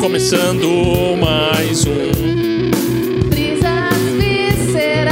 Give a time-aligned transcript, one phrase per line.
[0.00, 2.10] Começando mais um.
[3.28, 5.08] Brisas viscerais.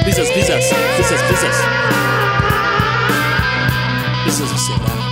[0.04, 1.56] Brisas, brisas, brisas, brisas.
[4.24, 5.05] Brisas viscerais.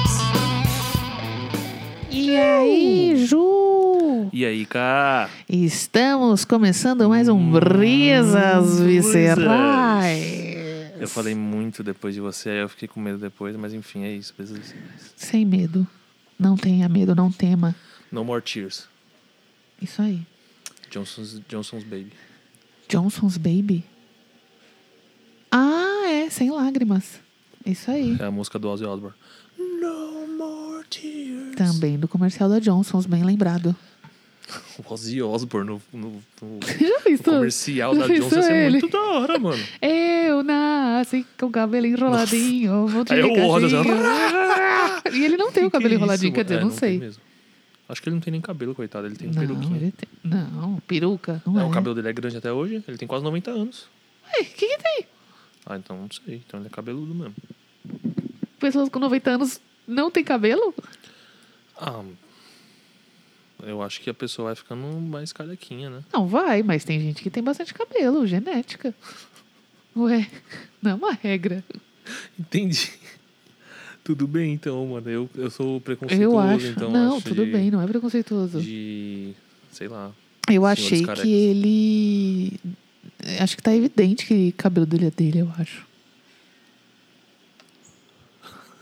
[4.65, 5.29] Cá?
[5.49, 10.23] Estamos começando mais um Brisas Viscerais.
[10.99, 14.11] Eu falei muito depois de você, aí eu fiquei com medo depois, mas enfim, é
[14.13, 14.33] isso.
[14.37, 14.73] Brisas.
[15.15, 15.85] Sem medo.
[16.39, 17.75] Não tenha medo, não tema.
[18.11, 18.87] No more tears.
[19.81, 20.21] Isso aí.
[20.89, 22.13] Johnson's, Johnson's Baby.
[22.87, 23.83] Johnson's Baby.
[25.51, 27.19] Ah, é, sem lágrimas.
[27.65, 28.17] Isso aí.
[28.19, 29.17] É a música do Ozzy Osbourne.
[29.57, 31.55] No more tears.
[31.55, 33.75] Também do comercial da Johnson's, bem lembrado.
[34.85, 36.09] O Ozzy Osbourne no, no,
[36.41, 36.59] no-
[37.23, 38.71] comercial Já da Johnson é ele?
[38.81, 39.63] muito da hora, mano.
[39.81, 42.87] Eu nasci com o cabelo enroladinho.
[42.87, 43.83] vou te Aí ligadinho.
[45.13, 46.67] E ele não tem o Que cabelo que é enroladinho, isso, quer dizer, mano?
[46.69, 46.99] não, É, tem sei.
[46.99, 47.21] mesmo.
[47.89, 49.05] Acho que ele não tem nem cabelo, coitado.
[49.05, 49.75] Ele tem Não, peruquinha.
[49.77, 50.09] ele tem.
[50.23, 51.41] Não, peruca.
[51.45, 51.65] Não É, é.
[51.65, 52.83] o cabelo dele é grande até hoje.
[52.87, 53.87] Ele tem quase 90 anos.
[54.25, 55.05] Ué, o que, que tem?
[55.65, 56.41] Ah, então não sei.
[56.47, 57.35] Então ele é cabeludo mesmo.
[58.59, 60.73] Pessoas com 90 anos não têm cabelo?
[61.77, 62.01] Ah,
[63.65, 66.03] eu acho que a pessoa vai ficando mais carequinha, né?
[66.13, 68.93] Não, vai, mas tem gente que tem bastante cabelo, genética.
[69.95, 70.27] Ué,
[70.81, 71.63] não é uma regra.
[72.39, 72.91] Entendi.
[74.03, 75.09] Tudo bem, então, mano.
[75.09, 76.65] Eu, eu sou preconceituoso, Eu acho.
[76.67, 76.91] então.
[76.91, 78.61] não, acho tudo de- bem, não é preconceituoso.
[78.61, 79.33] De.
[79.71, 80.11] Sei lá.
[80.51, 81.23] Eu achei carecas.
[81.23, 82.59] que ele.
[83.39, 85.85] Acho que tá evidente que o cabelo dele é dele, eu acho.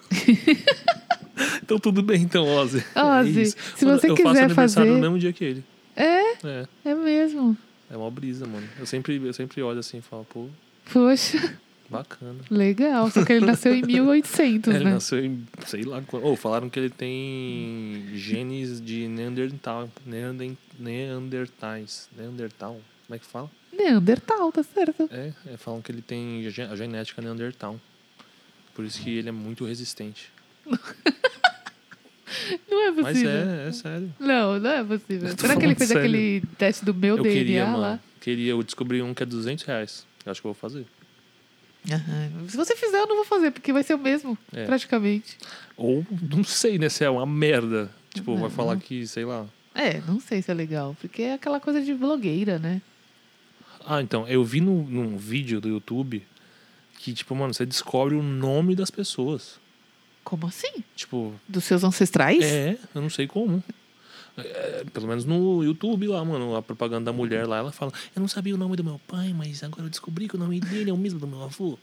[1.64, 2.84] Então tudo bem, então, Ozzy.
[2.96, 5.64] Ozzy, é se você eu faço quiser aniversário fazer- no mesmo dia que ele.
[5.96, 6.68] É, É.
[6.86, 7.58] é mesmo.
[7.90, 8.68] É uma brisa, mano.
[8.80, 10.48] Eu sempre, eu sempre olho assim e falo, pô,
[10.94, 11.58] Poxa,
[11.90, 12.40] bacana.
[12.50, 13.12] legal.
[13.12, 14.92] Só que ele nasceu em 1800, Ele né?
[14.94, 16.24] nasceu em, sei lá, quando.
[16.24, 22.08] Ou falaram que ele tem genes de Neandertal, Neander, Neandertais.
[22.18, 22.80] Neandertal?
[23.08, 23.52] Como é que fala?
[23.74, 25.10] Neandertal, tá certo.
[25.12, 27.80] É, é, falam que ele tem a genética Neandertal.
[28.74, 30.30] Por isso que ele é muito resistente.
[32.70, 33.32] Não é Mas possível.
[33.32, 34.14] é, é sério.
[34.20, 35.30] Não, não é possível.
[35.38, 36.04] Será que ele fez sério.
[36.04, 37.72] aquele teste do meu Eu DNA queria, lá?
[37.72, 38.00] mano.
[38.20, 40.06] Queria, eu descobri um que é 200 reais.
[40.26, 40.86] Eu acho que eu vou fazer.
[41.92, 42.48] Aham.
[42.48, 44.66] Se você fizer, eu não vou fazer, porque vai ser o mesmo, É.
[44.66, 45.38] praticamente.
[45.76, 46.90] Ou, não sei, né?
[46.90, 47.90] Se é uma merda.
[48.14, 49.46] Tipo, vai falar que, sei lá.
[49.74, 52.82] É, não sei se é legal, porque é aquela coisa de blogueira, né?
[53.86, 56.22] Ah, então, eu vi no, num vídeo do YouTube
[57.00, 59.60] que, tipo, mano, você descobre o nome das pessoas.
[60.24, 60.84] Como assim?
[60.96, 62.44] Tipo, Dos seus ancestrais?
[62.44, 63.64] é, eu não sei como.
[64.38, 68.22] É, pelo menos no YouTube lá, mano, a propaganda da mulher lá, ela fala: Eu
[68.22, 70.90] não sabia o nome do meu pai, mas agora eu descobri que o nome dele
[70.90, 71.78] é o mesmo do meu avô.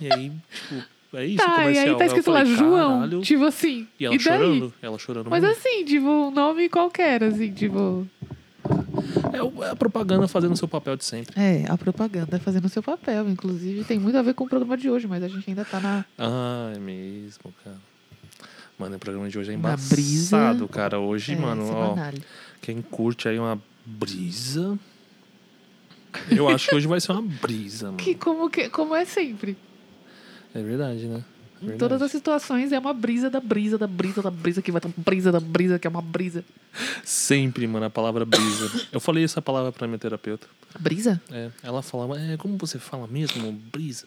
[0.00, 0.84] e aí, tipo,
[1.16, 3.86] é isso, o Tá, e aí tá escrito lá falei, João, "Caralho." tipo assim.
[3.98, 5.30] E ela e chorando, ela chorando.
[5.30, 5.54] Mas mano.
[5.54, 8.06] assim, tipo, um nome qualquer, assim, tipo.
[9.38, 11.34] É é a propaganda fazendo o seu papel de sempre.
[11.40, 13.28] É, a propaganda fazendo o seu papel.
[13.28, 15.80] Inclusive, tem muito a ver com o programa de hoje, mas a gente ainda tá
[15.80, 16.04] na.
[16.18, 17.76] Ah, é mesmo, cara.
[18.78, 20.68] Mano, o programa de hoje é embaçado, brisa.
[20.68, 21.00] cara.
[21.00, 22.14] Hoje, é, mano, ó, semanal.
[22.60, 24.78] quem curte aí uma brisa.
[26.30, 27.98] Eu acho que hoje vai ser uma brisa, mano.
[27.98, 29.56] Que como, que como é sempre.
[30.54, 31.24] É verdade, né?
[31.60, 31.78] Em Verdade.
[31.78, 34.86] todas as situações é uma brisa da brisa, da brisa, da brisa, que vai ter
[34.88, 36.44] uma brisa da brisa, que é uma brisa.
[37.04, 38.70] Sempre, mano, a palavra brisa.
[38.92, 40.46] Eu falei essa palavra pra minha terapeuta.
[40.78, 41.20] Brisa?
[41.30, 44.06] É, ela falava, é, como você fala mesmo, brisa?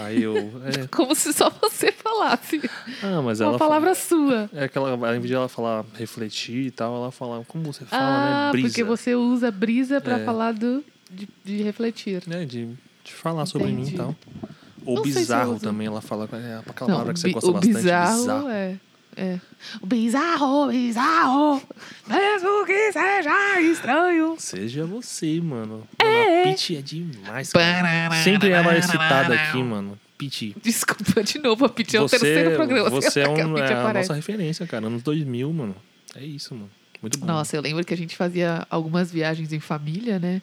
[0.00, 2.60] Aí eu, é, Como se só você falasse.
[3.02, 4.48] ah, mas uma ela palavra sua.
[4.54, 8.02] É aquela, ao invés de ela falar refletir e tal, ela fala, como você fala,
[8.02, 8.52] ah, né?
[8.52, 8.68] Brisa.
[8.68, 10.24] porque você usa brisa pra É.
[10.24, 12.22] falar do, de, de refletir.
[12.28, 12.66] né, de,
[13.02, 13.94] de falar sobre mim Entendi.
[13.94, 14.14] e tal.
[14.84, 15.60] Ou Não se bizarro uso.
[15.60, 18.48] também, ela fala, é aquela Não, palavra que você gosta o bastante, bizarro, bizarro.
[18.48, 18.76] é.
[19.16, 19.38] É.
[19.82, 21.62] O bizarro, bizarro,
[22.06, 24.36] mesmo que seja estranho.
[24.38, 25.82] Seja você, mano.
[25.98, 26.42] É.
[26.42, 28.14] A Pete é demais, cara.
[28.22, 29.98] Sempre ela é excitada aqui, mano.
[30.16, 30.54] Pete.
[30.62, 32.88] Desculpa, de novo, a Pitty é o terceiro programa.
[32.88, 34.08] você é, a um, Pitty é a aparece.
[34.08, 34.86] nossa referência, cara.
[34.86, 35.74] Anos 2000, mano.
[36.14, 36.70] É isso, mano.
[37.02, 37.26] Muito bom.
[37.26, 40.40] Nossa, eu lembro que a gente fazia algumas viagens em família, né?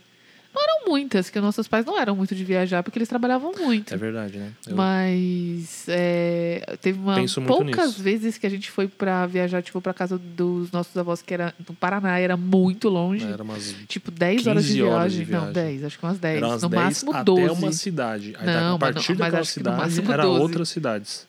[0.58, 3.94] Não eram muitas, que nossos pais não eram muito de viajar, porque eles trabalhavam muito.
[3.94, 4.52] É verdade, né?
[4.66, 7.16] Eu- Mas é, teve uma
[7.46, 8.02] poucas nisso.
[8.04, 11.54] vezes que a gente foi pra viajar, tipo, pra casa dos nossos avós, que era
[11.68, 13.24] no Paraná, era muito longe.
[13.26, 14.96] Era umas Tipo, 10 horas de 15 viagem.
[15.00, 15.54] horas de Não, viagem.
[15.54, 16.38] 10, acho que umas 10.
[16.38, 17.64] Era umas no 10 máximo até 12.
[17.64, 18.36] uma cidade.
[18.40, 20.42] Aí Não, a partir não- daquela cidade máximo era 12.
[20.42, 21.28] outras cidades.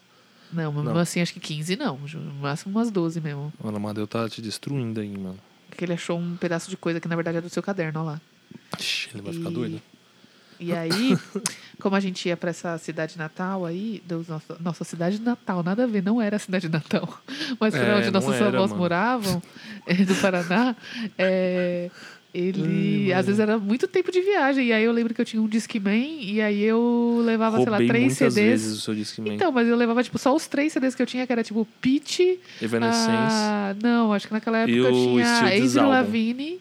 [0.51, 0.97] Não, mas Não.
[0.97, 1.99] assim, acho que 15 não.
[1.99, 3.53] No máximo umas 12 mesmo.
[3.63, 5.37] Mano, o Amadeu tá te destruindo aí, mano.
[5.69, 8.03] Porque ele achou um pedaço de coisa que na verdade é do seu caderno, ó
[8.03, 8.21] lá.
[9.13, 9.83] Ele vai ficar E- doido.
[10.61, 11.17] E aí,
[11.81, 15.85] como a gente ia pra essa cidade natal aí, do nossa, nossa cidade natal, nada
[15.85, 17.09] a ver, não era a cidade natal,
[17.61, 18.83] mas pra É, onde nossos era, avós mano.
[18.83, 19.41] moravam,
[19.87, 20.75] é, do Paraná,
[21.17, 21.89] é,
[22.35, 25.25] ele, Ai, às vezes era muito tempo de viagem, e aí eu lembro que eu
[25.25, 28.51] tinha um Discman, e aí eu levava, sei lá, Roubei três muitas CDs.
[28.63, 29.35] vezes o seu Discman.
[29.37, 31.65] Então, mas eu levava, tipo, só os três CDs que eu tinha, que era, tipo,
[31.81, 32.19] Pitch...
[32.61, 35.89] Evanescence, ah, não, acho que naquela época eu tinha Avril.
[35.89, 36.61] Lavigne...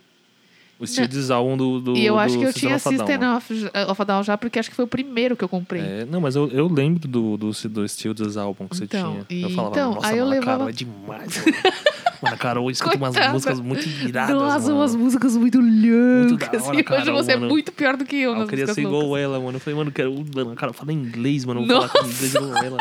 [0.79, 3.33] o Steel Dissalm do, do E eu acho do que eu tinha System né?
[3.35, 3.53] of,
[3.89, 5.81] of a Down já, porque acho que foi o primeiro que eu comprei.
[5.81, 9.43] É, não, mas eu, eu lembro do, do, do Steel Dissalm que você Então, tinha.
[9.43, 11.57] Eu falava, então, nossa, aí mano, a levava- Carol é demais, mano.
[12.21, 16.67] mano, a Carol escuta umas músicas muito iradas, Nossa, umas músicas muito loucas.
[16.67, 17.45] Muito hora, assim, hoje você mano.
[17.45, 19.01] é muito pior do que eu Ah, eu queria ser loucas.
[19.03, 19.55] igual ela, mano.
[19.57, 20.13] Eu falei, mano, quero.
[20.35, 21.61] Mano, cara, fala inglês, mano.
[21.61, 22.77] Eu vou falar com inglês igual ela.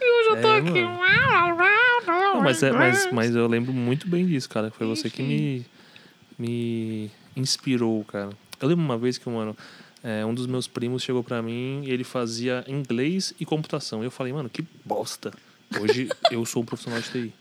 [0.00, 0.80] Hoje eu tô É, aqui.
[2.06, 4.70] Não, mas, é, mas, mas eu lembro muito bem disso, cara.
[4.70, 5.64] Foi você que me,
[6.38, 8.30] me inspirou, cara.
[8.60, 9.56] Eu lembro uma vez que, mano,
[10.02, 14.02] é, um dos meus primos chegou pra mim e ele fazia inglês e computação.
[14.02, 15.32] E eu falei, mano, que bosta.
[15.80, 17.34] Hoje eu sou um profissional de TI.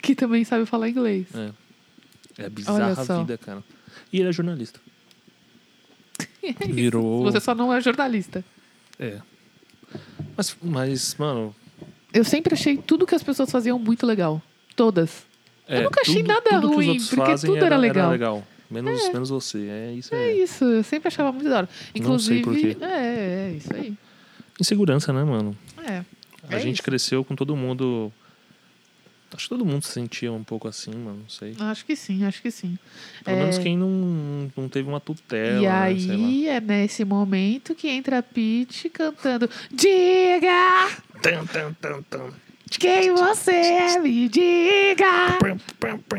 [0.00, 1.26] Que também sabe falar inglês.
[1.34, 3.64] É, é bizarra a vida, cara.
[4.12, 4.80] E ele é jornalista.
[6.68, 7.24] Virou.
[7.24, 8.44] Você só não é jornalista.
[8.98, 9.20] É.
[10.36, 11.54] Mas, mas, mano.
[12.12, 14.40] Eu sempre achei tudo que as pessoas faziam muito legal.
[14.74, 15.25] Todas.
[15.68, 18.46] É, nunca achei tudo- nada tudo ruim, porque tudo era legal.
[18.70, 19.68] Menos, menos você.
[19.68, 20.20] É isso aí.
[20.20, 21.68] É isso, eu sempre achava muito da hora.
[22.00, 22.74] Não sei Inclusive.
[22.74, 22.84] por quê.
[22.84, 23.94] É, é, isso aí.
[24.60, 25.56] Insegurança, né, mano?
[25.86, 26.02] É.
[26.48, 26.82] A É gente isso.
[26.82, 28.12] cresceu com todo mundo.
[29.34, 31.18] Acho que todo mundo se sentia um pouco assim, mano.
[31.22, 31.54] Não sei.
[31.60, 32.78] Acho que sim, acho que sim.
[33.24, 33.40] Pelo É.
[33.40, 35.60] menos quem não, não teve uma tutela.
[35.60, 40.88] E né, aí é nesse momento que entra a Pete cantando Diga
[41.20, 41.72] Tan, tan,
[42.02, 42.02] tan,
[42.70, 42.78] tan.
[42.78, 45.38] quem você é, me diga.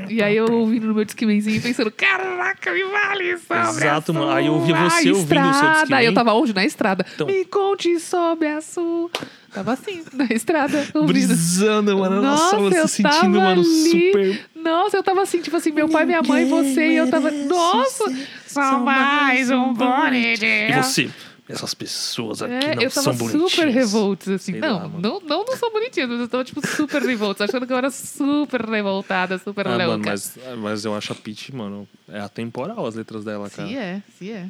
[0.09, 4.31] E aí eu ouvindo no meu Discmanzinho pensando, caraca, me vale sobre Exato, mano.
[4.31, 5.79] Aí eu ouvia sua você ouvindo o seu estrada.
[5.79, 5.97] Discman.
[5.97, 6.53] Aí eu tava onde?
[6.53, 7.05] Na estrada.
[7.13, 7.27] Então.
[7.27, 9.09] Me conte sobre a sua...
[9.53, 11.07] Tava assim, na estrada, ouvindo.
[11.07, 12.21] Brisando, mano.
[12.21, 14.11] Nossa, Nossa, eu se sentindo, tava mano, ali.
[14.11, 14.45] super.
[14.55, 17.31] Nossa, eu tava assim, tipo assim, meu pai, minha mãe, você, e eu tava...
[17.31, 18.03] Nossa,
[18.45, 20.69] só mais um bonitinho.
[20.69, 21.09] E você?
[21.49, 23.51] Essas pessoas aqui É, não eu tava são bonitinhas.
[23.53, 24.51] super revoltos, assim.
[24.51, 27.65] Sei não, lá, não, não, não são bonitinhos, mas eu tava, tipo, super revoltos, achando
[27.65, 29.87] que eu era super revoltada, super Ah, louca.
[29.87, 33.69] mano, mas, mas eu acho a Peach, mano, é atemporal as letras dela, cara.
[33.69, 34.47] Se é, se é.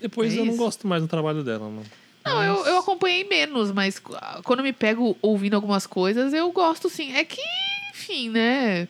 [0.00, 0.62] Depois É eu não isso.
[0.62, 1.86] gosto mais do trabalho dela, mano.
[2.24, 4.14] Não, eu, eu acompanhei menos, mas qu-
[4.44, 7.12] quando eu me pego ouvindo algumas coisas, eu gosto sim.
[7.12, 7.40] É que,
[7.90, 8.86] enfim, né?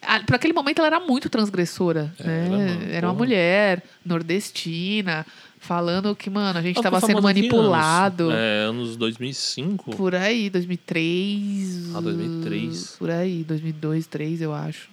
[0.00, 2.46] Ah, Pra aquele momento ela era muito transgressora, É, né?
[2.46, 5.26] era, mano, Era uma mulher nordestina,
[5.68, 8.30] falando que, mano, a gente Ela tava ficou sendo manipulado.
[8.30, 8.34] Anos?
[8.34, 9.94] É, anos 2005.
[9.94, 11.94] Por aí, 2003.
[11.94, 12.96] Ah, 2003.
[12.98, 14.88] Por aí, 2002, 2003, eu acho.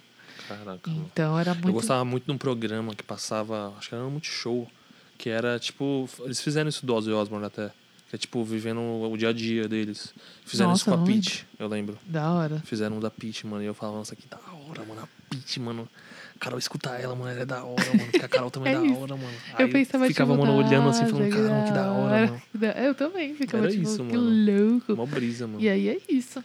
[0.46, 0.90] Caraca.
[0.90, 1.68] Então era muito.
[1.68, 4.68] Eu gostava muito de um programa que passava, acho que era no Multishow,
[5.16, 6.06] que era tipo.
[6.20, 7.70] Eles fizeram isso do Ozzy Osbourne até.
[8.10, 10.14] Que é tipo, vivendo o dia a dia deles.
[10.44, 11.98] Fizeram Nossa, isso com a Peach, eu lembro.
[12.04, 12.62] Da hora.
[12.64, 13.64] Fizeram um da Peach, mano.
[13.64, 14.38] E eu falava, nossa, que da
[14.68, 15.00] hora, mano.
[15.02, 15.88] A Peach, mano.
[16.38, 17.30] Carol, escuta ela, mano.
[17.30, 18.04] Ela é da hora, mano.
[18.10, 19.34] Porque a Carol também é, É da hora, mano.
[19.58, 22.42] eu Aí pensava, ficava, tipo, mano, olhando assim, falando, caramba, que da hora, mano.
[22.74, 24.70] que Eu também ficava, Era tipo, isso, que mano.
[24.72, 24.96] louco.
[24.96, 25.60] Mó brisa, mano.
[25.60, 26.42] E aí é isso.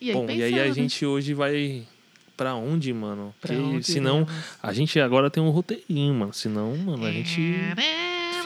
[0.00, 1.82] E aí, Bom, e aí a pensando, gente hoje vai
[2.36, 3.34] pra onde, mano?
[3.40, 4.26] Pra Porque onde senão
[4.62, 6.32] a gente agora tem um roteirinho, mano.
[6.34, 7.54] Senão, mano, a gente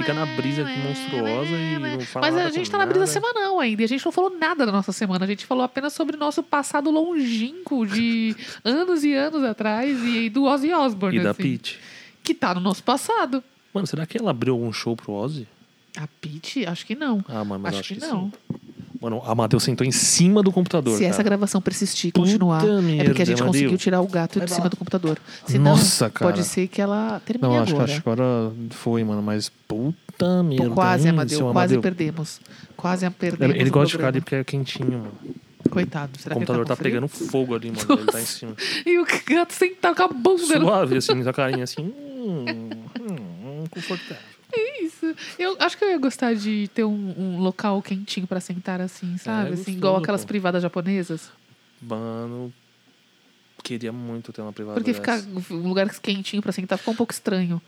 [0.01, 3.13] fica na brisa aqui monstruosa e não fala Mas a gente tá na brisa nada.
[3.13, 3.83] semanal ainda.
[3.83, 5.25] E a gente não falou nada da nossa semana.
[5.25, 10.29] A gente falou apenas sobre o nosso passado longínquo de anos e anos atrás e
[10.29, 11.19] do Ozzy Osbourne.
[11.19, 11.79] E da assim, Peach.
[12.23, 13.43] Que tá no nosso passado.
[13.73, 15.47] Mano, será que ela abriu algum show pro Ozzy?
[15.97, 17.25] A Pete, acho que não.
[17.29, 18.31] Ah, mano, mas acho, acho que, que, não.
[18.31, 18.59] sim.
[19.01, 20.99] Mano, a Amadeus sentou em cima do computador.
[20.99, 21.31] Se essa cara.
[21.31, 24.53] gravação persistir e Puta continuar, é porque a gente merda, conseguiu tirar o gato de
[24.53, 25.19] cima do computador.
[25.47, 26.31] Senão, Nossa, cara.
[26.31, 27.93] pode ser que ela termine Não, acho que, agora.
[27.93, 29.23] acho que agora foi, mano.
[29.23, 30.69] Mas puta Pô, merda.
[30.71, 31.81] quase, hein, Amadeu, quase Amadeu.
[31.81, 32.41] perdemos.
[32.77, 33.57] Quase a perdemos.
[33.57, 35.13] Ele gosta de ficar ali porque é quentinho, mano.
[35.71, 36.19] Coitado.
[36.19, 38.01] Será o computador que ele tá, tá, pegando fogo ali, mano.
[38.03, 38.55] Ele tá em cima.
[38.85, 41.81] E o gato sentado com a bunda no Suave, assim, com a carinha assim.
[41.81, 42.45] Hum,
[43.01, 44.40] hum, confortável.
[45.03, 45.17] Isso.
[45.39, 49.17] Eu acho que eu ia gostar de ter um, um local quentinho pra sentar assim,
[49.17, 49.49] sabe?
[49.49, 50.29] assim, gostoso, igual aquelas pô.
[50.29, 51.31] privadas japonesas.
[51.81, 52.53] Mano,
[53.63, 55.23] queria muito ter uma privada Porque dessa.
[55.23, 57.61] ficar um lugar quentinho pra sentar ficou um pouco estranho.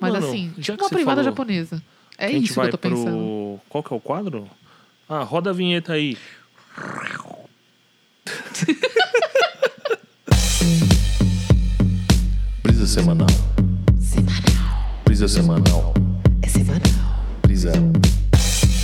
[0.00, 1.82] Mas Mano, assim, tipo uma privada falou japonesa.
[2.18, 3.04] É isso que eu tô pensando.
[3.04, 3.60] pro...
[3.68, 4.50] Qual que é o quadro?
[5.08, 6.16] Ah, roda a vinheta aí.
[12.62, 13.26] Brisa semanal.
[14.00, 15.02] Semanal.
[15.04, 15.94] Brisa semanal.
[16.60, 16.80] É semanal.
[17.42, 18.00] Brisa semanal.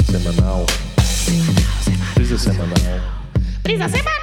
[0.06, 0.66] Semanal,
[0.96, 2.14] semanal.
[2.14, 2.74] Brisa semanal.
[3.62, 4.16] Brisa semanal.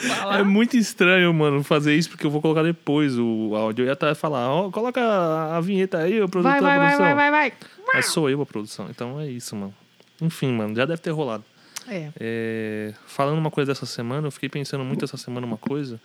[0.00, 0.40] falar.
[0.40, 3.84] É muito estranho, mano, fazer isso, porque eu vou colocar depois o áudio.
[3.84, 6.96] Eu ia até falar, ó, coloca a, vinheta aí, o produtor vai, vai, da vai,
[6.96, 7.14] produção.
[7.14, 7.52] vai, vai, vai.
[7.94, 9.74] Mas sou eu a produção, então é isso, mano.
[10.20, 11.44] Enfim, mano, já deve ter rolado.
[11.86, 12.10] É.
[12.18, 16.00] É, falando uma coisa dessa semana, eu fiquei pensando muito essa semana uma coisa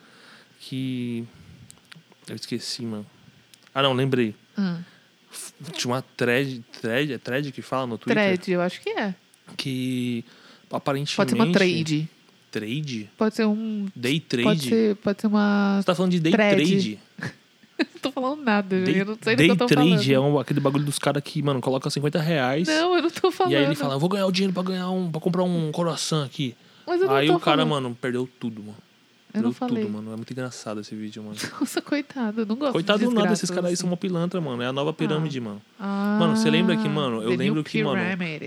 [0.59, 1.25] que.
[2.29, 3.05] Eu esqueci, mano.
[3.73, 4.35] Ah, não, lembrei.
[4.57, 4.77] Hum.
[5.73, 8.15] Tinha uma thread, thread, é thread que fala no Twitter?
[8.15, 9.13] Thread, eu acho que é.
[9.55, 10.23] Que
[10.71, 11.15] aparentemente.
[11.15, 12.09] Pode ser uma trade.
[12.51, 13.09] Trade?
[13.17, 13.87] Pode ser um.
[13.95, 14.43] Day trade?
[14.43, 15.77] Pode ser, pode ser uma.
[15.81, 16.55] Você tá falando de day Thread.
[16.65, 16.99] trade?
[17.77, 20.11] Não tô falando nada, Day, eu não sei do que eu tô trade falando.
[20.11, 22.67] é um- aquele bagulho dos caras que, mano, coloca 50 reais.
[22.67, 23.53] Não, eu não tô falando.
[23.53, 25.11] E aí ele fala, eu vou ganhar o dinheiro pra ganhar um.
[25.11, 26.55] pra comprar um coração aqui.
[26.87, 27.69] Mas eu não Aí tô o cara, falando.
[27.69, 28.77] mano, perdeu tudo, mano.
[29.37, 29.83] Eu não falei.
[29.83, 30.13] tudo, mano.
[30.13, 31.35] É muito engraçado esse vídeo, mano.
[31.59, 33.81] Nossa, coitado, não gosto Coitado de do nada, esses caras aí assim.
[33.81, 34.61] são uma pilantra, mano.
[34.61, 35.61] É a nova pirâmide, mano.
[35.79, 37.99] Ah, Mano, você lembra que, mano, eu lembro que, mano,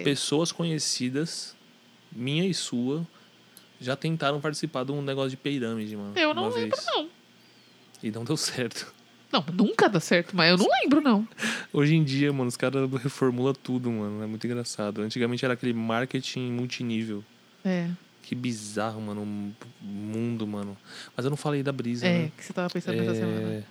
[0.04, 1.54] pessoas conhecidas,
[2.12, 3.06] minha e sua,
[3.80, 6.12] já tentaram participar de um negócio de pirâmide, mano.
[6.16, 6.86] Eu não lembro, vez.
[6.94, 7.08] não.
[8.02, 8.92] E não deu certo.
[9.32, 11.26] Não, nunca dá certo, mas eu não lembro, não.
[11.72, 14.22] Hoje em dia, mano, os caras reformulam tudo, mano.
[14.22, 15.02] É muito engraçado.
[15.02, 17.22] Antigamente era aquele marketing multinível.
[17.64, 17.88] É,
[18.22, 19.22] Que bizarro, mano.
[19.22, 20.76] O mundo, mano.
[21.16, 22.32] Mas eu não falei da brisa, é, né?
[22.36, 23.52] que você tava pensando nessa semana.
[23.54, 23.64] É,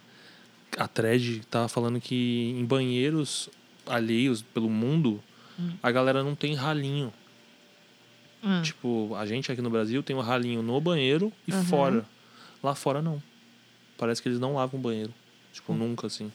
[0.77, 3.50] a thread tava falando que em banheiros
[3.86, 5.22] alheios pelo mundo,
[5.60, 5.72] Hum.
[5.84, 7.12] a galera não tem ralinho.
[8.41, 11.63] Ah, Tipo, a gente aqui no Brasil tem o ralinho no banheiro e Aham.
[11.65, 12.06] fora.
[12.63, 13.22] Lá fora não.
[13.98, 15.13] Parece que eles não lavam o banheiro.
[15.51, 15.77] Tipo, Hum.
[15.77, 16.32] nunca assim.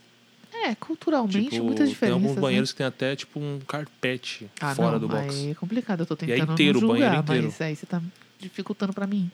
[0.64, 2.22] É, culturalmente, Tipo, muitas tem diferenças.
[2.22, 2.40] alguns né?
[2.40, 5.34] banheiros que tem até tipo um carpete ah, fora não, do box.
[5.34, 7.44] Aí é complicado, eu tô é tentando inteiro, o não banheiro julgar, inteiro.
[7.46, 8.00] mas aí você tá
[8.38, 9.30] dificultando pra mim.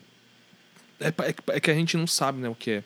[0.98, 2.84] É, é que- é que a gente não sabe, né, o que é.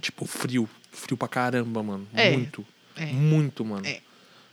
[0.00, 0.68] Tipo, frio.
[0.90, 2.06] Frio pra caramba, mano.
[2.14, 2.32] É.
[2.32, 2.66] Muito.
[2.96, 3.06] É.
[3.06, 3.86] Muito, mano.
[3.86, 4.00] É.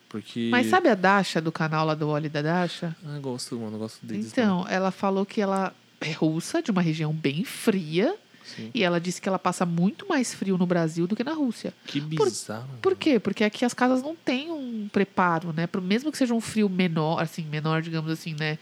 [0.10, 0.50] Porque.
[0.52, 2.96] Mas sabe a Dasha, do canal lá do Oli da Dasha?
[3.06, 3.78] Ah, gosto, mano.
[3.78, 4.28] Gosto deles.
[4.28, 8.16] Então, ela falou que ela é russa, de uma região bem fria,
[8.56, 8.72] Sim.
[8.74, 11.74] e ela disse que ela passa muito mais frio no Brasil do que na Rússia.
[11.86, 12.68] Que bizarro.
[12.82, 12.98] Por mano.
[13.00, 13.20] quê?
[13.20, 15.68] Porque aqui as casas não têm um preparo, né?
[15.82, 18.58] Mesmo que seja um frio menor, assim, menor, digamos assim, né?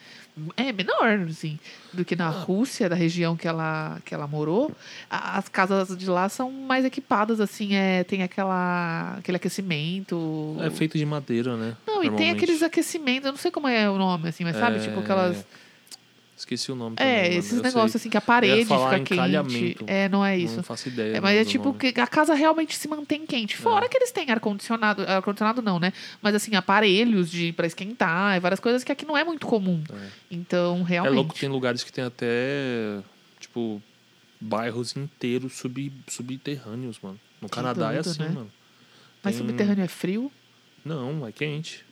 [0.58, 1.58] É menor, assim,
[1.94, 2.30] do que na Ah.
[2.30, 4.70] Rússia, da região que ela, que ela morou.
[5.10, 10.58] As casas de lá são mais equipadas, assim, é, tem aquela, aquele aquecimento.
[10.60, 11.76] É feito de madeira, né?
[11.88, 14.78] Não, e tem aqueles aquecimentos, eu não sei como é o nome, assim, mas sabe?
[14.78, 15.46] É, Tipo aquelas.
[16.38, 19.78] Esqueci o nome É, também, esses negócios assim que a parede fica quente.
[19.88, 20.58] É, não é isso.
[20.58, 21.16] Não faço ideia.
[21.16, 21.80] É, mas é tipo nome.
[21.80, 23.56] que a casa realmente se mantém quente.
[23.56, 23.88] Fora É.
[23.90, 25.04] que eles têm ar-condicionado.
[25.04, 25.94] Ar-condicionado não, né?
[26.22, 29.82] Mas assim, aparelhos de para esquentar e várias coisas que aqui não é muito comum.
[29.90, 30.08] É.
[30.30, 31.16] Então, É realmente.
[31.16, 33.00] louco, tem lugares que tem até,
[33.40, 33.82] tipo,
[34.42, 37.18] bairros inteiros sub, subterrâneos, mano.
[37.42, 38.30] No Canadá é doido, assim, né?
[38.30, 38.52] mano.
[39.24, 40.30] Mas Tem- subterrâneo é frio?
[40.84, 41.85] Não, é quente.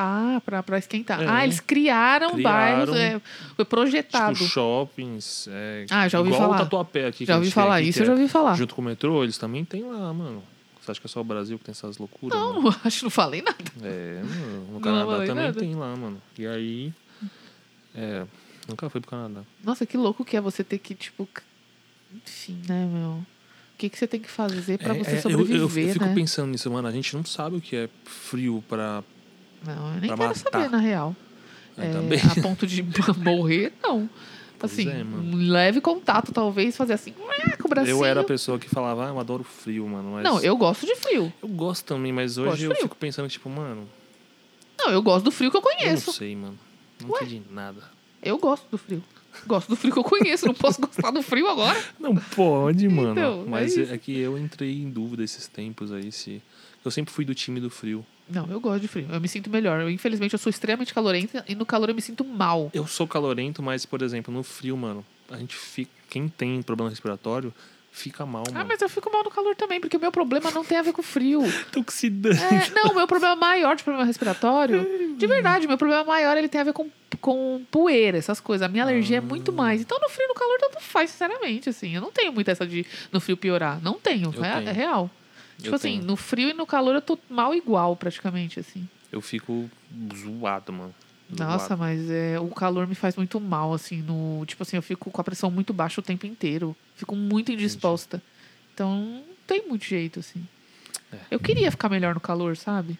[0.00, 1.20] Ah, pra, pra esquentar.
[1.22, 1.26] É.
[1.28, 2.42] Ah, eles criaram, Criaram,
[2.86, 2.96] bairros.
[2.96, 3.20] É,
[3.56, 4.34] foi projetado.
[4.34, 5.48] Tipo, shoppings.
[5.50, 6.56] É, Ah, já ouvi igual falar.
[6.56, 7.24] o Tatuapé aqui.
[7.24, 8.54] já ouvi falar aqui, isso, eu já é ouvi falar.
[8.56, 10.42] Junto com o metrô, eles também tem lá, mano.
[10.80, 12.38] Você acha que é só o Brasil que tem essas loucuras?
[12.38, 12.62] mano?
[12.62, 13.56] Não, acho que não falei nada.
[13.82, 15.60] É, mano, no Não Canadá também nada.
[15.60, 16.22] tem lá, mano.
[16.38, 16.92] E aí.
[17.94, 18.24] É.
[18.68, 19.42] Nunca fui pro Canadá.
[19.64, 21.28] Nossa, que louco que é você ter que, tipo.
[22.26, 23.10] Enfim, né, meu?
[23.10, 23.26] O
[23.78, 26.04] que, que você tem que fazer pra É, você é, eu- sobreviver, eu, eu fico
[26.04, 26.14] né?
[26.14, 26.86] pensando nisso, mano.
[26.86, 29.02] A gente não sabe o que é frio pra.
[29.66, 30.34] Não, eu nem pra quero matar.
[30.34, 31.14] saber, na real.
[31.76, 32.82] É, a ponto de
[33.16, 34.08] morrer, não.
[34.62, 37.96] Assim, é, um leve contato, talvez, fazer assim, com o bracinho.
[37.96, 40.12] Eu era a pessoa que falava, ah, eu adoro frio, mano.
[40.12, 41.32] Mas Não, eu gosto de frio.
[41.42, 43.88] Eu gosto também, mas hoje eu fico pensando, tipo, mano,
[44.78, 46.12] Não, eu gosto do frio que eu eu não conheço.
[46.12, 46.58] sei, mano.
[47.00, 47.20] Não Ué?
[47.22, 47.82] entendi nada.
[48.22, 49.02] Eu gosto do frio.
[49.46, 50.44] Gosto do frio que eu conheço.
[50.46, 51.82] Não posso gostar do frio agora.
[51.98, 53.12] Não pode, mano.
[53.12, 56.42] Então, é mas é, é que eu entrei em dúvida esses tempos aí, se.
[56.84, 58.04] Eu sempre fui do time do frio.
[58.30, 59.06] Não, eu gosto de frio.
[59.10, 59.80] Eu me sinto melhor.
[59.80, 62.70] Eu, infelizmente, eu sou extremamente calorenta e no calor eu me sinto mal.
[62.72, 65.90] Eu sou calorento, mas, por exemplo, no frio, mano, a gente fica.
[66.08, 67.52] Quem tem problema respiratório
[67.92, 68.66] fica mal, Ah, mano.
[68.68, 70.92] mas eu fico mal no calor também, porque o meu problema não tem a ver
[70.92, 71.42] com frio.
[71.72, 72.40] Toxidante.
[72.40, 74.86] É, não, o meu problema maior de problema respiratório,
[75.18, 76.88] de verdade, o meu problema maior ele tem a ver com,
[77.20, 78.64] com poeira, essas coisas.
[78.64, 79.80] A minha alergia é muito mais.
[79.80, 81.94] Então, no frio e no calor, tanto faz, sinceramente, assim.
[81.94, 83.80] Eu não tenho muito essa de no frio piorar.
[83.82, 84.68] Não tenho, Eu é, tenho.
[84.68, 85.10] é real.
[85.60, 86.04] Eu Tipo assim, tenho.
[86.04, 88.88] no frio e no calor eu tô mal igual, praticamente, assim.
[89.12, 89.68] Eu fico
[90.16, 90.94] zoado, mano.
[91.30, 94.44] Nossa, mas é, o calor me faz muito mal, assim, no.
[94.46, 96.74] Tipo assim, eu fico com a pressão muito baixa o tempo inteiro.
[96.96, 98.20] Fico muito indisposta.
[98.74, 100.44] Então, não tem muito jeito, assim.
[101.12, 101.18] É.
[101.30, 102.98] Eu queria ficar melhor no calor, sabe?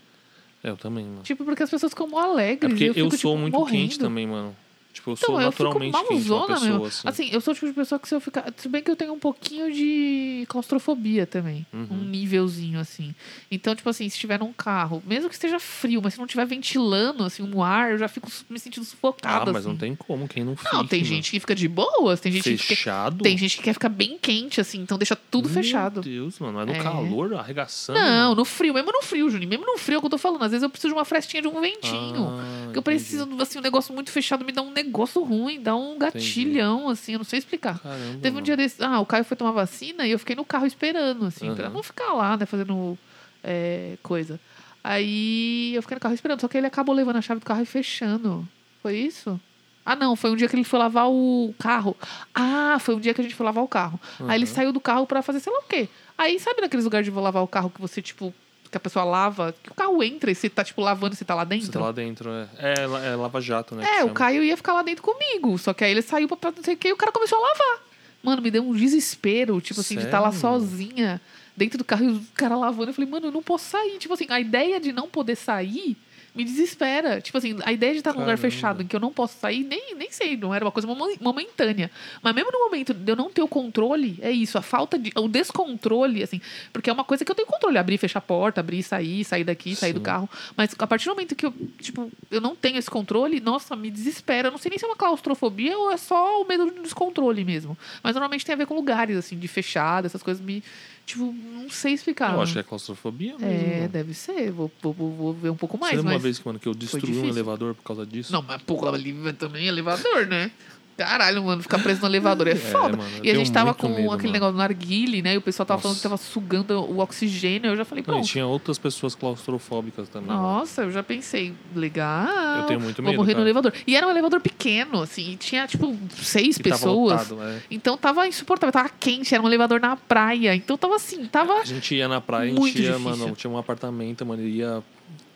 [0.62, 1.22] É, eu também, mano.
[1.22, 2.70] Tipo, porque as pessoas ficam mó É alegres.
[2.72, 3.82] porque e eu, eu, fico, sou tipo, muito morrendo.
[3.82, 4.54] quente também, mano.
[4.92, 6.86] Tipo, eu Então, sou eu fico naturalmente quente, uma malzona pessoa, mesmo.
[6.86, 7.08] assim.
[7.08, 8.52] Assim, eu sou o tipo de pessoa que se eu ficar.
[8.56, 11.64] Se bem que eu tenho um pouquinho de claustrofobia também.
[11.72, 11.86] Uhum.
[11.90, 13.14] Um nívelzinho, assim.
[13.50, 16.44] Então, tipo assim, se estiver num carro, mesmo que esteja frio, mas se não estiver
[16.46, 19.52] ventilando, assim, um ar, eu já fico me sentindo Ah, sufocada.
[19.52, 19.68] mas assim.
[19.68, 20.70] não tem como, quem não fica.
[20.76, 21.14] Não, tem mano.
[21.14, 23.22] gente que fica de boas, tem gente que Fechado?
[23.22, 25.94] Tem gente que quer ficar bem quente, assim, então deixa tudo fechado.
[25.94, 26.58] Meu Deus, mano.
[26.58, 26.78] Mas no É.
[26.82, 27.98] calor, arregaçando.
[27.98, 28.34] Não, mano.
[28.36, 29.48] no frio, mesmo no frio, Juninho.
[29.48, 30.42] Mesmo no frio é o que eu tô falando.
[30.42, 32.26] Às vezes eu preciso de uma frestinha de um ventinho.
[32.28, 35.74] Ah, Porque eu preciso, assim, um negócio muito fechado me dá um negócio ruim, dá
[35.76, 37.78] um gatilhão, assim, eu não sei explicar.
[37.80, 38.18] Caramba.
[38.20, 38.44] Teve um mano.
[38.44, 38.82] dia desse.
[38.82, 41.74] Ah, o Caio foi tomar vacina e eu fiquei no carro esperando, assim, pra Aham.
[41.74, 42.98] não ficar lá, né, fazendo
[43.42, 44.38] é, coisa.
[44.82, 47.62] Aí eu fiquei no carro esperando, só que ele acabou levando a chave do carro
[47.62, 48.46] e fechando.
[48.82, 49.38] Foi isso?
[49.84, 51.96] Ah, não, foi um dia que ele foi lavar o carro.
[52.34, 53.98] Ah, foi um dia que a gente foi lavar o carro.
[54.28, 54.50] Aí ele Uhum.
[54.54, 55.88] saiu do carro pra fazer sei lá o quê.
[56.16, 58.32] Aí sabe naqueles lugares de vou lavar o carro que você, tipo,
[58.70, 61.24] que a pessoa lava, que o carro entra e você tá, tipo, lavando e você
[61.24, 61.66] tá lá dentro?
[61.66, 62.48] Você tá lá dentro, é.
[62.58, 62.74] É,
[63.12, 63.84] é lava-jato, né?
[63.84, 64.14] É, o chama.
[64.14, 65.58] Caio ia ficar lá dentro comigo.
[65.58, 67.38] Só que aí ele saiu pra- pra não sei o que e o cara começou
[67.38, 67.84] a lavar.
[68.22, 70.40] Mano, me deu um desespero, tipo assim, de estar lá Sério?
[70.60, 71.20] sozinha,
[71.56, 72.90] dentro do carro e o cara lavando.
[72.90, 73.98] Eu falei, mano, eu não posso sair.
[73.98, 75.96] Tipo assim, a ideia de não poder sair
[76.40, 77.20] me desespera.
[77.20, 79.62] Tipo assim, a ideia de estar num lugar fechado em que eu não posso sair,
[79.62, 81.90] nem, nem sei, não era uma coisa momen- momentânea.
[82.22, 85.12] Mas mesmo no momento de eu não ter o controle, é isso, a falta de.
[85.16, 86.40] o descontrole, assim.
[86.72, 89.44] Porque é uma coisa que eu tenho controle, abrir fechar a porta, abrir sair, sair
[89.44, 90.04] daqui, sair do Sim.
[90.04, 90.28] carro.
[90.56, 93.90] Mas a partir do momento que eu, tipo, eu não tenho esse controle, nossa, me
[93.90, 94.48] desespera.
[94.48, 97.44] Eu não sei nem se é uma claustrofobia ou é só o medo do descontrole
[97.44, 97.76] mesmo.
[98.02, 100.62] Mas normalmente tem a ver com lugares, assim, de fechado, essas coisas me.
[101.10, 102.34] Tipo, não sei explicar.
[102.34, 103.46] Eu acho que é claustrofobia mesmo.
[103.46, 103.88] É, mano.
[103.88, 104.52] deve ser.
[104.52, 105.90] Vou, vou, vou- ver um pouco mais.
[105.90, 106.20] Você lembra mas...
[106.20, 108.32] uma vez que, mano, que eu destruí um elevador por causa disso?
[108.32, 110.52] Não, mas porra, ali também é elevador, né?
[111.04, 112.96] Caralho, mano, ficar preso no elevador é foda.
[112.96, 114.32] mano, e a gente tava com medo, aquele mano.
[114.32, 115.34] negócio do narguile, né?
[115.34, 116.16] E o pessoal tava falando que Nossa.
[116.24, 117.70] tava sugando o oxigênio.
[117.70, 118.28] Eu já falei, Não, e pronto.
[118.28, 120.28] tinha outras pessoas claustrofóbicas também.
[120.28, 120.36] lá.
[120.36, 122.26] Nossa, eu já pensei, legal.
[122.58, 123.72] Eu tenho muito Vou medo, morrer no elevador.
[123.86, 127.28] E era um elevador pequeno, assim, e tinha, tipo, seis E tava pessoas.
[127.30, 127.62] lotado, é.
[127.70, 130.54] Então tava insuportável, tava quente, era um elevador na praia.
[130.54, 131.54] Então tava assim, tava.
[131.60, 132.98] A gente ia na praia, a gente ia, difícil.
[133.00, 134.82] mano, tinha um apartamento, mano, e ia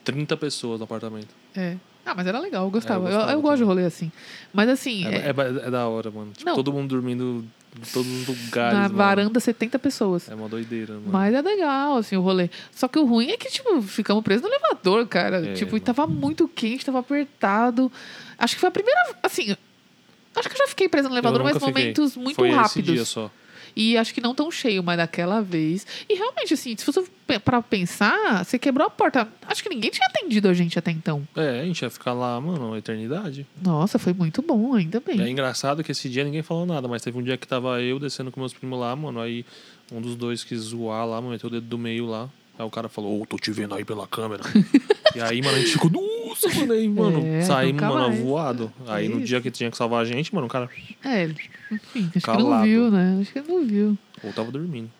[0.04, 1.28] 30 pessoas no apartamento.
[1.56, 1.76] É.
[2.06, 3.08] Ah, mas era legal, eu gostava.
[3.08, 4.12] É, eu eu, gostava eu gosto de rolê assim.
[4.52, 6.32] Mas assim, É, é- é é da hora, mano.
[6.36, 7.44] Tipo, todo mundo dormindo
[7.76, 8.94] em todos os lugares, na mano.
[8.94, 10.28] varanda 70 pessoas.
[10.28, 11.06] É uma doideira, mano.
[11.10, 12.48] Mas é legal, assim, o rolê.
[12.72, 15.44] Só que o ruim é que, tipo, ficamos presos no elevador, cara.
[15.46, 15.84] É, tipo, e mano.
[15.84, 17.90] tava muito quente, tava apertado.
[18.38, 19.00] Acho que foi a primeira.
[19.22, 19.56] Assim.
[20.36, 21.72] Acho que eu já fiquei presa no elevador, Eu mas fiquei.
[21.72, 22.94] momentos muito Foi esse rápidos.
[22.94, 23.30] dia só.
[23.76, 25.86] E acho que não tão cheio, mas daquela vez.
[26.08, 29.28] E realmente, assim, se você pe- pra pensar, você quebrou a porta.
[29.46, 31.26] Acho que ninguém tinha atendido a gente até então.
[31.36, 33.46] É, a gente ia ficar lá, mano, uma eternidade.
[33.62, 35.20] Nossa, foi muito bom, ainda bem.
[35.20, 37.98] É engraçado que esse dia ninguém falou nada, mas teve um dia que tava eu
[37.98, 39.44] descendo com meus primos lá, mano, aí
[39.92, 42.28] um dos dois quis zoar lá, mano, meteu o dedo do meio lá.
[42.58, 44.42] Aí o cara falou, ô, tô te vendo aí pela câmera.
[45.14, 48.20] e aí, mano, a gente ficou, nossa, mano, aí, mano, É, saímos, mano, mais.
[48.20, 48.72] voado.
[48.86, 50.68] Aí no dia que tinha que salvar a gente, mano, o cara
[51.04, 51.24] É,
[51.70, 52.64] enfim, acho que não Calado.
[52.64, 53.18] viu, né?
[53.20, 53.98] Acho que não viu.
[54.22, 54.90] ou tava dormindo.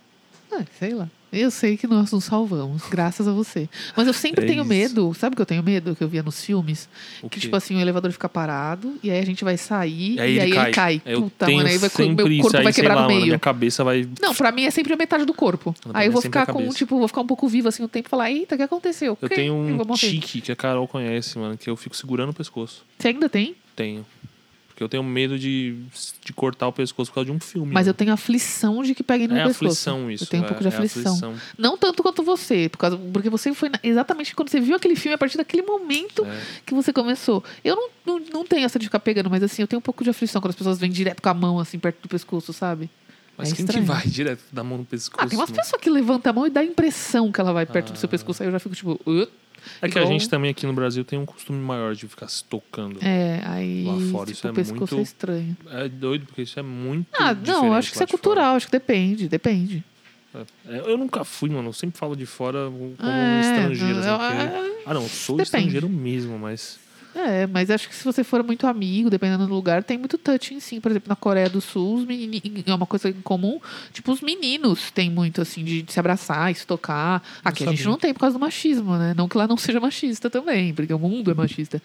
[0.53, 1.09] Ah, sei lá.
[1.37, 3.69] Eu sei que nós nos salvamos, graças a você.
[3.97, 4.69] Mas eu sempre É tenho isso.
[4.69, 5.15] medo.
[5.15, 5.95] Sabe o que eu tenho medo?
[5.97, 6.89] Que eu via nos filmes?
[7.23, 7.41] O que, quê?
[7.41, 10.39] tipo assim, o elevador fica parado e aí a gente vai sair E aí e
[10.39, 10.65] ele aí cai.
[10.65, 11.03] ele cai.
[11.13, 13.27] Eu Puta, mano, aí vai, meu isso, corpo aí, vai quebrar lá, no mano, meio.
[13.27, 14.09] minha cabeça vai...
[14.21, 15.75] Não, pra mim é sempre a metade do corpo.
[15.83, 18.09] Pra Aí eu vou ficar com, tipo, vou ficar um pouco vivo assim um tempo
[18.09, 19.17] e falar, eita, o que aconteceu?
[19.21, 19.35] Eu Que?
[19.35, 22.85] tenho um tique que a Carol conhece, mano, que eu fico segurando o pescoço.
[22.99, 23.55] Você ainda tem?
[23.75, 24.05] Tenho.
[24.75, 25.77] Porque eu tenho medo de,
[26.25, 27.73] de cortar o pescoço por causa de um filme.
[27.73, 27.91] Mas mano.
[27.91, 29.67] eu tenho aflição de que peguem no É pescoço.
[29.67, 30.25] aflição isso.
[30.25, 31.37] Eu tenho um é- pouco de é aflição.
[31.57, 34.97] Não tanto quanto você, por causa, porque você foi na- exatamente quando você viu aquele
[34.97, 36.41] filme, a partir daquele momento É.
[36.67, 37.45] que você começou.
[37.63, 40.03] Eu não, não, não tenho essa de ficar pegando, mas assim, eu tenho um pouco
[40.03, 42.91] de aflição quando as pessoas vêm direto com a mão, assim, perto do pescoço, sabe?
[43.39, 43.85] Mas É quem estranho.
[43.85, 45.25] que vai direto da mão no pescoço?
[45.25, 45.63] Ah, tem umas mano?
[45.63, 48.09] pessoas que levantam a mão e dá a impressão que ela vai perto do seu
[48.09, 48.11] Ah.
[48.11, 48.43] pescoço.
[48.43, 49.01] Aí eu já fico tipo.
[49.07, 49.29] "Uh".
[49.83, 52.29] É que a igual- gente também aqui no Brasil tem um costume maior de ficar
[52.29, 52.99] se tocando.
[53.03, 53.85] É, aí.
[53.85, 55.57] Lá fora tipo, isso é muito- é estranho.
[55.71, 57.07] É doido, porque isso é muito.
[57.15, 58.23] Ah, não, acho que isso é de fora.
[58.23, 59.85] cultural, acho que depende, depende.
[60.69, 61.69] É, Eu nunca fui, mano.
[61.69, 63.99] Eu sempre falo de fora como um É, estrangeiro.
[64.01, 65.43] assim, não, porque- é- Ah, não, eu sou depende.
[65.59, 66.79] estrangeiro mesmo, mas.
[67.15, 70.59] É, mas acho que se você for muito amigo, dependendo do lugar, tem muito touching,
[70.59, 70.81] sim.
[70.81, 73.61] Por exemplo, na Coreia do Sul, os menini- é uma coisa em comum.
[73.93, 77.23] Tipo, os meninos têm muito, assim, de, de se abraçar se tocar.
[77.45, 79.15] Aqui a gente não tem por causa do machismo, né?
[79.17, 81.81] Não que lá não seja machista também, porque o mundo é machista.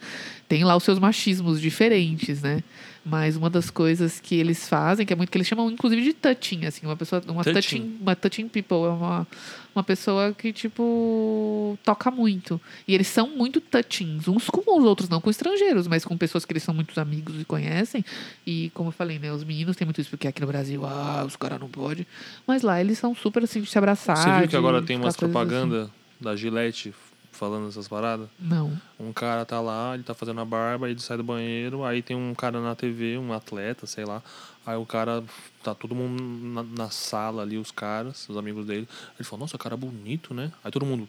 [0.48, 2.62] Tem lá os seus machismos diferentes, né?
[3.04, 6.12] Mas uma das coisas que eles fazem, que é muito que eles chamam inclusive de
[6.12, 7.98] touching, assim, uma pessoa, uma touching, Touching.
[8.00, 9.26] uma touching people, é uma,
[9.74, 12.60] uma pessoa que tipo toca muito.
[12.86, 16.44] E eles são muito touchings, uns com os outros, não com estrangeiros, mas com pessoas
[16.44, 18.04] que eles são muito amigos e conhecem.
[18.46, 21.24] E como eu falei, né, os meninos têm muito isso porque aqui no Brasil, ah,
[21.26, 22.06] os caras não podem.
[22.46, 24.16] Mas lá eles são super assim de se abraçar.
[24.18, 25.20] Você viu que agora tem umas assim.
[25.20, 26.92] propaganda da Gillette
[27.40, 28.28] falando essas paradas?
[28.38, 28.78] Não.
[28.98, 32.14] Um cara tá lá, ele tá fazendo a barba, ele sai do banheiro, aí tem
[32.14, 34.22] um cara na TV, um atleta, sei lá.
[34.66, 35.24] Aí o cara,
[35.64, 38.86] tá todo mundo na, na sala ali, os caras, os amigos dele.
[39.18, 40.52] Ele fala, nossa, cara bonito, né?
[40.62, 41.08] Aí todo mundo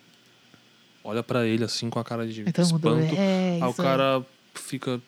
[1.04, 3.16] olha pra ele assim com a cara de mundo, espanto.
[3.16, 5.02] é, aí o isso cara fica,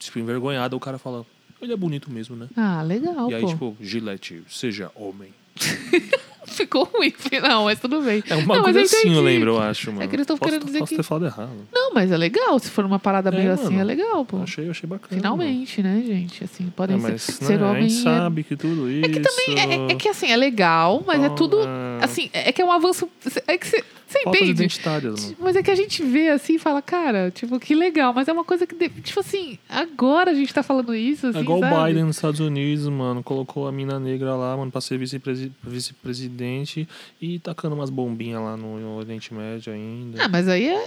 [0.00, 0.76] tipo, envergonhado.
[0.76, 1.24] O cara fala,
[1.62, 2.48] ele é bonito mesmo, né?
[2.56, 3.48] Ah, legal, e aí, pô.
[3.48, 5.32] tipo, Gillette, seja homem.
[6.58, 8.22] Ficou ruim final, mas tudo bem.
[8.28, 10.08] É um bagulho mas eu assim, eu lembro, eu acho, mano.
[10.08, 11.50] que eles tão Posso- querendo dizer posso que- ter falado errado.
[11.72, 12.58] Não, mas é legal.
[12.58, 13.80] Se for uma parada É, meio assim, mano.
[13.80, 14.38] é legal, pô.
[14.42, 15.08] Achei, achei bacana.
[15.20, 16.44] Finalmente, né, gente?
[16.44, 16.72] Assim, mano.
[16.76, 17.88] podem É, ser, mas, ser né, a homem.
[17.88, 19.06] gente é- sabe que tudo isso...
[19.06, 19.58] É que também
[19.88, 21.58] é, é que assim, é legal, mas é tudo.
[21.66, 21.98] Ah.
[22.02, 23.08] Assim, é que é um avanço.
[23.46, 24.50] É que você você Faltas entende?
[24.62, 25.34] identitárias.
[25.38, 28.32] Mas é que a gente vê assim e fala, cara, tipo, que legal, mas é
[28.32, 31.74] uma coisa que, tipo assim, agora a gente tá falando isso, assim, É igual sabe?
[31.74, 33.22] o Biden nos Estados Unidos, mano.
[33.22, 36.88] Colocou a mina negra lá, mano, pra ser vice-presi- vice-presidente
[37.20, 40.24] e tacando umas bombinhas lá no Oriente Médio ainda.
[40.24, 40.86] Ah, mas aí é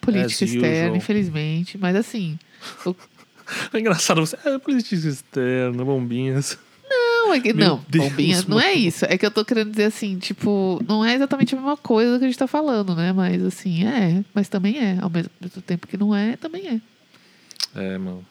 [0.00, 0.96] política As externa, usual.
[0.96, 1.76] infelizmente.
[1.78, 2.38] Mas assim,
[2.86, 2.94] o-
[3.74, 4.36] É engraçado você.
[4.44, 6.58] É política externa, bombinhas.
[6.92, 9.04] Não, é que, Meu não, Deus, bombinha, não é isso.
[9.06, 12.24] É que eu tô querendo dizer assim, tipo, não é exatamente a mesma coisa que
[12.24, 13.12] a gente tá falando, né?
[13.12, 14.98] Mas assim, é, mas também é.
[15.00, 15.30] Ao mesmo,
[15.66, 16.80] tempo que não é, também é.
[17.74, 18.24] É, mano.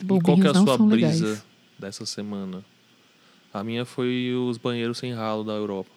[0.00, 1.44] E Bombinhas qual que é a sua brisa legais.
[1.78, 2.64] dessa semana?
[3.52, 5.90] A minha foi os banheiros sem ralo da Europa.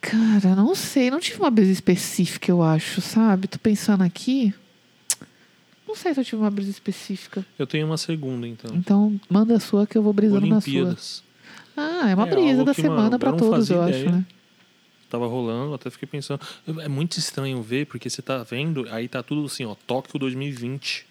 [0.00, 3.48] Cara, não sei, não tive uma brisa específica, eu acho, sabe?
[3.48, 4.54] Tô pensando aqui.
[5.88, 7.44] Não sei se eu tive uma brisa específica.
[7.58, 8.76] Eu tenho uma segunda, então.
[8.76, 10.70] Então, manda a sua que eu vou brisando na sua.
[10.70, 11.22] Olimpíadas.
[11.76, 14.02] Ah, é uma É, brisa da que, semana não todos, eu ideia.
[14.04, 14.26] acho, né?
[15.08, 16.40] Tava rolando, até fiquei pensando.
[16.80, 21.06] É muito estranho ver, porque você tá vendo, aí tá tudo assim, ó, Tóquio 2020.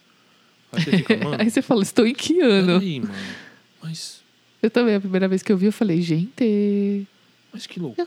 [0.72, 1.38] Aí você fica, mano.
[1.42, 2.80] Aí você fala, estou em que ano?
[2.80, 3.14] Peraí, mano.
[3.82, 4.22] Mas,
[4.62, 7.08] Eu também, a primeira vez que eu vi, eu falei, gente.
[7.52, 8.06] mas que loucura,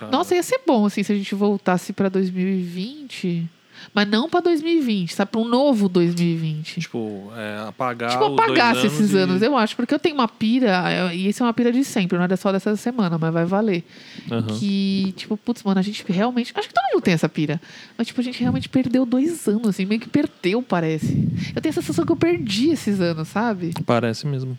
[0.00, 0.10] cara.
[0.10, 3.48] Nossa, ia ser bom, assim, se a gente voltasse pra 2020.
[3.94, 5.30] Mas não pra 2020, sabe?
[5.30, 6.80] Pra um novo 2020.
[6.80, 9.76] Tipo, é, apagar Tipo, apagasse anos esses e- anos, eu acho.
[9.76, 12.36] Porque eu tenho uma pira, é, e isso é uma pira de sempre, não é
[12.36, 13.84] só dessa semana, mas vai valer.
[14.30, 14.46] Aham.
[14.58, 16.52] Que, tipo, putz, mano, a gente realmente.
[16.54, 17.60] Acho que todo mundo tem essa pira.
[17.96, 21.28] Mas, tipo, a gente realmente perdeu dois anos, assim, meio que perdeu, parece.
[21.54, 23.72] Eu tenho a sensação que eu perdi esses anos, sabe?
[23.86, 24.56] Parece mesmo.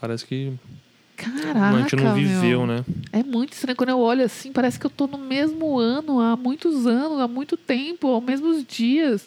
[0.00, 0.52] Parece que
[1.18, 1.76] Caraca.
[1.76, 2.66] a gente não viveu, meu.
[2.66, 2.84] né?
[3.12, 3.76] É muito estranho.
[3.76, 7.26] Quando eu olho assim, parece que eu tô no mesmo ano há muitos anos, há
[7.28, 9.26] muito tempo, aos mesmos dias.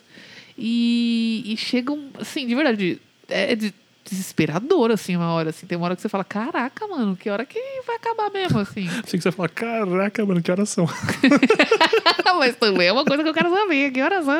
[0.58, 3.74] E, e chegam, assim, de verdade, é de-
[4.10, 5.66] desesperador, assim, uma hora, assim.
[5.66, 8.88] Tem uma hora que você fala, caraca, mano, que hora que vai acabar mesmo, assim.
[9.04, 10.88] Assim que você fala, caraca, mano, que horas são?
[12.40, 14.34] Mas também é uma coisa que eu quero saber, que horas são?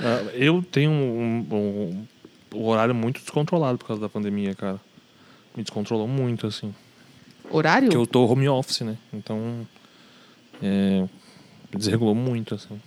[0.00, 2.06] Ah, eu tenho um, um-
[2.54, 4.80] um horário muito descontrolado por causa da pandemia, cara.
[5.58, 6.72] Me descontrolou muito, assim.
[7.50, 7.88] Horário?
[7.88, 8.96] Porque eu tô home office, né?
[9.12, 9.66] Então.
[10.62, 11.00] É,
[11.72, 12.80] me desregulou muito, assim.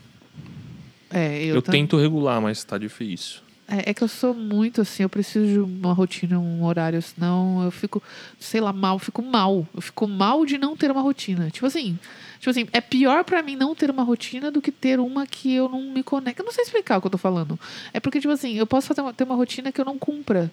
[1.09, 3.41] É, eu, Eu, tam- tento regular, mas tá difícil.
[3.67, 7.61] É, é que eu sou muito assim, eu preciso de uma rotina, um horário, senão
[7.65, 8.01] eu fico,
[8.39, 9.67] sei lá, mal, fico mal.
[9.75, 11.49] Eu fico mal de não ter uma rotina.
[11.49, 11.99] Tipo assim,
[12.39, 15.53] tipo assim, é pior pra mim não ter uma rotina do que ter uma que
[15.53, 16.41] eu não me conecto.
[16.41, 17.59] Eu não sei explicar o que eu tô falando.
[17.93, 20.49] É porque, tipo assim, eu posso fazer uma- ter uma rotina que eu não cumpra.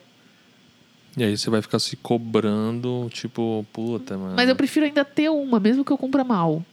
[1.19, 4.35] E aí você vai ficar se cobrando, tipo, puta, mano.
[4.37, 6.65] Mas eu prefiro ainda ter uma, mesmo que eu cumpra mal,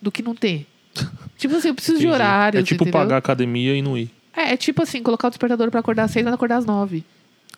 [0.00, 0.66] do que não ter.
[1.36, 2.14] tipo assim, eu preciso de Entendi.
[2.14, 3.00] horários, É tipo entendeu?
[3.00, 4.10] pagar academia e não ir.
[4.34, 7.04] É, é tipo assim, colocar o despertador pra acordar às seis, mas acordar às nove.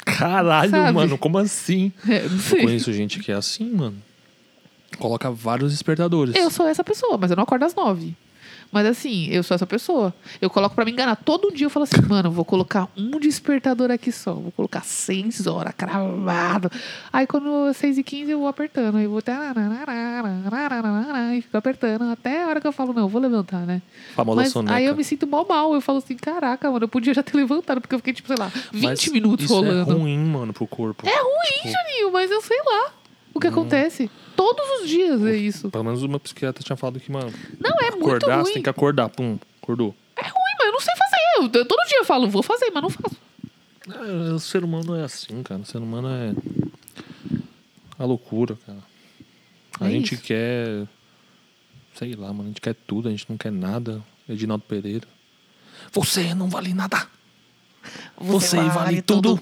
[0.05, 0.93] Caralho, Sabe?
[0.93, 1.93] mano, como assim?
[2.09, 3.97] É, Eu conheço gente que é assim, mano.
[4.99, 6.35] Coloca vários despertadores.
[6.35, 8.15] Eu sou essa pessoa, mas eu não acordo às nove.
[8.73, 10.15] Mas assim, eu sou essa pessoa.
[10.41, 11.15] Eu coloco pra me enganar.
[11.17, 14.33] Todo dia eu falo assim, mano, vou colocar um despertador aqui só.
[14.33, 16.71] Vou colocar seis horas, cravado.
[17.13, 18.97] Aí quando seis e quinze eu vou apertando.
[18.97, 19.33] Aí eu vou até...
[21.37, 23.83] E fico apertando até a hora que eu falo, não, eu vou levantar, né?
[24.35, 25.75] Mas aí eu me sinto mal mal.
[25.75, 27.81] Eu falo assim, caraca, mano, eu podia já ter levantado.
[27.81, 29.91] Porque eu fiquei, tipo, sei lá, 20 Mas minutos isso rolando.
[29.93, 31.07] é ruim, mano, pro corpo.
[31.07, 32.93] É ruim, Tipo, Juninho, mas eu sei lá
[33.35, 33.41] o Hum.
[33.41, 34.11] que acontece.
[34.37, 35.71] Todos os dias é isso.
[35.71, 38.45] Pelo menos uma psiquiatra tinha falado que, mano, Não, é muito acordar, ruim.
[38.47, 39.09] você tem que acordar.
[39.09, 39.95] Pum, acordou.
[40.17, 41.59] É ruim, mas eu não sei fazer.
[41.59, 43.17] Eu, todo dia eu falo, vou fazer, mas não faço.
[43.89, 45.61] É, o ser humano é assim, cara.
[45.61, 46.33] O ser humano é.
[47.99, 48.79] A loucura, cara.
[49.81, 50.23] A É gente isso.
[50.23, 50.87] quer.
[51.95, 52.45] Sei lá, mano.
[52.45, 54.03] A gente quer tudo, a gente não quer nada.
[54.29, 55.07] Edinaldo Pereira.
[55.93, 57.07] Você não vale nada.
[58.17, 59.41] Você, vale, tudo.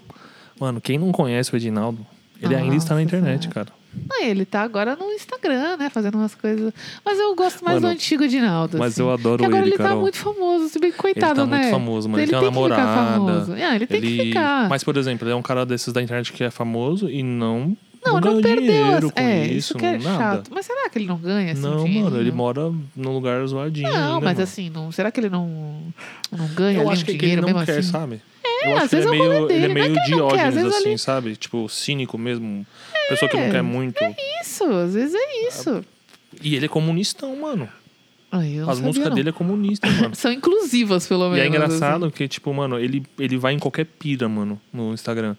[0.59, 2.07] Mano, quem não conhece o Edinaldo,
[2.41, 3.69] ele ainda está na internet, cara.
[4.13, 5.91] Ah, ele tá agora no Instagram, né?
[5.91, 6.73] Fazendo umas coisas.
[7.05, 8.79] Mas eu gosto mais Mano, do antigo Edinaldo.
[8.79, 9.03] mas assim.
[9.03, 10.01] eu adoro Porque agora ele, ele tá Carol.
[10.01, 10.69] muito famoso.
[10.69, 11.63] Se bem que coitado, ele tá né?
[11.63, 12.23] muito famoso, mano.
[12.23, 13.15] Ele, Ele tem uma tem que ficar namorada.
[13.45, 13.53] famoso.
[13.53, 14.69] Ah, ele tem que ficar.
[14.69, 17.77] Mas, por exemplo, ele é um cara desses da internet que é famoso e não
[18.05, 18.67] Não, não, ganhou perdeu.
[18.73, 20.19] dinheiro com é, isso, que é nada.
[20.37, 20.51] chato.
[20.55, 21.61] Mas será que ele não ganha assim?
[21.63, 22.05] Não, dinheiro?
[22.11, 23.89] mano, ele mora num lugar zoadinho.
[23.93, 24.43] Não, ainda, mas mano.
[24.43, 25.83] assim, não, será que ele não,
[26.31, 27.91] não ganha Eu acho um que, que ele dinheiro não quer, assim?
[27.91, 28.23] sabe?
[28.63, 29.93] É, eu às que ele vezes é é meio, ele é dele, não é meio
[29.95, 31.37] que ele não diógenes, vezes assim, ali- sabe?
[31.37, 32.67] Tipo, cínico mesmo.
[33.11, 33.97] Pessoa que não quer muito.
[34.43, 35.85] Isso, às vezes é isso.
[36.43, 37.69] E ele é comunistão, mano.
[38.33, 39.17] Ai, As músicas não.
[39.17, 40.15] dele é comunista, mano.
[40.17, 41.45] São inclusivas, pelo E menos.
[41.45, 42.15] é engraçado assim.
[42.15, 45.35] que, tipo, mano, ele, ele vai em qualquer pira, mano, no Instagram.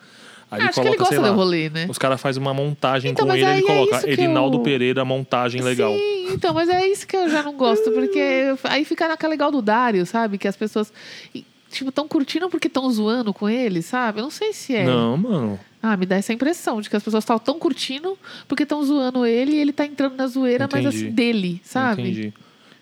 [0.51, 1.85] Aí que ele coloca, sei gosta lá, do rolê, né?
[1.89, 5.05] os caras fazem uma montagem Então, com ele, ele é coloca que Erinaldo eu- Pereira,
[5.05, 5.93] montagem legal.
[5.95, 8.19] Sim, então, mas é isso que eu já não gosto, porque
[8.65, 10.37] aí fica naquela legal do Dário, sabe?
[10.37, 10.91] Que as pessoas,
[11.33, 14.19] e, tipo, estão curtindo porque estão zoando com ele, sabe?
[14.19, 14.83] Eu não sei se é.
[14.83, 15.57] Não, mano.
[15.83, 18.17] Ah, me dá essa impressão de que as pessoas estão tão curtindo
[18.47, 21.05] porque estão zoando ele e ele tá entrando na zoeira, mas Entendi.
[21.05, 22.01] assim, dele, sabe?
[22.03, 22.33] Entendi.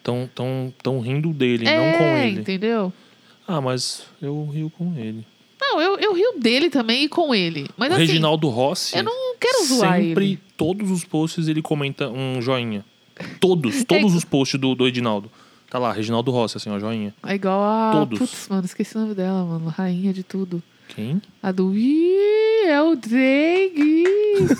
[0.04, 2.42] Tão, tão, tão rindo dele, É, não com ele.
[2.42, 2.92] entendeu?
[3.48, 5.26] Ah, mas eu rio com ele.
[5.62, 7.68] Não, eu, eu rio dele também e com ele.
[7.78, 8.98] Mas o assim, Reginaldo Rossi.
[8.98, 10.40] eu não quero zoar sempre, ele.
[10.58, 12.84] todos os posts, ele comenta um joinha.
[13.40, 15.30] Todos, todos os posts do, do Edinaldo.
[15.70, 17.14] Tá lá, Reginaldo Rossi, assim, ó, joinha.
[17.26, 17.92] É igual a.
[17.92, 18.20] Todos.
[18.20, 19.68] Putz, mano, esqueci o nome dela, mano.
[19.68, 20.64] Rainha de tudo.
[20.90, 21.22] Quem?
[21.42, 24.04] A do Ih, é o Drake.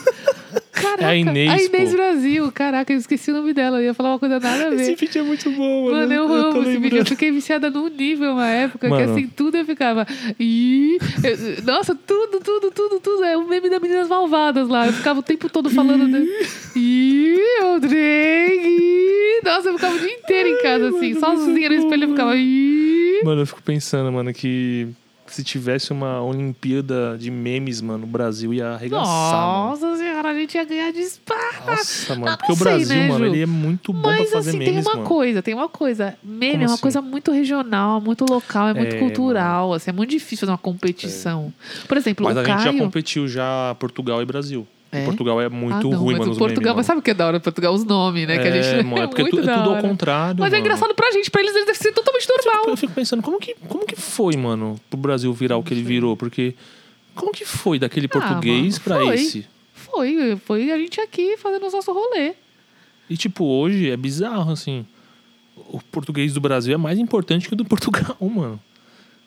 [0.72, 1.92] Caraca, É a Inês, A Inês.
[1.94, 2.50] Brasil.
[2.54, 3.80] Caraca, eu esqueci o nome dela.
[3.82, 4.80] Eu ia falar uma coisa nada a ver.
[4.82, 6.82] Esse vídeo é muito bom, Mano, eu tô amo esse lembrando.
[6.84, 6.98] vídeo.
[7.00, 9.12] Eu fiquei viciada num nível uma época que Mano.
[9.12, 10.08] assim, tudo eu ficava.
[10.40, 13.24] Ih, eu- nossa, tudo, tudo, tudo, tudo.
[13.26, 14.88] É o meme das meninas malvadas lá.
[14.88, 16.08] Eu ficava o tempo todo falando.
[16.08, 16.80] De...
[16.80, 17.38] Ih,
[17.76, 19.42] o Drake.
[19.44, 22.04] Nossa, eu ficava o dia inteiro em casa, assim, sozinha no espelho.
[22.06, 22.36] Eu ficava.
[22.38, 23.22] Ih.
[23.26, 24.88] Mano, eu fico pensando, mano, que
[25.36, 29.70] se tivesse uma Olimpíada de memes, mano, o Brasil ia arregaçar, mano.
[29.70, 31.40] Nossa senhora, a gente ia ganhar disparo.
[31.68, 32.26] Nossa, mano.
[32.26, 34.58] não Porque o sei, Brasil, né, mano, ele é muito bom Mas pra fazer assim,
[34.60, 35.08] memes, tem uma mano.
[35.08, 36.16] coisa, tem uma coisa.
[36.24, 36.82] Meme Como é uma assim?
[36.82, 39.74] coisa muito regional, muito local, é muito É, cultural.
[39.74, 41.54] Assim, é muito difícil fazer uma competição.
[41.88, 42.74] Por exemplo, Mas o a gente Caio...
[42.78, 44.68] já competiu já Portugal e Brasil.
[44.92, 45.06] É?
[45.06, 47.14] Portugal é muito ah, não, ruim, mas mano, Portugal, memes, mas sabe o que é
[47.14, 47.40] da hora?
[47.40, 48.40] Portugal, os nomes, né?
[48.40, 50.52] que a gente É, mano, é porque é, muito tu- é tudo ao contrário, Mas
[50.52, 50.66] é mano.
[50.66, 52.66] engraçado pra gente, pra eles deve ser totalmente normal.
[52.70, 55.84] Eu fico pensando, como que, como que foi, mano, pro Brasil virar o que ele
[55.84, 56.18] virou?
[56.18, 56.56] Porque
[57.14, 59.16] como que foi daquele português Ah, mano, pra foi.
[59.16, 59.46] esse?
[59.74, 62.34] Foi, foi a gente aqui fazendo o nosso rolê.
[63.10, 64.86] E, tipo, hoje é bizarro, assim.
[65.56, 68.60] O português do Brasil é mais importante que o do Portugal, mano.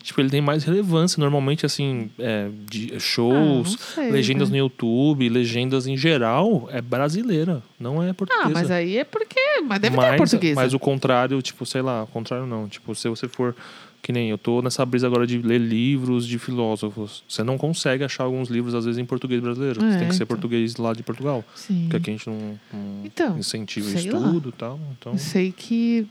[0.02, 1.20] Tipo, ele tem mais relevância.
[1.20, 4.58] Normalmente, assim, é, de shows, Ah, sei, legendas né?
[4.58, 8.48] no YouTube, legendas em geral, é brasileira, não é portuguesa.
[8.48, 9.40] Ah, mas aí é porque...
[9.66, 10.60] Mas deve ter mas, portuguesa.
[10.60, 12.68] mas o contrário, tipo, sei lá, o contrário não.
[12.68, 13.54] Tipo, se você for.
[14.02, 17.22] Que nem eu tô nessa brisa agora de ler livros de filósofos.
[17.28, 19.80] Você não consegue achar alguns livros, às vezes, em português brasileiro.
[19.80, 20.36] você É, tem que ser então.
[20.36, 21.44] português lá de Portugal.
[21.54, 21.82] Sim.
[21.82, 24.80] Porque aqui a gente não, não Então, incentiva estudo e tal.
[24.98, 26.04] Então, Eu sei que...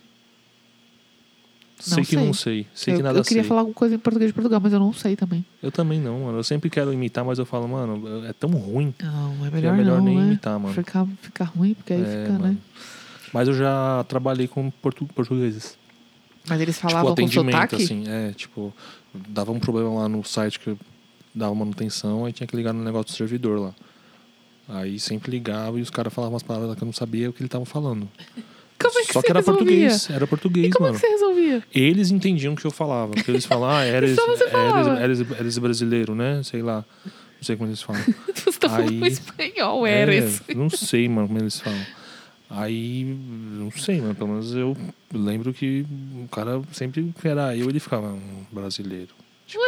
[1.82, 2.54] sei não que não sei.
[2.64, 2.68] sei.
[2.74, 3.48] Sei eu, que nada eu queria sei.
[3.50, 5.46] falar alguma coisa em português de Portugal, mas eu não sei também.
[5.62, 6.38] Eu também não, mano.
[6.40, 8.94] Eu sempre quero imitar, mas eu falo, mano, é tão ruim.
[9.02, 10.26] Não, é que melhor, é melhor não, nem né?
[10.28, 10.74] imitar, mano.
[10.74, 12.40] Ficar, ficar ruim, porque aí É, fica, né?
[12.40, 12.58] mano.
[13.34, 15.78] Mas eu já trabalhei com portu portugueses.
[16.48, 17.76] Mas eles tipo, falavam com atendimento, sotaque?
[17.76, 18.04] assim.
[18.08, 18.74] É, tipo,
[19.14, 20.76] dava um problema lá no site que
[21.34, 23.74] dava manutenção, aí tinha que ligar no negócio do servidor lá.
[24.68, 27.34] Aí sempre ligava e os caras falavam umas palavras lá que eu não sabia o
[27.34, 28.08] que eles estavam falando.
[28.82, 29.64] Como é que Só que era resolvia?
[29.66, 30.98] português, era E português, como mano.
[30.98, 31.14] é que você
[31.52, 31.68] resolvia?
[31.74, 33.12] Eles entendiam o que eu falava.
[33.14, 36.42] Porque eles falavam, ah, eres, eres, eres, eres brasileiro, né?
[36.44, 36.86] Sei lá.
[37.06, 38.02] Não sei como eles falam.
[38.36, 40.42] Você tá falando espanhol, Eres.
[40.48, 41.86] É, não sei, mano, como eles falam.
[42.50, 44.14] Aí, não sei, mano.
[44.14, 44.78] Pelo menos eu
[45.14, 45.86] lembro que
[46.24, 49.10] o cara sempre que era eu, ele ficava um brasileiro.
[49.48, 49.64] Tipo,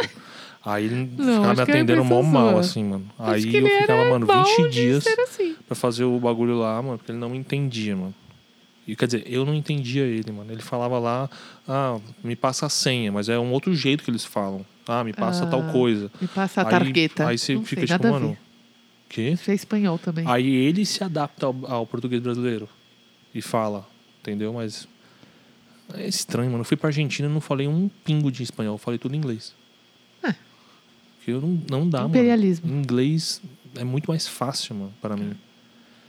[0.64, 3.06] aí ele Não, ficava me é atendendo mó mal, assim, mano.
[3.18, 5.56] Acho Aí eu ficava, mano, bom 20 de dias assim.
[5.66, 8.14] pra fazer o bagulho lá, mano, porque ele não me entendia, mano.
[8.86, 10.52] E quer dizer, eu não entendia ele, mano.
[10.52, 11.30] Ele falava lá,
[11.66, 14.64] ah, me passa a senha, mas é um outro jeito que eles falam.
[14.86, 16.10] Ah, me passa Ah, tal coisa.
[16.20, 17.26] Me passa a Aí- targueta.
[17.26, 18.36] Aí você Não fica sei, tipo, mano.
[19.08, 19.30] Quê?
[19.30, 20.24] Isso é espanhol também.
[20.28, 22.68] Aí ele se adapta ao, ao português brasileiro
[23.34, 23.86] e fala,
[24.20, 24.52] entendeu?
[24.52, 24.86] Mas
[25.94, 26.60] é estranho, mano.
[26.60, 29.18] Eu fui pra Argentina e não falei um pingo de espanhol, eu falei tudo em
[29.18, 29.54] inglês.
[30.22, 30.32] É.
[31.16, 32.68] Porque eu não, não dá, Imperialismo.
[32.68, 32.80] mano.
[32.82, 33.40] Inglês
[33.76, 35.32] é muito mais fácil, mano, para mim.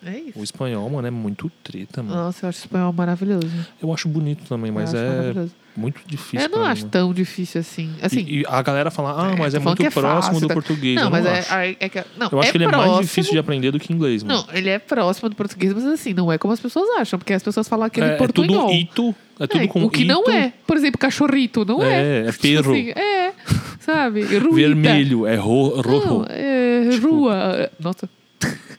[0.06, 0.40] É isso.
[0.40, 2.16] O espanhol, mano, é muito treta, mano.
[2.16, 3.50] Nossa, eu acho espanhol maravilhoso.
[3.82, 5.34] Eu acho bonito também, mas é
[5.76, 6.42] muito difícil.
[6.42, 6.92] Eu não mim, acho mano.
[6.92, 7.90] tão difícil assim.
[8.02, 10.42] Assim, E, e a galera fala, ah, É, mas é falando muito é próximo fácil,
[10.42, 10.54] do tá?
[10.54, 10.96] português.
[10.96, 11.54] não, eu mas não é, acho.
[11.56, 12.04] é, é que.
[12.18, 12.94] Não, Eu acho é que ele é próximo.
[12.94, 14.46] mais difícil de aprender do que inglês, mano.
[14.48, 17.34] Não, ele é próximo do português, mas assim, não é como as pessoas acham, porque
[17.34, 18.68] as pessoas falam aquele é, é portunhol.
[18.68, 20.30] tudo ito, é tudo É, com o que não ito.
[20.32, 20.54] é.
[20.68, 22.26] Por exemplo, cachorrito, não é.
[22.26, 22.72] É, é perro.
[22.74, 23.34] Assim, é,
[23.80, 24.22] sabe?
[24.38, 24.56] Ruita.
[24.56, 26.08] Vermelho, é ro rojo.
[26.20, 27.72] Não, é Tipo- rua.
[27.80, 28.08] Nossa.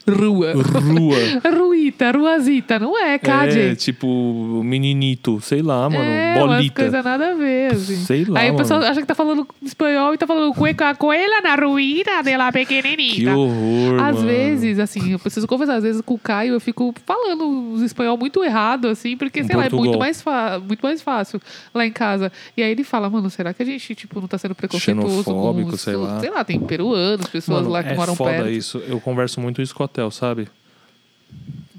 [0.09, 0.53] Rua.
[0.53, 1.17] Rua.
[1.59, 1.97] Ruído.
[2.15, 2.79] Ruazita.
[2.79, 3.59] Não é, Cade.
[3.59, 6.05] É, tipo, meninito, sei lá, mano.
[6.05, 6.83] é, bolita.
[6.83, 7.97] coisas nada a ver, assim.
[7.97, 8.91] Sei lá, Aí o pessoal mano.
[8.91, 13.15] acha que tá falando espanhol e tá falando cueca coelha na ruína de la pequenenita.
[13.17, 14.27] Que horror, Às mano.
[14.29, 15.77] vezes, assim, eu preciso conversar.
[15.77, 19.57] Às vezes com o Caio eu fico falando os espanhol muito errado, assim, porque, sei
[19.57, 20.23] lá, é muito mais,
[20.67, 21.41] muito mais fácil
[21.75, 22.31] lá em casa.
[22.57, 25.69] E aí ele fala, mano, será que a gente, tipo, não tá sendo preconceituoso Xenofóbico,
[25.71, 26.21] com os, sei lá.
[26.21, 28.51] Sei lá, tem peruanos, pessoas Mano, lá que é moram foda perto.
[28.51, 28.79] isso.
[28.89, 30.49] Eu converso muito isso com o sabe?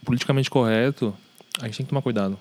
[0.05, 1.13] Politicamente correto,
[1.59, 2.37] a gente tem que tomar cuidado.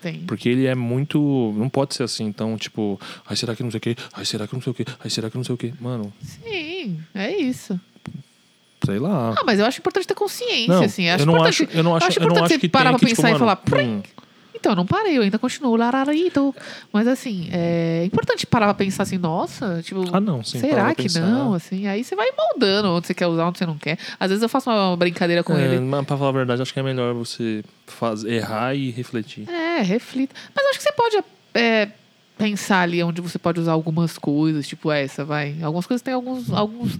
[0.00, 0.20] Tem.
[0.26, 1.54] Porque ele é muito.
[1.56, 2.24] Não pode ser assim.
[2.26, 3.96] Então, tipo, ai, será que não sei o quê?
[4.12, 4.84] Ai, será que não sei o quê?
[5.02, 5.72] Ai, será que não sei o quê?
[5.80, 7.80] Mano, Sim, é isso.
[8.84, 9.34] sei lá.
[9.36, 11.08] Ah, mas eu acho importante ter consciência, não, assim.
[11.08, 12.98] Acho eu não importante, acho, eu não acho, eu não acho você que parar pra
[13.00, 14.02] que, pensar tipo, e falar, mano, hum,
[14.66, 16.52] Então, eu não parei, eu ainda continuo lararito.
[16.92, 21.04] Mas assim, é importante parar pra pensar assim, nossa, tipo, Ah, não, sim, será que
[21.04, 21.20] pensar.
[21.20, 21.54] não?
[21.54, 23.96] Assim, aí você vai moldando onde você quer usar, onde você não quer.
[24.18, 25.78] Às vezes eu faço uma brincadeira com é, ele.
[25.78, 29.48] mas pra falar a verdade, acho que é melhor você faz, errar e refletir.
[29.48, 30.34] É, reflita.
[30.52, 31.24] Mas acho que você pode
[31.54, 31.88] é,
[32.36, 35.54] pensar ali onde você pode usar algumas coisas, tipo essa, vai.
[35.62, 36.52] Algumas coisas tem alguns.
[36.52, 36.98] alguns uns-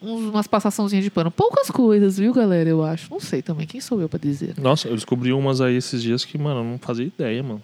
[0.00, 1.30] umas passaçãozinhas de pano.
[1.30, 2.68] Poucas coisas, viu, galera?
[2.68, 3.10] Eu acho.
[3.10, 3.66] Não sei também.
[3.66, 4.54] Quem sou eu pra dizer?
[4.58, 7.62] Nossa, eu descobri umas aí esses dias que, mano, eu não fazia ideia, mano.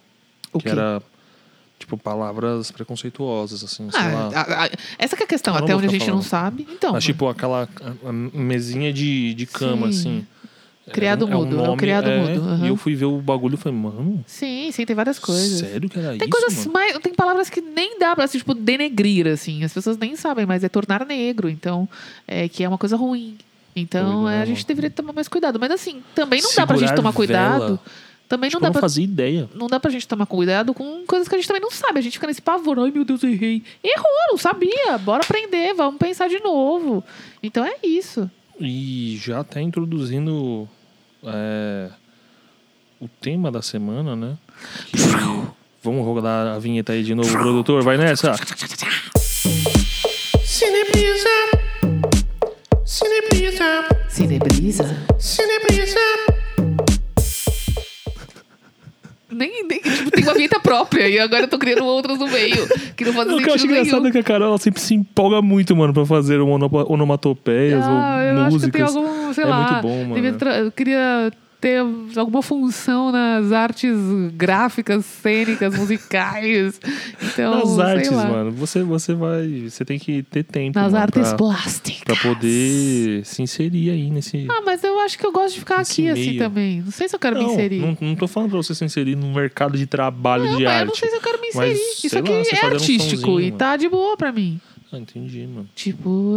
[0.53, 0.71] O que quê?
[0.71, 1.03] era,
[1.79, 4.31] tipo, palavras preconceituosas, assim, sei lá.
[4.35, 6.05] Ah, a- a- essa que é a questão, Eu não até vou onde a ficar
[6.05, 6.45] gente não falando.
[6.53, 6.67] sabe.
[6.71, 9.99] Então, Mas, tipo, aquela a- a mesinha de, de cama, Sim.
[9.99, 10.27] assim.
[10.93, 12.65] Criado É um- é um mudo, é nome, criado é, mudo, aham.
[12.65, 15.61] E eu fui ver o bagulho e falei, mano, sim, sim, tem várias coisas.
[15.61, 16.73] sério que era Tem isso, coisas mano?
[16.73, 16.99] mais.
[16.99, 19.65] Tem palavras que nem dá pra assim, tipo, denegrir, assim.
[19.65, 21.49] As pessoas nem sabem, mas é tornar negro.
[21.49, 21.89] Então,
[22.29, 23.37] é que é uma coisa ruim.
[23.75, 25.59] Então, é, a gente deveria tomar mais cuidado.
[25.59, 27.61] Mas assim, também não dá pra gente Segurar tomar cuidado.
[27.61, 27.81] vela.
[28.29, 28.81] Também Tipo, não dá pra.
[28.81, 29.49] fazia ideia.
[29.55, 31.99] Não dá pra gente tomar cuidado com coisas que a gente também não sabe.
[31.99, 32.79] A gente fica nesse pavor.
[32.79, 33.63] Ai, meu Deus, errei.
[33.83, 34.97] Errou, não sabia.
[34.99, 37.03] Bora aprender, vamos pensar de novo.
[37.43, 38.31] Então é isso.
[38.61, 40.69] E já até introduzindo
[41.27, 41.91] é,
[43.01, 44.37] o tema da semana, né?
[44.91, 44.99] Que-
[45.83, 47.83] Vamos rodar a vinheta aí de novo, produtor.
[47.83, 48.35] Vai nessa.
[50.43, 51.29] Cinebrisa.
[52.87, 53.85] Cinebrisa.
[54.09, 54.97] Cinebrisa.
[55.19, 55.99] Cinebrisa.
[59.35, 61.09] Nem, nem tipo, tem uma vinheta própria.
[61.09, 62.67] E agora eu tô criando outras no meio.
[62.97, 64.09] Que não fazem O que eu acho sentido engraçado nenhum.
[64.09, 68.35] é que a Carol ela sempre se empolga muito, mano, pra fazer onomatopeias Ah, eu
[68.37, 68.93] ou acho que músicas.
[68.95, 69.71] tem algum, sei é lá.
[69.73, 70.55] muito bom, mano.
[70.65, 71.33] eu queria
[71.65, 71.81] ter
[72.19, 73.97] alguma função nas artes
[74.35, 76.79] gráficas, cênicas, musicais.
[77.23, 78.27] Então, Nas artes, lá.
[78.27, 79.71] mano, você, você vai.
[79.71, 80.79] Você tem que ter tempo.
[80.79, 82.03] Nas mano, artes pra, plásticas.
[82.05, 84.47] pra poder se inserir aí nesse.
[84.51, 86.39] Ah, mas eu acho que eu gosto de ficar aqui assim meio.
[86.39, 86.83] também.
[86.83, 87.79] Não sei se eu quero me não, inserir.
[87.81, 90.73] não, não tô falando pra você se inserir no mercado de trabalho Não, de mas
[90.75, 90.81] arte.
[90.83, 91.91] eu não sei se eu quero me Mas, inserir.
[91.93, 93.57] Isso sei aqui lá, é fazer um artístico sonzinho, e mano.
[93.57, 94.61] tá de boa pra mim.
[94.95, 95.69] Ah, entendi, mano.
[95.75, 96.37] Tipo,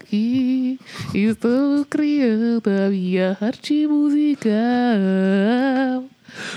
[0.00, 0.78] aqui
[1.14, 4.52] estou criando a minha arte musical.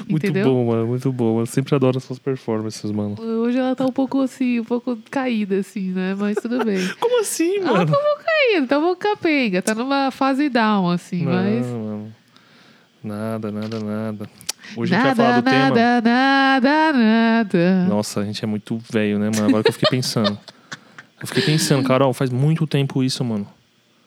[0.10, 0.45] Muito Entendeu?
[0.53, 0.88] bom, mano.
[0.88, 1.39] Muito bom.
[1.41, 3.15] Eu sempre adoro essas performances, mano.
[3.19, 6.15] Hoje ela tá um pouco assim, um pouco caída, assim, né?
[6.17, 6.79] Mas tudo bem.
[6.99, 7.91] Como assim, Ela mano?
[7.91, 11.65] tá um pouco caída, tá um pouco capenga, tá numa fase down, assim, não, mas.
[11.67, 12.15] mano.
[13.03, 14.29] Nada, nada, nada.
[14.75, 15.69] Hoje a gente vai falar Nada, do tema.
[15.69, 17.86] nada, nada, nada.
[17.88, 19.47] Nossa, a gente é muito velho, né, mano?
[19.49, 20.39] Agora que eu fiquei pensando.
[21.21, 23.47] Eu fiquei pensando, Carol, faz muito tempo isso, mano.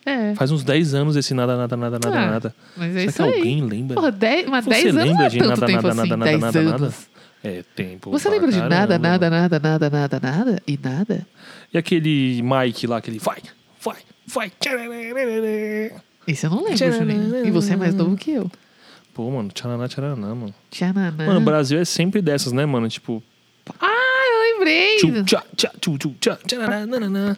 [0.07, 2.55] É, Faz uns 10 anos esse nada, nada, nada, nada, Ah, nada.
[2.77, 3.35] mas é Será isso que aí.
[3.39, 3.95] alguém lembra?
[3.97, 6.81] Porra, dez, mas Você 10 lembra de nada, tempo nada, assim, nada, 10 nada, anos.
[6.81, 6.95] nada?
[7.45, 8.11] É tempo.
[8.11, 11.27] Você lembra de nada, caramba, nada, nada, nada, nada, nada e nada?
[11.73, 13.39] E aquele Mike lá, aquele vai,
[13.83, 14.53] vai, vai.
[16.27, 17.47] Esse eu não lembro, Juninho.
[17.47, 18.51] E você é mais novo que eu.
[19.15, 20.55] Pô, mano, tchananá, tchananá, mano.
[20.71, 21.27] Tchananã.
[21.27, 22.89] Mano, o Brasil é sempre dessas, né, mano?
[22.89, 23.23] Tipo,
[23.81, 23.87] Ah,
[24.59, 25.25] lembrei!
[25.25, 25.73] tchá, tchá,
[26.21, 26.39] tchá,
[26.87, 27.37] nananã.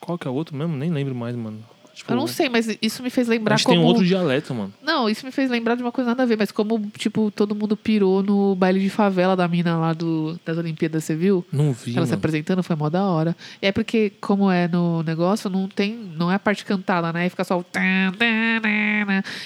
[0.00, 0.76] Qual que é o outro mesmo?
[0.76, 1.64] Nem lembro mais, mano.
[1.96, 3.74] Tipo, Eu não sei, mas isso me fez lembrar Acho como...
[3.74, 4.70] tem um outro dialeto, mano.
[4.82, 7.54] Não, isso me fez lembrar de uma coisa nada a ver, mas como, tipo, todo
[7.54, 11.42] mundo pirou no baile de favela da mina lá do, das Olimpíadas, você viu?
[11.50, 12.18] Não vi, Ela se mano.
[12.18, 13.34] apresentando, foi mó da hora.
[13.62, 15.94] E é porque, como é no negócio, não tem.
[16.16, 17.22] Não é a parte cantada, né?
[17.22, 17.64] Aí fica só o.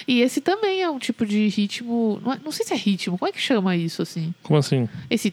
[0.09, 2.21] E esse também é um tipo de ritmo.
[2.25, 4.35] Não, é- não sei se é ritmo, como é que chama isso, assim?
[4.43, 4.89] Como assim?
[5.09, 5.33] Esse.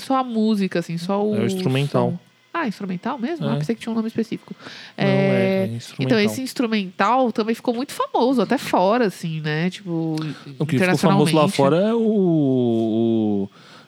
[0.00, 1.34] Só a música, assim, só o.
[1.36, 2.10] É o instrumental.
[2.12, 2.27] som.
[2.52, 3.46] Ah, instrumental mesmo?
[3.46, 3.52] É.
[3.52, 4.54] Ah, pensei que tinha um nome específico.
[4.96, 6.04] Não, é, é instrumental.
[6.06, 9.70] Então, esse instrumental também ficou muito famoso, até fora, assim, né?
[9.70, 10.16] Tipo.
[10.58, 12.00] O que ficou famoso lá fora é o,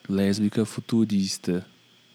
[0.08, 1.64] o lésbica futurista.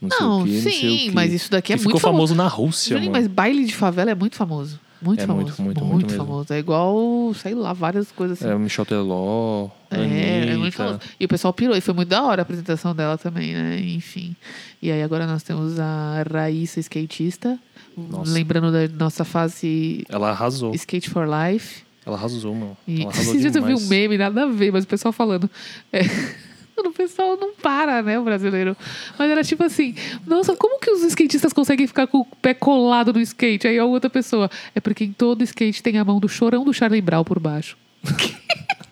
[0.01, 1.11] Não, Não, sei o quê, não sei o sim, quê.
[1.13, 2.33] mas isso daqui é Que muito ficou famoso.
[2.33, 3.23] famoso na Rússia, Juninho, mano.
[3.23, 4.79] mas baile de favela é muito famoso.
[5.01, 5.45] Muito É famoso.
[5.47, 6.25] muito, muito, muito mesmo.
[6.25, 6.53] famoso.
[6.53, 8.49] É igual, sei lá, várias coisas assim.
[8.51, 10.51] É o Michel Teló, É, Anitta.
[10.53, 10.99] é muito famoso.
[11.19, 13.79] E o pessoal pirou, e foi muito da hora a apresentação dela também, né?
[13.79, 14.35] Enfim.
[14.81, 17.59] E aí agora nós temos a Raíssa skatista.
[17.97, 18.31] Nossa.
[18.31, 20.73] Lembrando da nossa fase Ela arrasou.
[20.75, 21.83] Skate for Life.
[22.05, 22.77] Ela arrasou, mano.
[22.87, 25.49] E Ela arrasou dias eu vi um meme, nada a ver, mas o pessoal falando.
[25.93, 26.01] É,
[26.77, 28.75] o pessoal não para, né, o brasileiro.
[29.17, 29.95] Mas era tipo assim:
[30.25, 33.67] nossa, como que os skatistas conseguem ficar com o pé colado no skate?
[33.67, 36.73] Aí a outra pessoa: é porque em todo skate tem a mão do chorão do
[36.73, 37.77] Charlie Brown por baixo.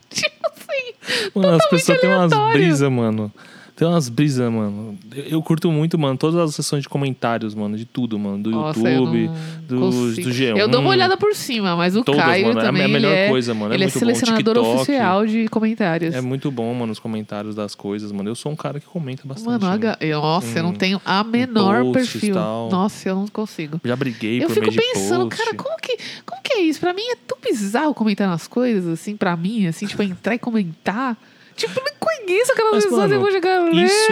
[0.10, 1.30] tipo assim.
[1.36, 3.32] Mano, as pessoas têm umas brisas, mano.
[3.76, 4.96] Tem umas brisas, mano.
[5.16, 8.38] Eu, eu curto muito, mano, todas as sessões de comentários, mano, de tudo, mano.
[8.44, 9.32] Do Nossa, eu YouTube,
[9.68, 10.30] do, consigo.
[10.30, 10.58] do G1.
[10.58, 12.88] Eu dou uma olhada por cima, mas o Todas, Caio mano, é a também.
[12.88, 13.94] melhor ele é, coisa, mano, é ele é bom.
[14.00, 14.76] selecionador TikTok.
[14.76, 16.14] oficial de comentários.
[16.14, 18.30] É muito bom, mano, os comentários das coisas, mano.
[18.30, 19.48] Eu sou um cara que comenta bastante.
[19.64, 19.96] Mano, né?
[20.00, 22.36] Eu- nossa, eu não Em- tenho a menor perfil.
[22.36, 22.70] tal.
[22.70, 23.82] Nossa, eu não consigo.
[23.84, 25.44] Já briguei Eu por fico meio de pensando, post.
[25.44, 25.98] cara, como que,
[26.28, 26.80] como que é isso?
[26.80, 30.38] Pra mim é tão bizarro comentar nas coisas, assim, pra mim, assim, tipo, entrar e
[30.40, 31.18] comentar.
[31.56, 33.86] Tipo, eu nem conheço aquelas Mas, pessoas mano, e vou chegar a ler.
[33.86, 34.12] Isso,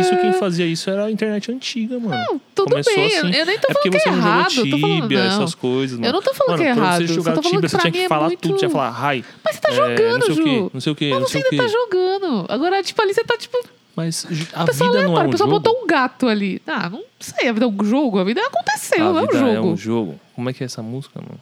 [0.00, 2.14] isso quem fazia isso era a internet antiga, mano.
[2.14, 3.30] Não, tudo Começou bem, assim.
[3.34, 5.10] eu nem tô é porque falando que você é não errado, jogou eu tô falando,
[5.10, 5.20] não.
[5.42, 6.06] essas coisas, mano.
[6.08, 7.76] Eu não tô falando mano, que é pra errado, você jogar falando Tibia, que você
[7.76, 9.24] pra tinha que é falar muito- tudo, tinha que falar hi.
[9.44, 10.42] Mas você tá É, jogando, não sei Ju.
[10.42, 12.46] o quê, não sei o quê, Mas não você o ainda tá jogando.
[12.48, 13.58] Agora, tipo, ali você tá, tipo,
[13.96, 15.60] Mas a a pessoa vida não é um a pessoa jogo.
[15.60, 16.60] botou um gato ali.
[16.66, 19.32] Ah, não sei, a vida é um jogo, a vida aconteceu, a não é um
[19.32, 19.46] jogo.
[19.46, 20.20] é um jogo.
[20.34, 21.40] Como é que é essa música, mano?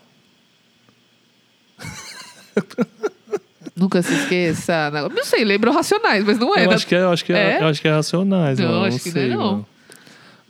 [3.75, 4.91] Nunca se esqueça.
[4.91, 6.65] Não, não sei, lembrou Racionais, mas não é.
[6.65, 6.75] eu, né?
[6.75, 7.63] acho que é, eu acho que é, É?
[7.63, 8.85] eu acho que é Racionais, Não, mano.
[8.85, 9.67] acho não que não é, não.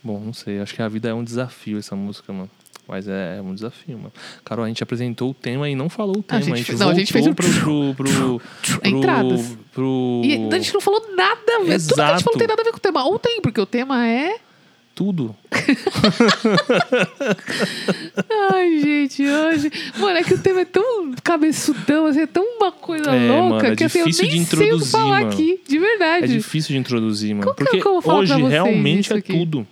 [0.05, 0.61] Bom, não sei.
[0.61, 2.51] Acho que a vida é um desafio, essa música, mano.
[2.89, 4.13] Mas é, é um desafio, mano.
[4.45, 6.41] Carol, a gente apresentou o tema e não falou o A tema.
[6.43, 8.41] gente a gente fez- não, a gente fez o pro, pro, pro,
[8.81, 9.57] pro, Entradas.
[9.73, 11.81] pro- E a gente não falou nada a ver.
[11.81, 13.05] Tudo que a gente falou não tem nada a ver com o tema.
[13.05, 14.35] Ou tem, porque o tema é.
[15.03, 15.35] Tudo.
[18.53, 19.69] Ai, gente, hoje.
[19.99, 23.49] Mano, é que o tema é tão cabeçudão, assim, é tão uma coisa É, louca
[23.57, 25.33] mano, é que assim, eu nem de sei o que introduzir, falar mano.
[25.33, 26.29] aqui, de É verdade.
[26.29, 27.47] difícil de introduzir, mano.
[27.47, 29.33] Como que eu- porque como eu falo hoje pra vocês realmente isso é aqui?
[29.33, 29.67] tudo.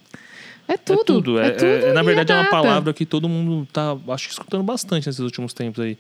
[0.66, 0.98] É tudo.
[1.00, 1.38] É tudo.
[1.40, 4.64] É, tudo é- na verdade, é, uma palavra que todo mundo tá, acho que escutando
[4.64, 5.96] bastante nesses últimos tempos aí.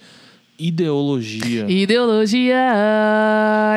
[0.58, 1.66] Ideologia.
[1.70, 2.66] Ideologia,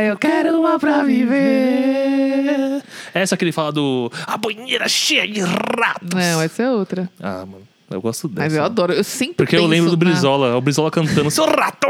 [0.10, 2.82] eu quero uma pra viver.
[3.14, 4.12] Essa que ele fala do.
[4.26, 6.10] A banheira cheia de ratos.
[6.14, 7.10] Não, essa é outra.
[7.22, 7.62] Ah, mano.
[7.92, 8.42] Eu gosto dessa.
[8.46, 8.92] Mas eu adoro.
[8.94, 10.56] Eu sempre Porque eu lembro do na- Brizola.
[10.58, 11.30] O Brizola cantando.
[11.30, 11.88] Seu rato!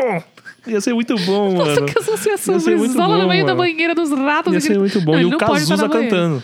[0.68, 1.86] Ia ser muito bom, Nossa, mano.
[1.88, 2.58] que associação.
[2.58, 3.70] Brizola no meio da mano.
[3.70, 4.54] banheira dos ratos.
[4.54, 5.14] Ia ser muito bom.
[5.14, 6.44] Não, e o Cazuza cantando.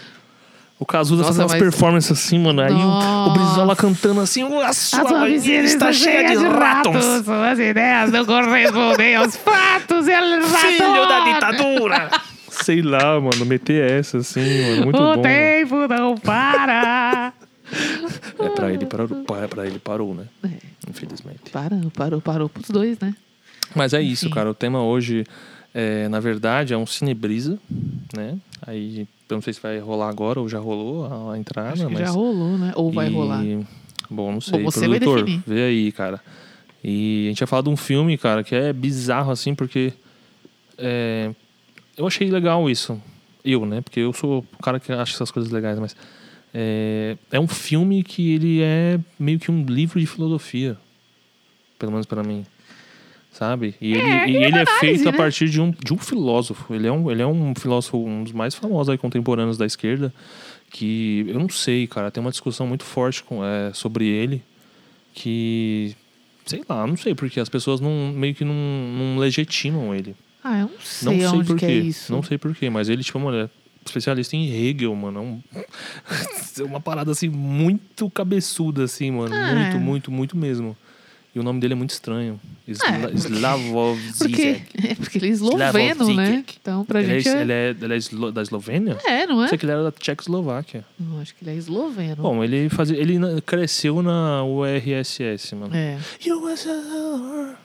[0.77, 2.61] O Cazuza Nossa, fazendo umas mas- performances assim, mano.
[2.61, 3.33] Aí o, o Nossa.
[3.39, 4.43] Brizola cantando assim.
[4.43, 7.05] A sua, A sua banheira está cheia de ratos.
[7.25, 10.05] Suas ideias não correspondem aos fatos.
[10.07, 12.09] Filho da ditadura!
[12.63, 13.45] Sei lá, mano.
[13.45, 14.83] Meter essa assim, mano.
[14.83, 15.07] Muito o bom.
[15.09, 15.21] mano.
[15.23, 17.33] tempo não para.
[18.39, 20.25] É, pra ele parou, pra, pra ele parou, né?
[20.43, 20.49] É.
[20.89, 21.51] Infelizmente.
[21.51, 23.13] Parou, parou, parou pros dois, né?
[23.75, 24.49] Mas é isso, cara.
[24.49, 25.23] O tema hoje,
[25.73, 27.59] é, na verdade, é um cinebrisa,
[28.15, 28.37] né?
[28.65, 31.93] Aí, eu não sei se vai rolar agora ou já rolou a, entrada, Acho que
[31.93, 31.99] mas...
[32.01, 32.71] já rolou, né?
[32.75, 33.43] Ou vai e- rolar.
[34.09, 34.63] Bom, não sei.
[34.63, 35.43] você vai Produtor, definir.
[35.45, 36.19] vê aí, cara.
[36.83, 39.93] E a gente vai falar de um filme, cara, que é bizarro, assim, porque...
[40.77, 41.31] é,
[41.99, 42.99] eu achei legal isso.
[43.43, 43.81] Eu, né?
[43.81, 45.95] Porque eu sou o cara que acha essas coisas legais, mas...
[46.51, 50.75] É, é um filme que ele é meio que um livro de filosofia.
[51.77, 52.45] Pelo menos para mim.
[53.31, 53.75] Sabe?
[53.79, 55.17] E ele, É, e ele é ele uma é feito análise, a né?
[55.17, 56.73] partir de um, de um filósofo.
[56.73, 60.11] Ele é um, ele é um filósofo, um dos mais famosos aí, contemporâneos da esquerda.
[60.71, 62.09] Que eu não sei, cara.
[62.09, 64.41] Tem uma discussão muito forte com, é, sobre ele.
[65.13, 65.95] Que.
[66.45, 70.15] Sei lá, não sei porque as pessoas não, meio que não, não legitimam ele.
[70.43, 72.11] Ah, eu não Não sei, sei onde por que é isso.
[72.11, 73.49] Não sei por quê, mas ele, tipo, mano, é
[73.85, 75.19] especialista em Hegel, mano.
[75.19, 75.41] É um-
[76.59, 79.33] É uma parada assim muito cabeçuda, assim, mano.
[79.33, 79.79] Ah, muito, é.
[79.79, 80.75] muito, muito mesmo.
[81.33, 82.39] E o nome dele é muito estranho.
[82.67, 84.87] Isla É, porque- Slavov Porque, Zizek.
[84.87, 86.43] é porque ele é esloveno, né?
[86.59, 87.41] Então, pra Ele, gente é, é...
[87.41, 88.97] ele é, ele é eslo- da Eslovênia?
[89.05, 89.47] É, não é?
[89.47, 90.83] Sei que ele era da Tchecoslováquia.
[90.99, 92.15] Não, acho que ele é esloveno.
[92.23, 95.73] Bom, ele, fazia, ele cresceu na URSS, mano.
[95.75, 95.97] É.
[96.25, 97.55] USSR.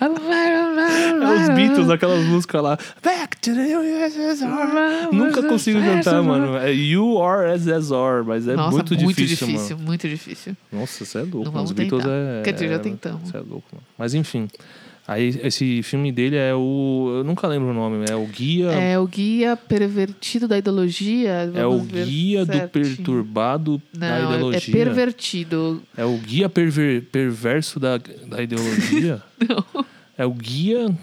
[0.00, 2.78] É É os Beatles, aquelas músicas lá.
[3.02, 5.12] Back to the USSR.
[5.12, 6.56] Nunca consigo cantar, mano.
[6.56, 9.86] É URSSR, mas é Nossa, muito, difícil, difícil, mano.
[9.86, 10.56] muito difícil.
[10.72, 11.64] Nossa, você é louco, Não mano.
[11.64, 12.14] Os vamos Beatles tentar.
[12.14, 12.42] é.
[12.42, 13.28] Quer dizer, já tentamos.
[13.30, 13.84] Você é louco, mano.
[13.98, 14.48] Mas enfim.
[15.10, 17.14] Aí esse filme dele é o.
[17.16, 18.66] Eu nunca lembro o nome, é o Guia.
[18.72, 21.50] É o guia pervertido da ideologia.
[21.54, 22.68] É o Guia do certinho.
[22.96, 24.72] Perturbado da Não, é- é Ideologia.
[24.74, 25.82] pervertido.
[25.96, 29.22] É o Guia perver- Perverso da, da Ideologia?
[29.48, 29.86] Não.
[30.18, 30.94] É o Guia.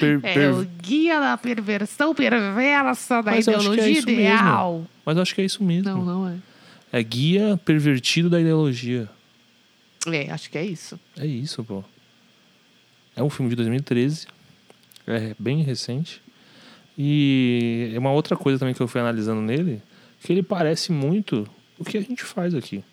[0.00, 4.20] Per, É per- o guia da perversão perversa da Mas é ideologia isso mesmo.
[4.20, 4.86] ideal.
[5.06, 5.88] Mas eu acho que é isso mesmo.
[5.90, 6.34] Não, não é.
[6.92, 9.08] É Guia Pervertido da Ideologia.
[10.06, 10.98] É, acho que é isso.
[11.16, 11.82] É isso, pô.
[13.14, 14.26] É um filme de 2013.
[15.06, 16.22] É bem recente.
[16.96, 19.82] E é uma outra coisa também que eu fui analisando nele,
[20.20, 21.48] que ele parece muito
[21.78, 22.84] o que a gente faz aqui.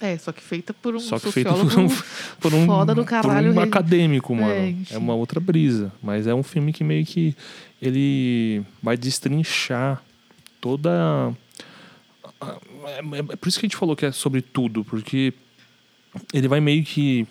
[0.00, 1.94] É, só que feita por um Só que feito sociólogo
[2.40, 3.52] por um, por um, foda do caralho.
[3.52, 4.50] por um acadêmico, mano.
[4.50, 5.92] É, É, uma outra brisa.
[6.02, 7.36] Mas é um filme que meio que
[7.82, 10.02] ele vai destrinchar
[10.60, 11.34] toda.
[12.42, 15.34] É, é por isso que a gente falou que é sobre tudo, porque
[16.32, 17.26] ele vai meio que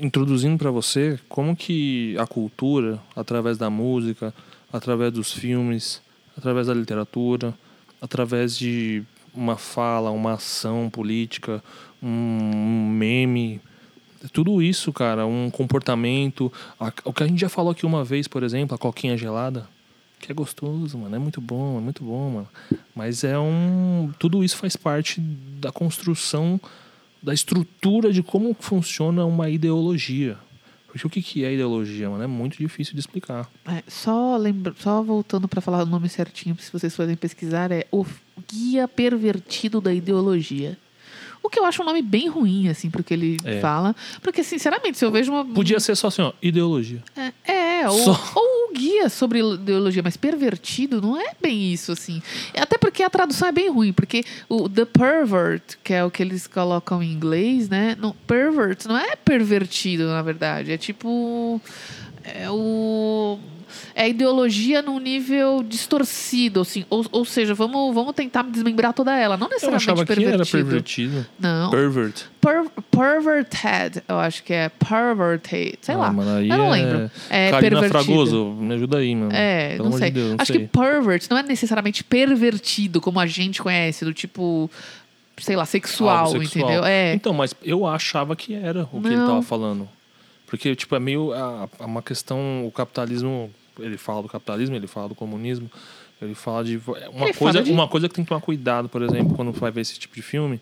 [0.00, 4.34] introduzindo pra você como que a cultura, através da música,
[4.72, 6.02] através dos filmes,
[6.36, 7.54] através da literatura,
[8.00, 9.02] através de
[9.34, 11.62] uma fala, uma ação política,
[12.02, 13.60] um, meme,
[14.32, 16.52] tudo isso, cara, um comportamento,
[17.04, 19.68] o que a gente já falou aqui uma vez, por exemplo, a coquinha gelada,
[20.20, 22.48] que é gostoso, mano, é muito bom, é muito bom, mano.
[22.94, 26.58] Mas é um, tudo isso faz parte da construção
[27.24, 30.36] da estrutura de como funciona uma ideologia.
[30.86, 32.22] Porque o que que é ideologia, mano?
[32.22, 33.50] É muito difícil de explicar.
[33.64, 37.86] É, só, lembra, só voltando para falar o nome certinho, se vocês forem pesquisar, é
[37.90, 38.04] o
[38.48, 40.78] Guia Pervertido da Ideologia.
[41.44, 43.60] O que eu acho um nome bem ruim, assim, porque ele É.
[43.60, 43.94] fala.
[44.22, 45.44] Porque, sinceramente, se eu vejo uma.
[45.44, 47.02] Podia ser só assim, ó, ideologia.
[47.46, 48.32] É, é ou, Só.
[48.34, 52.22] ou o guia sobre ideologia, mas pervertido não é bem isso, assim.
[52.56, 56.22] Até porque a tradução é bem ruim, porque o The Pervert, que é o que
[56.22, 57.94] eles colocam em inglês, né?
[58.00, 60.72] No, pervert não é pervertido, na verdade.
[60.72, 61.60] É tipo.
[62.24, 63.38] É o.
[63.94, 66.84] É a ideologia num nível distorcido, assim.
[66.90, 69.36] Ou, ou seja, vamos, vamos tentar desmembrar toda ela.
[69.36, 70.34] Não Eu necessariamente achava que pervertido.
[70.42, 71.26] era pervertido.
[71.38, 71.70] Não.
[71.70, 72.22] Pervert.
[72.40, 75.78] Per, perverted, eu acho que é perverted.
[75.80, 76.12] Sei Ah, lá.
[76.12, 77.10] mano, eu não é- lembro.
[77.30, 78.04] É Karina pervertido.
[78.04, 79.32] Fragoso, me ajuda aí, mano.
[79.32, 80.10] É, Pelo não sei.
[80.10, 80.60] de Deus, não Acho sei.
[80.62, 84.70] que pervert não é necessariamente pervertido, como a gente conhece, do tipo,
[85.38, 86.64] sei lá, sexual, sexual.
[86.64, 86.84] entendeu?
[86.84, 87.14] É.
[87.14, 89.88] Então, mas eu achava que era o que ele tava falando.
[90.46, 92.64] Porque, tipo, é meio a- a- uma questão.
[92.66, 93.50] O capitalismo.
[93.78, 95.70] Ele fala do capitalismo, ele fala do comunismo.
[96.22, 96.76] Ele fala de.
[96.96, 99.52] é Uma, Ele coisa, de- uma coisa que tem que tomar cuidado, por exemplo, quando
[99.52, 100.60] vai ver esse tipo de filme.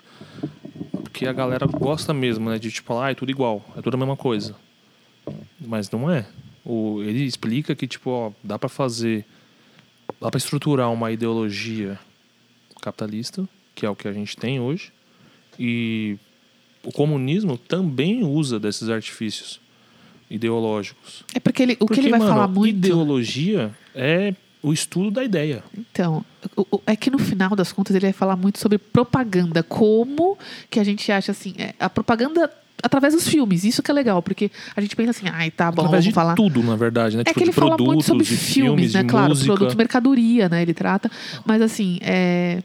[1.02, 2.58] Porque a galera gosta mesmo, né?
[2.58, 4.56] De tipo, ah, é tudo igual, é tudo a mesma coisa.
[5.60, 6.26] Mas não é.
[6.64, 9.24] O, ele explica que, tipo, ó, dá pra fazer.
[10.20, 11.98] Dá pra estruturar uma ideologia
[12.80, 14.92] capitalista, que é o que a gente tem hoje.
[15.58, 16.16] E
[16.82, 19.60] o comunismo também usa desses artifícios
[20.32, 21.24] ideológicos.
[21.34, 22.68] É porque ele, o Porque, que ele vai mano, falar muito.
[22.68, 25.62] ideologia é o estudo da ideia.
[25.76, 26.24] Então,
[26.86, 29.62] é que no final das contas ele vai falar muito sobre propaganda.
[29.62, 30.38] Como
[30.70, 31.54] que a gente acha assim.
[31.58, 32.50] é, a propaganda
[32.82, 33.64] através dos filmes.
[33.64, 36.12] Isso que é legal, porque a gente pensa assim, ai, tá bom, Através vamos de
[36.12, 36.34] falar.
[36.34, 37.22] tudo, na verdade, né?
[37.22, 39.04] É tipo, que ele fala produtos, muito sobre de filmes, né?
[39.04, 39.46] Claro, música.
[39.46, 40.62] produtos, mercadoria, né?
[40.62, 41.10] Ele trata.
[41.46, 42.62] Mas assim, é.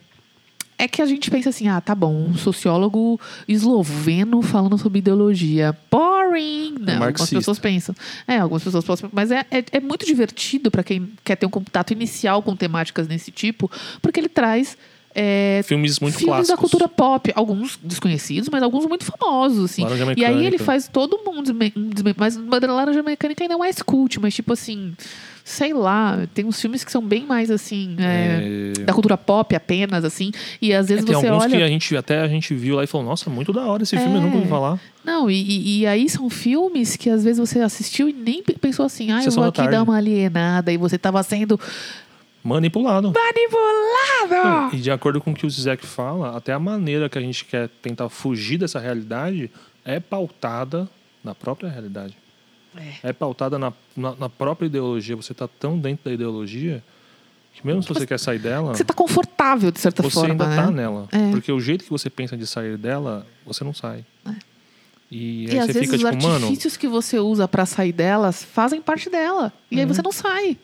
[0.80, 5.75] É que a gente pensa assim, ah, tá bom, um sociólogo esloveno falando sobre ideologia.
[5.89, 6.75] Boring!
[6.80, 7.36] Não, algumas marxista.
[7.36, 7.95] pessoas pensam.
[8.28, 9.09] É, algumas pessoas pensam.
[9.11, 13.07] Mas é, é, é muito divertido para quem quer ter um contato inicial com temáticas
[13.07, 13.71] desse tipo,
[14.03, 14.78] porque ele traz.
[15.15, 16.49] é, Filmes muito filmes clássicos.
[16.49, 19.82] da cultura pop, alguns desconhecidos, mas alguns muito famosos, assim.
[19.82, 20.63] Laranja E aí ele Mecânica.
[20.63, 21.55] faz todo mundo,
[22.15, 24.93] mas Laranja Mecânica ainda é mais cult, mas tipo assim,
[25.50, 29.56] sei lá, tem uns filmes que são bem mais assim, é, É, da cultura pop
[29.56, 30.30] apenas, assim,
[30.62, 31.58] e às vezes tem você alguns olha...
[31.58, 33.95] que a gente até a gente viu lá e falou, nossa, muito da hora esse
[33.98, 34.50] filme, eu nunca ouvi É.
[34.50, 34.78] falar.
[35.06, 38.86] Não, e, e- aí são filmes que às vezes você assistiu e nem pe- pensou
[38.86, 39.72] assim, ah, eu Sessão vou da aqui tarde.
[39.72, 41.58] dar uma alienada, e você tava sendo
[42.43, 43.14] Manipulado.
[43.14, 44.76] manipulado!
[44.76, 47.45] E de acordo com o que o Zizek fala, até a maneira que a gente
[47.45, 49.50] quer tentar fugir dessa realidade
[49.86, 50.89] é pautada
[51.24, 52.16] na própria realidade.
[52.78, 53.09] É.
[53.09, 55.15] É pautada na, na, na própria ideologia.
[55.15, 56.84] Você tá tão dentro da ideologia
[57.53, 60.47] que mesmo se você quer sair dela, Você tá confortável, de certa você forma, ainda
[60.47, 60.55] né?
[60.55, 61.07] tá nela.
[61.11, 61.32] É.
[61.32, 64.05] Porque o jeito que você pensa de sair dela, você não sai.
[65.09, 67.65] E E aí às você vezes fica os tipo, mano, artifícios que você usa pra
[67.65, 69.51] sair delas fazem parte dela.
[69.71, 69.93] E aí Uhum.
[69.93, 70.57] você não sai.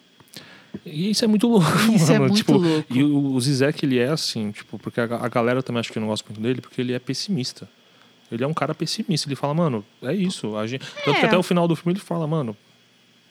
[0.86, 2.26] E isso é muito louco, Isso é mano.
[2.26, 2.86] muito tipo, louco.
[2.93, 5.99] E o, o Zizek, ele é assim, tipo, porque a, a galera também acho que
[5.99, 7.70] não gosta muito dele, porque ele é pessimista.
[8.34, 9.28] Ele é um cara pessimista.
[9.28, 10.56] Ele fala, mano, é isso.
[10.58, 10.86] A gente...
[11.06, 11.28] Tanto que É.
[11.28, 12.56] até o final do filme ele fala, mano,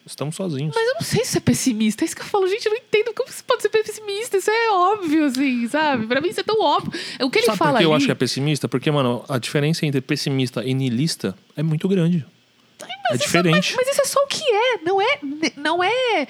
[0.06, 0.74] estamos sozinhos.
[0.74, 2.02] Mas eu não sei se é pessimista.
[2.02, 4.36] É isso que eu falo, gente, eu não entendo como você pode ser pessimista.
[4.36, 6.06] Isso é óbvio, assim, sabe?
[6.06, 6.92] Pra mim isso é tão óbvio.
[7.20, 7.96] O que ele Sabe fala por que eu ali...
[7.96, 8.68] acho que é pessimista?
[8.68, 12.24] Porque, mano, a diferença entre pessimista e niilista é muito grande.
[12.80, 13.74] é Mas isso- diferente.
[13.76, 14.78] mas, mas isso é só o que é.
[14.84, 15.18] Não é...
[15.56, 16.26] Não é...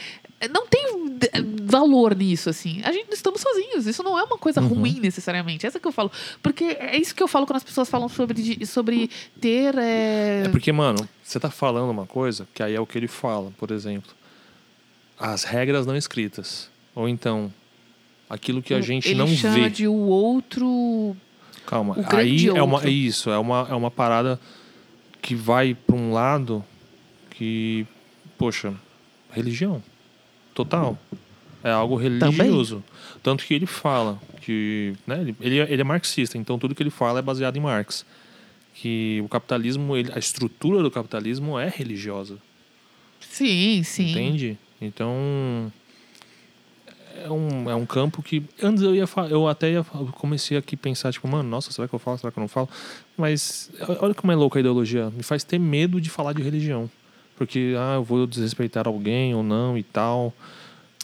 [0.48, 1.30] Não tem d-
[1.64, 2.80] valor nisso, assim.
[2.84, 3.86] A gente estamos sozinhos.
[3.86, 4.68] Isso não é uma coisa Uhum.
[4.68, 5.66] ruim, necessariamente.
[5.66, 6.10] Essa que eu falo.
[6.42, 9.08] Porque é isso que eu falo quando as pessoas falam sobre, sobre
[9.40, 9.76] ter...
[9.78, 13.08] é, É porque, mano, você tá falando uma coisa que aí é o que ele
[13.08, 14.10] fala, por exemplo.
[15.18, 16.68] As regras não escritas.
[16.94, 17.52] Ou então,
[18.28, 19.70] aquilo que a gente ele não chama vê.
[19.70, 21.16] de o outro...
[21.64, 22.88] Calma, O aí é uma outro.
[22.88, 24.38] é isso, é uma, é uma parada
[25.22, 26.64] que vai pra um lado
[27.30, 27.86] que,
[28.36, 28.74] poxa,
[29.30, 29.80] religião,
[30.54, 30.98] total.
[31.64, 32.82] É algo religioso.
[33.22, 34.94] Tanto que ele fala que.
[35.06, 37.60] Né, ele, ele, é- ele é marxista, então tudo que ele fala é baseado em
[37.60, 38.04] Marx.
[38.74, 42.38] Que o capitalismo, ele, a estrutura do capitalismo é religiosa.
[43.20, 44.10] Sim, sim.
[44.10, 44.58] Entende?
[44.80, 45.70] Então.
[47.24, 48.42] É um, é um campo que.
[48.60, 51.86] Antes eu ia eu até ia, eu comecei aqui a pensar, tipo, mano, nossa, será
[51.86, 52.18] que eu falo?
[52.18, 52.68] Será que eu não falo?
[53.16, 55.10] Mas olha como é louca a ideologia.
[55.10, 56.90] Me faz ter medo de falar de religião.
[57.36, 60.32] Porque, ah, eu vou desrespeitar alguém ou não e tal.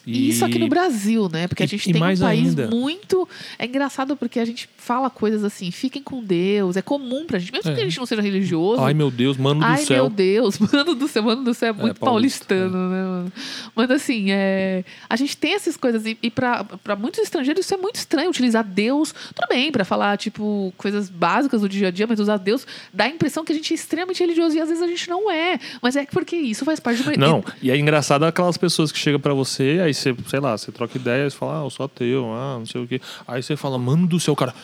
[0.08, 1.46] E isso aqui no Brasil, né?
[1.48, 2.68] Porque a gente e tem um país ainda.
[2.68, 3.28] muito.
[3.58, 6.76] É engraçado porque a gente fala coisas assim, fiquem com Deus.
[6.76, 7.74] É comum pra gente, mesmo É.
[7.74, 8.82] que a gente não seja religioso.
[8.82, 9.96] Ai, meu Deus, mano Ai, do céu.
[10.04, 13.32] meu Deus, mano do céu, mano do céu é muito paulista, paulistano, né, mano?
[13.74, 17.74] Mas assim, é, a gente tem essas coisas, e, e pra, pra muitos estrangeiros isso
[17.74, 21.90] é muito estranho, utilizar Deus, tudo bem, pra falar, tipo, coisas básicas do dia a
[21.90, 24.68] dia, mas usar Deus dá a impressão que a gente é extremamente religioso e às
[24.68, 25.58] vezes a gente não é.
[25.82, 27.16] Mas é porque isso faz parte uma.
[27.16, 30.70] Não, e é engraçado aquelas pessoas que chegam pra você, aí você, sei lá, você
[30.72, 33.00] troca ideias, fala, ah, eu sou ateu, ah, não sei o quê.
[33.26, 34.54] Aí você fala, mano do céu, cara.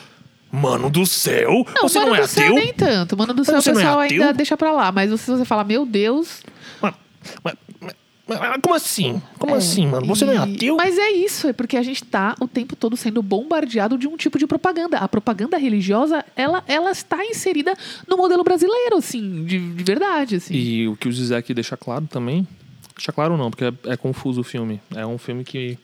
[0.51, 1.65] Mano do céu?
[1.75, 2.55] Não, você mano não é do céu ateu?
[2.55, 3.17] nem tanto.
[3.17, 4.21] Mano do céu o é pessoal ateu?
[4.21, 4.91] ainda deixa pra lá.
[4.91, 6.43] Mas se você fala, meu Deus.
[6.81, 6.95] Mano,
[7.43, 9.21] mas- mas- mas como assim?
[9.37, 10.05] Como assim, mano?
[10.07, 10.75] Você não é E- ateu?
[10.77, 14.15] Mas é isso, é porque a gente tá o tempo todo sendo bombardeado de um
[14.15, 14.97] tipo de propaganda.
[14.97, 17.73] A propaganda religiosa, ela, ela está inserida
[18.07, 20.53] no modelo brasileiro, assim, de, de verdade, assim.
[20.55, 22.47] E o que o Zizek deixa claro também.
[22.95, 24.81] Deixa claro não, porque é, é confuso o filme.
[24.95, 25.77] É um filme que.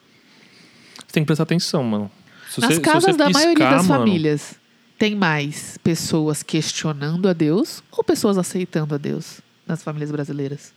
[1.05, 2.09] Você tem que prestar atenção, mano.
[2.49, 4.55] Se Nas você- casas da maioria piscar, das mano, famílias,
[4.97, 10.74] tem mais pessoas questionando a Deus ou pessoas aceitando a Deus nas famílias brasileiras?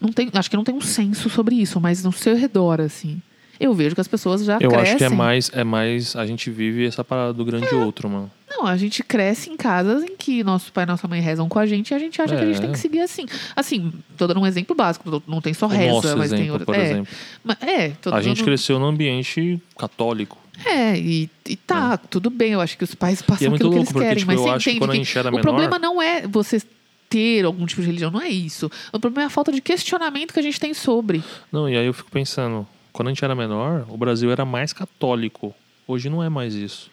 [0.00, 3.20] Não tem, acho que não tem um senso sobre isso, mas no seu redor, assim.
[3.58, 4.80] Eu vejo que as pessoas já Eu crescem.
[4.82, 6.14] acho que é mais, é mais.
[6.14, 8.30] A gente vive essa parada do grande outro, mano.
[8.48, 11.58] Não, a gente cresce em casas em que nosso pai e nossa mãe rezam com
[11.58, 12.60] a gente e a gente acha que a gente É.
[12.60, 13.26] tem que seguir assim.
[13.56, 16.66] Assim, tô dando um exemplo básico, não tem só reza, nosso mas tem exemplo, outro.
[16.66, 17.14] por é, exemplo.
[17.42, 20.38] mas- é, A gente cresceu num ambiente católico.
[20.64, 23.64] É, e, e tá, tudo bem, eu acho que os pais passam é aquilo que
[23.64, 26.00] louco, eles porque, querem, tipo, mas você que entende que era o menor- problema não
[26.00, 26.62] é você
[27.10, 28.70] ter algum tipo de religião, não é isso.
[28.92, 31.22] O problema é a falta de questionamento que a gente tem sobre.
[31.52, 34.72] Não, e aí eu fico pensando, quando a gente era menor, o Brasil era mais
[34.72, 35.54] católico.
[35.86, 36.90] Hoje não é mais isso.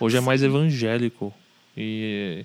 [0.00, 1.32] Hoje é mais evangélico.
[1.76, 2.44] E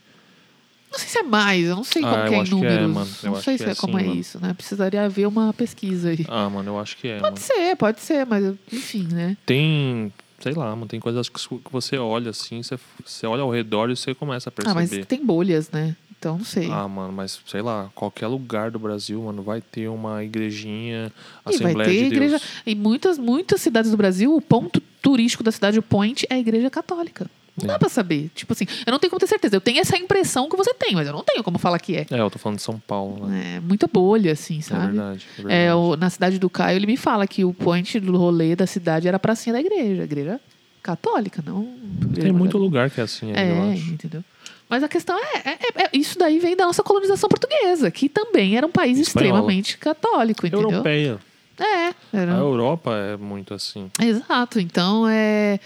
[0.92, 2.50] Não sei se é mais, eu não sei Ah, como eu que é em é,
[2.50, 2.92] números.
[2.94, 3.10] mano.
[3.24, 4.20] Eu não sei se é é como é mano.
[4.20, 4.54] isso, né?
[4.54, 6.26] Precisaria haver uma pesquisa aí.
[6.30, 7.20] ah, mano, eu acho que é.
[7.20, 7.46] Pode mano.
[7.46, 9.36] ser, pode ser, mas enfim, né?
[9.46, 11.40] Tem, sei lá, mano, tem coisas que
[11.72, 15.06] você olha assim, você, você olha ao redor e você começa a Ah, mas perceber.
[15.06, 15.96] tem bolhas, né?
[16.20, 16.70] Então não sei.
[16.72, 21.44] Ah, mano, mas sei lá, qualquer lugar do Brasil, mano, vai ter uma igrejinha, e
[21.44, 22.38] vai Assembleia ter de igreja.
[22.40, 22.52] Deus.
[22.66, 26.40] Em muitas, muitas cidades do Brasil, o ponto turístico da cidade, o point, é a
[26.40, 27.30] igreja católica.
[27.56, 27.68] Não É.
[27.70, 28.30] dá pra saber.
[28.36, 29.56] Tipo assim, eu não tenho como ter certeza.
[29.56, 32.06] Eu tenho essa impressão que você tem, mas eu não tenho como falar que é.
[32.12, 33.56] É, eu tô falando de São Paulo, né?
[33.56, 34.86] É muita bolha, assim, É sabe?
[34.88, 35.26] verdade.
[35.38, 35.74] É, É, verdade.
[35.80, 39.08] o- na cidade do Caio, ele me fala que o point do rolê da cidade
[39.08, 40.02] era a pracinha da igreja.
[40.02, 40.40] A igreja
[40.84, 41.68] católica, não.
[42.14, 43.92] Tem muito lugar que é assim, aí, eu É, acho.
[43.92, 44.24] entendeu?
[44.70, 48.10] Mas a questão é, é- é- é- Isso daí vem da nossa colonização portuguesa, que
[48.10, 49.30] também era um país Espanhola.
[49.38, 50.70] extremamente católico, entendeu?
[50.70, 51.20] Europeia.
[51.60, 52.36] É, era.
[52.36, 53.90] A Europa é muito assim.
[54.02, 54.60] Exato.
[54.60, 55.60] Então, é.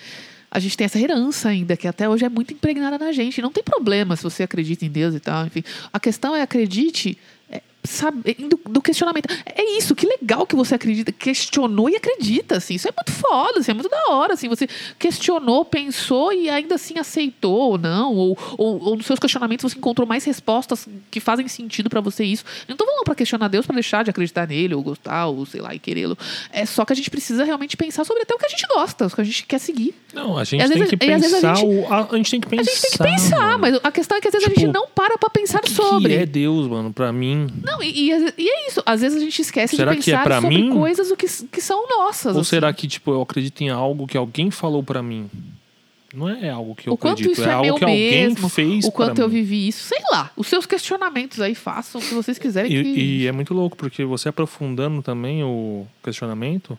[0.54, 3.42] A gente tem essa herança ainda, que até hoje é muito impregnada na gente.
[3.42, 5.64] Não tem problema se você acredita em Deus e tal, enfim.
[5.94, 7.18] A questão é acredite.
[7.84, 9.28] Sabe, do, do questionamento.
[9.46, 12.76] É isso, que legal que você acredita, questionou e acredita, assim.
[12.76, 14.48] Isso é muito foda, assim, é muito da hora, assim.
[14.50, 14.68] Você
[15.00, 18.14] questionou, pensou e ainda assim aceitou ou não.
[18.16, 22.24] Ou, ou, ou nos seus questionamentos você encontrou mais respostas que fazem sentido pra você
[22.24, 22.44] isso.
[22.68, 25.46] Eu não tô falando pra questionar Deus pra deixar de acreditar nele, ou gostar, ou
[25.46, 26.18] sei lá, e querê-lo.
[26.52, 29.08] É só que a gente precisa realmente pensar sobre até o que a gente gosta,
[29.08, 29.96] o que a gente quer seguir.
[30.14, 31.56] Não, a gente tem vezes- que a pensar.
[31.56, 32.62] gente- o- A, a gente tem que pensar.
[32.72, 33.60] A gente tem que pensar, mano.
[33.60, 35.62] mas a questão é que às vezes a Tipo, gente não para pra pensar O
[35.64, 36.14] que sobre.
[36.16, 37.48] é Deus, mano, pra mim?
[37.64, 38.82] Não, e, e- e é isso.
[38.86, 40.70] Às vezes a gente esquece Será de que é pensar pra sobre mim?
[40.72, 42.36] coisas o que, que são nossas.
[42.36, 42.50] Ou assim.
[42.50, 45.30] será que, tipo, eu acredito em algo que alguém falou pra mim?
[46.14, 48.50] Não é algo que eu o quanto acredito, isso é é, algo que alguém mesmo,
[48.50, 49.36] fez o quanto eu mim.
[49.36, 50.30] vivi isso, sei lá.
[50.36, 52.70] Os seus questionamentos aí façam o que vocês quiserem.
[52.70, 52.78] que...
[52.78, 56.78] E, e é muito louco, porque você aprofundando também o questionamento,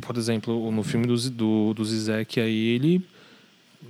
[0.00, 3.02] por exemplo, no filme do, do, do Zizek aí, ele.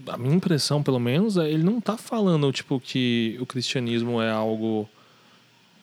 [0.08, 4.30] A minha impressão, pelo menos, é ele não tá falando, tipo, que o cristianismo é
[4.30, 4.88] algo.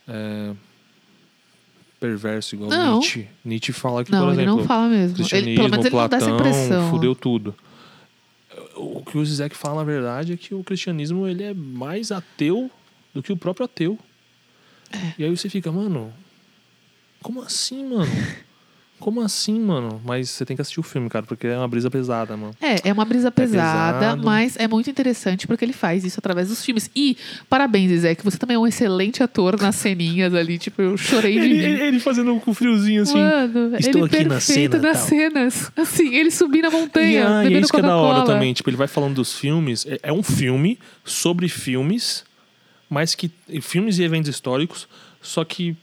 [0.10, 0.56] É,
[2.00, 3.00] perverso, igual Não.
[3.00, 3.28] Nietzsche.
[3.46, 5.06] Nietzsche fala que, não, por ele exemplo, não fala mesmo.
[5.06, 6.90] Ele, cristianismo, ele essa Platão, impressão.
[6.90, 7.56] fudeu tudo.
[8.76, 12.72] O que o Zizek fala, na verdade, é que o cristianismo ele é mais ateu
[13.14, 14.00] do que o próprio ateu.
[14.92, 15.14] É.
[15.20, 16.14] E aí você fica, mano,
[17.22, 18.10] como assim, mano?
[19.00, 20.02] Como assim, mano?
[20.06, 22.54] Mas você tem que assistir o filme, cara, porque é uma brisa pesada, mano.
[22.62, 24.24] É, é uma brisa pesada, pesado.
[24.26, 26.90] mas é muito interessante porque ele faz isso através dos filmes.
[26.96, 27.18] E
[27.50, 30.58] parabéns, Zé, que você também é um excelente ator nas ceninhas ali.
[30.58, 33.18] Tipo, eu chorei de Ele, ele- ele fazendo com friozinho assim.
[33.18, 35.08] Mano, estou ele aqui na perfeito cena, nas tal.
[35.10, 35.72] cenas.
[35.78, 38.54] Assim, ele subir na E, montanha, ah, e é isso que é da hora também.
[38.54, 39.86] Tipo, ele vai falando dos filmes.
[39.86, 42.24] É, é um filme sobre filmes,
[42.90, 43.32] mas que.
[43.62, 44.88] Filmes e eventos históricos,
[45.22, 45.76] só que,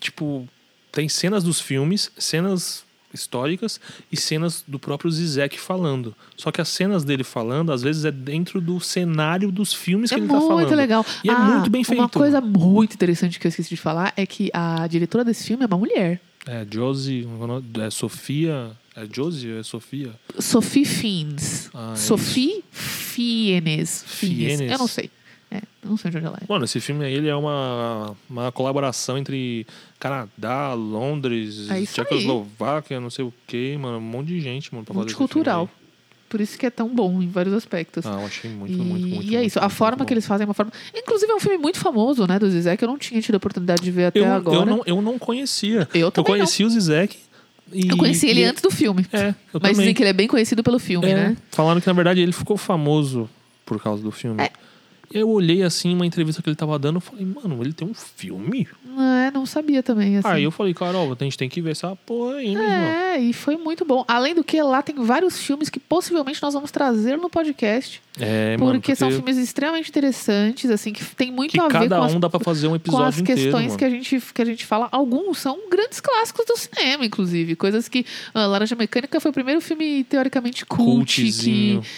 [0.00, 0.48] tipo,
[0.96, 2.82] tem cenas dos filmes, cenas
[3.12, 3.78] históricas
[4.10, 6.14] e cenas do próprio Zizek falando.
[6.38, 10.16] Só que as cenas dele falando, às vezes, é dentro do cenário dos filmes que
[10.16, 10.54] É ele tá falando.
[10.60, 11.04] muito legal.
[11.22, 12.00] E é Ah, muito bem feito.
[12.00, 15.64] Uma coisa muito interessante que eu esqueci de falar é que a diretora desse filme
[15.64, 16.18] é uma mulher.
[16.46, 17.28] É, Josie,
[17.84, 18.70] é Sofia.
[18.94, 20.10] É Josie ou é Sofia?
[20.38, 21.68] Sophie Fiennes.
[21.74, 22.64] Ah, é Sophie.
[22.72, 24.04] Fiennes.
[24.72, 25.10] Eu não sei.
[25.50, 26.44] É, eu não sei onde ela é.
[26.48, 29.66] Mano, esse filme aí ele é uma, uma colaboração entre
[29.98, 33.98] Canadá, Londres, É Tchecoslováquia, não sei o que, mano.
[33.98, 35.68] Um monte de gente, mano, pra fazer Multicultural.
[36.28, 38.04] Por isso que é tão bom em vários aspectos.
[38.04, 39.24] Ah, eu achei muito, e, muito, muito.
[39.24, 39.58] e é muito, isso.
[39.60, 40.72] a muito, forma muito que eles fazem é uma forma.
[40.94, 42.82] Inclusive, é um filme muito famoso, né, do Zizek.
[42.82, 44.56] Eu não tinha tido a oportunidade de ver até eu, agora.
[44.58, 45.88] Eu não, eu não conhecia.
[45.94, 46.38] Eu também não.
[46.40, 47.16] conheci o Zizek.
[47.72, 49.06] E, Eu conheci ele e- antes do filme.
[49.12, 49.74] É, eu mas também.
[49.74, 51.36] dizem que ele é bem conhecido pelo filme, É, né?
[51.52, 53.30] Falaram que, na verdade, ele ficou famoso
[53.64, 54.42] por causa do filme.
[54.42, 54.50] É.
[55.12, 57.94] Eu olhei assim, uma entrevista que ele tava dando, eu falei, mano, ele tem um
[57.94, 58.68] filme?
[58.98, 60.28] É, não sabia também, assim.
[60.28, 63.14] Aí eu falei, Carol, a gente tem que ver essa porra aí, né?
[63.14, 64.04] É, e foi muito bom.
[64.08, 68.02] Além do que, lá tem vários filmes que possivelmente nós vamos trazer no podcast.
[68.18, 71.72] É, porque, mano, porque são filmes extremamente interessantes, assim, que tem muito que a ver
[71.72, 73.78] cada com as, um dá pra fazer um com episódio as inteiro, questões mano.
[73.78, 74.88] que a, gente, que a gente fala.
[74.90, 77.54] Alguns são grandes clássicos do cinema, inclusive.
[77.56, 78.06] Coisas que.
[78.32, 81.82] ah, Laranja Mecânica foi o primeiro filme teoricamente cult Cultzinho.
[81.82, 81.88] que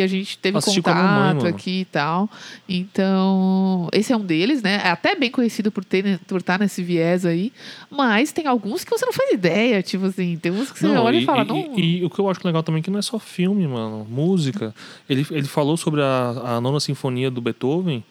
[0.00, 1.48] a gente teve Assisti mamãe, contato mano.
[1.48, 2.30] aqui e tal.
[2.68, 4.80] Então, esse é um deles, né?
[4.84, 7.52] É até bem conhecido por ter por estar nesse viés aí.
[7.90, 9.82] Mas tem alguns que você não faz ideia.
[9.82, 11.78] Tipo assim, tem uns que você olha e, fala, e, não.
[11.78, 14.06] e o que eu acho legal também é que não é só filme, mano.
[14.08, 14.72] Música.
[15.08, 18.04] Ele, ele falou sobre a, a nona sinfonia do Beethoven,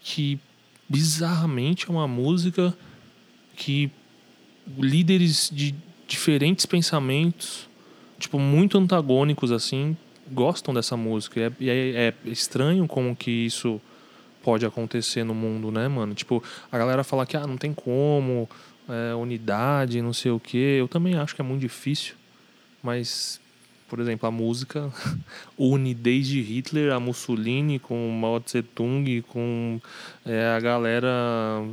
[0.00, 0.38] que
[0.88, 2.72] bizarramente é uma música
[3.56, 3.90] que
[4.78, 5.74] líderes de
[6.06, 7.68] diferentes pensamentos,
[8.18, 9.96] tipo, muito antagônicos, assim,
[10.32, 11.38] gostam dessa música.
[11.40, 13.80] E é, e é- é estranho como que isso
[14.42, 16.14] pode acontecer no mundo, né, mano?
[16.14, 18.48] Tipo, a galera fala que ah, não tem como,
[18.88, 20.76] é, unidade, não sei o quê.
[20.78, 22.14] Eu também acho que é muito difícil,
[22.82, 23.40] mas,
[23.88, 24.90] por exemplo, a música
[25.58, 29.80] une desde Hitler a Mussolini com Mao Tse Tung, com
[30.24, 31.08] é, a galera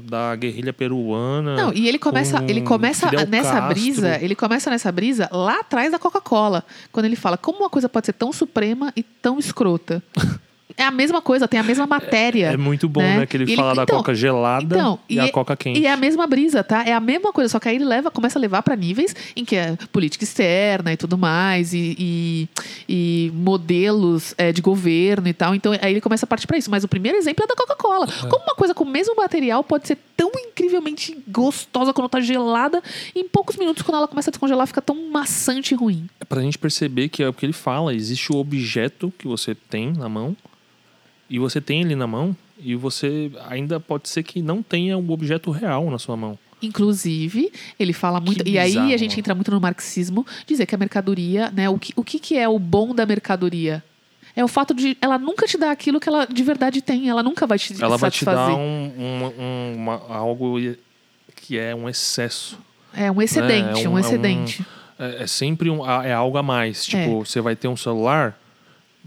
[0.05, 1.55] da guerrilha peruana.
[1.55, 3.69] Não, e ele começa, com ele começa Fidel nessa Castro.
[3.69, 7.89] brisa, ele começa nessa brisa lá atrás da Coca-Cola, quando ele fala como uma coisa
[7.89, 10.01] pode ser tão suprema e tão escrota.
[10.77, 12.47] É a mesma coisa, tem a mesma matéria.
[12.47, 13.19] É muito bom, né?
[13.19, 13.25] né?
[13.25, 15.79] Que ele ele- fala da então- coca gelada então, e, e a é- coca quente.
[15.79, 16.83] E é a mesma brisa, tá?
[16.85, 19.45] É a mesma coisa, só que aí ele leva, começa a levar pra níveis em
[19.45, 22.49] que é política externa e tudo mais, e, e-
[22.89, 25.55] e modelos é, de governo e tal.
[25.55, 26.69] Então aí ele começa a partir pra isso.
[26.69, 28.07] Mas o primeiro exemplo é da Coca-Cola.
[28.29, 32.81] Como uma coisa com o mesmo material pode ser tão incrivelmente gostosa quando tá gelada,
[33.13, 36.07] e em poucos minutos, quando ela começa a descongelar, fica tão maçante e ruim.
[36.19, 37.93] É pra gente perceber que é o que ele fala.
[37.93, 40.35] Existe o objeto que você tem na mão,
[41.29, 45.11] e você tem ele na mão, e você ainda pode ser que não tenha o
[45.11, 46.37] objeto real na sua mão.
[46.61, 48.43] Inclusive, ele fala muito.
[48.43, 48.93] Que e aí bizarro.
[48.93, 51.69] a gente entra muito no marxismo, dizer que a mercadoria, né?
[51.69, 53.83] O que, o que, que é o bom da mercadoria?
[54.35, 57.07] É o fato de ela nunca te dar aquilo que ela de verdade tem.
[57.09, 58.53] Ela nunca vai te Ela vai te satisfazer.
[58.55, 60.55] dar um, um- um- uma- algo
[61.35, 62.57] que é um excesso.
[62.93, 64.65] É um excedente, É um, um- é um- excedente.
[64.97, 66.85] É, é sempre um, é algo a mais.
[66.85, 68.37] Tipo, você vai ter um celular,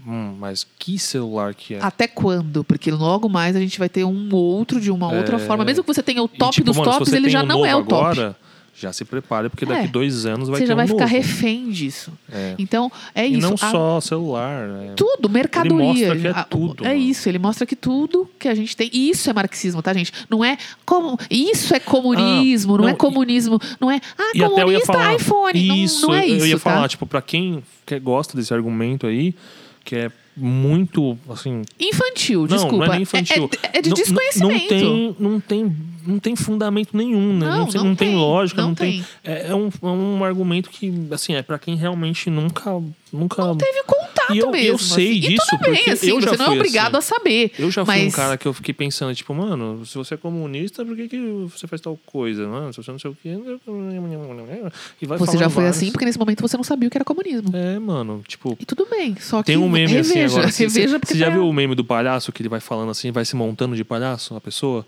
[0.05, 1.79] hum, mas que celular que é?
[1.81, 2.63] Até quando?
[2.63, 5.39] Porque logo mais a gente vai ter um outro de uma outra É.
[5.39, 5.63] forma.
[5.65, 7.45] Mesmo que você tenha o E, top tipo, dos mano, tops, você ele já um
[7.45, 8.03] não é o top.
[8.19, 8.35] Agora,
[8.81, 9.87] já se prepare, porque daqui É.
[9.89, 11.13] dois anos vai você ter já um vai ficar novo.
[11.13, 12.13] refém disso.
[12.31, 12.55] É.
[12.57, 13.41] Então, é E isso.
[13.45, 14.69] não A- só celular.
[14.69, 14.93] né?
[14.95, 15.77] Tudo, mercadoria.
[15.85, 16.99] mostra que é tudo, É mano.
[17.01, 18.89] isso, ele mostra que tudo que a gente tem.
[18.93, 20.13] E isso é marxismo, tá, gente?
[20.29, 21.19] Não é como.
[21.29, 23.99] Isso é comunismo, Ah, não, não, é comunismo, não é.
[24.17, 25.13] Ah, E eu comunista falar.
[25.15, 25.67] iPhone.
[25.67, 26.45] Não- Isso, não, é eu isso.
[26.47, 26.59] ia tá?
[26.71, 27.61] falar, tipo, pra quem
[28.01, 29.35] gosta desse argumento aí,
[29.83, 31.63] que é muito, assim.
[31.79, 32.77] Infantil, Não, desculpa.
[32.77, 33.49] não é nem infantil.
[33.73, 34.73] É, é de Não- desconhecimento.
[34.73, 35.75] Não, tem, não, tem,
[36.09, 37.45] não tem fundamento nenhum, né?
[37.47, 39.03] Não, tem, não tem tem, lógica, não não, tem.
[39.03, 39.05] tem.
[39.23, 42.71] É, é um, é um argumento que, assim, é pra quem realmente nunca.
[43.13, 44.77] nunca Não teve contato E eu- eu mesmo.
[44.79, 45.19] sei assim.
[45.21, 47.13] disso, tudo bem, porque assim, eu já você não é fui obrigado assim.
[47.13, 47.51] a saber.
[47.57, 50.17] Eu já fui um mas- cara que eu fiquei pensando, tipo, mano, se você é
[50.17, 51.19] comunista, por que, que
[51.51, 52.47] você faz tal coisa?
[52.47, 53.29] Mano, se você não sei o quê.
[55.01, 55.77] E vai Você já foi vários.
[55.77, 57.49] assim porque nesse momento você não sabia o que era comunismo.
[57.55, 58.57] É, mano, tipo.
[58.59, 60.51] E tudo bem, só que Tem um meme reveja, assim agora.
[60.51, 62.89] Você, reveja porque você já tá- viu o meme do palhaço que ele vai falando
[62.89, 64.85] assim, vai se montando de palhaço, a pessoa?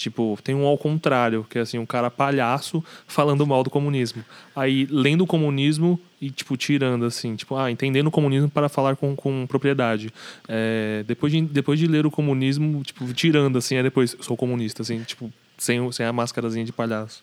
[0.00, 4.24] Tipo, tem um ao contrário, que é assim, um cara palhaço falando mal do comunismo.
[4.56, 8.96] Aí, lendo o comunismo e, tipo, tirando, assim, tipo, ah, entendendo o comunismo para falar
[8.96, 10.10] com, com propriedade.
[10.48, 14.80] É, depois, de, depois de ler o comunismo, tipo, tirando, assim, aí depois, sou comunista,
[14.80, 17.20] assim, tipo, sem, sem a máscarazinha de palhaço.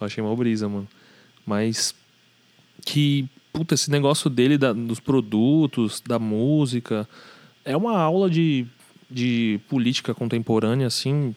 [0.00, 0.86] Eu achei uma brisa, mano.
[1.44, 1.92] Mas
[2.84, 7.08] que, puta, esse negócio dele da- dos produtos, da música,
[7.64, 8.64] é uma aula de,
[9.10, 11.34] de política contemporânea, assim.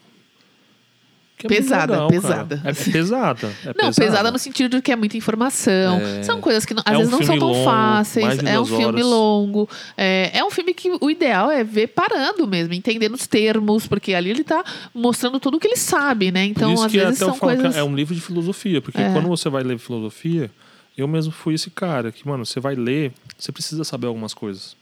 [1.44, 2.62] É Pesada, legal, pesada.
[2.64, 3.52] É, é pesada.
[3.64, 4.30] É Não, pesada.
[4.30, 5.98] no sentido de que é muita informação.
[6.00, 6.22] É.
[6.22, 8.38] São coisas que não- às É um vezes não são tão longo, fáceis.
[8.42, 9.06] É um duas filme horas.
[9.06, 9.68] longo.
[9.96, 14.14] É, é um filme que o ideal é ver parando mesmo, entendendo os termos, porque
[14.14, 14.64] ali ele tá
[14.94, 16.44] mostrando tudo o que ele sabe, né?
[16.44, 17.76] Então, às vezes são coisas.
[17.76, 20.50] é um livro de filosofia, porque quando você vai ler filosofia,
[20.96, 24.74] eu mesmo fui esse cara que, mano, você vai ler, você precisa saber algumas coisas.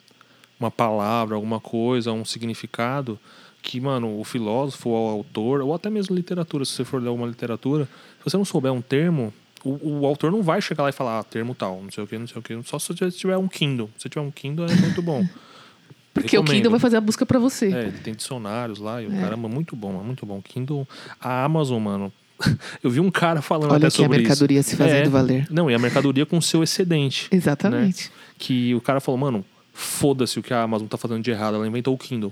[0.61, 3.19] Uma palavra, alguma coisa, um significado
[3.67, 7.27] que, mano, o filósofo, o autor, ou até mesmo literatura, se você for ler uma
[7.27, 7.87] literatura,
[8.19, 9.33] se você não souber um termo,
[9.65, 12.07] o, o autor não vai chegar lá e falar, ah, termo tal, não sei o
[12.07, 13.89] que, não sei o que, só se você tiver um Kindle.
[13.97, 15.25] Se tiver um Kindle, é muito bom.
[16.13, 16.55] Porque o Recomendo.
[16.57, 17.73] Kindle vai fazer a busca pra você.
[17.73, 19.19] É, tem dicionários lá e o É.
[19.21, 20.41] caramba, muito bom, mano, muito bom.
[20.43, 20.87] Kindle,
[21.19, 22.13] a Amazon, mano.
[22.85, 24.71] Eu vi um cara falando Olha até aqui a sobre mercadoria isso.
[24.71, 25.09] se fazendo É.
[25.09, 25.47] valer.
[25.51, 27.29] Não, e a mercadoria com seu excedente.
[27.33, 28.13] Exatamente.
[28.39, 29.45] Que o cara falou, mano,
[29.77, 32.31] foda-se o que a Amazon tá fazendo de errado, ela inventou o Kindle.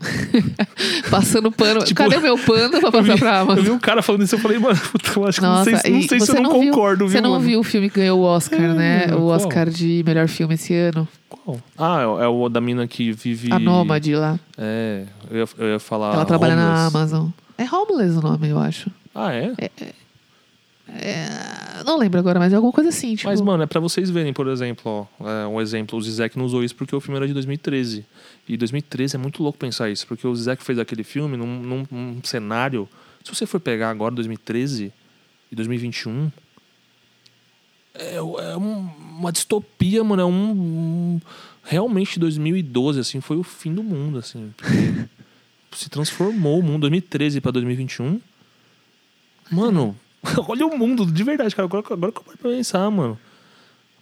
[1.11, 1.83] Passando pano.
[1.85, 3.65] Tipo, Cadê o meu pano pra passar pra Eu Amazon?
[3.65, 5.91] vi um cara falando isso, eu falei, mano, puta, eu acho que Nossa, não sei,
[5.93, 7.45] não sei se você eu não, viu- concordo, Você viu, não mano?
[7.45, 9.07] viu o filme que ganhou o Oscar, É, né?
[9.07, 9.23] O qual?
[9.31, 11.07] Oscar de melhor filme esse ano.
[11.29, 11.59] Qual?
[11.77, 13.53] Ah, é, é o da mina que vive...
[13.53, 14.39] A Nômade lá.
[14.57, 16.97] É, eu ia, eu ia falar Ela trabalha na homeless.
[16.97, 17.29] Amazon.
[17.59, 18.91] É Homeless o nome, eu acho.
[19.15, 19.53] Ah, é?
[19.59, 19.71] É,
[21.85, 23.15] não lembro agora, mas é alguma coisa assim.
[23.17, 26.37] Tipo, Mas, mano, é pra vocês verem, por exemplo, ó, é, um exemplo, o Zizek
[26.39, 28.05] não usou isso porque o filme era de 2013.
[28.49, 31.87] E 2013 é muito louco pensar isso, porque o Zizek fez aquele filme num, num-
[31.91, 32.89] num cenário.
[33.25, 34.93] Se você for pegar agora 2013
[35.51, 36.31] e 2021,
[37.95, 38.23] é, é
[38.57, 38.89] um-
[39.19, 40.23] uma distopia, mano.
[40.23, 41.21] É um, um-
[41.65, 44.53] Realmente 2012, assim, foi o fim do mundo, assim.
[45.71, 46.81] se transformou o mundo.
[46.83, 48.21] 2013 pra 2021.
[49.51, 49.97] Mano,
[50.49, 51.67] olha o mundo, de verdade, cara.
[51.67, 53.19] Agora, agora que eu paro pra pensar, mano.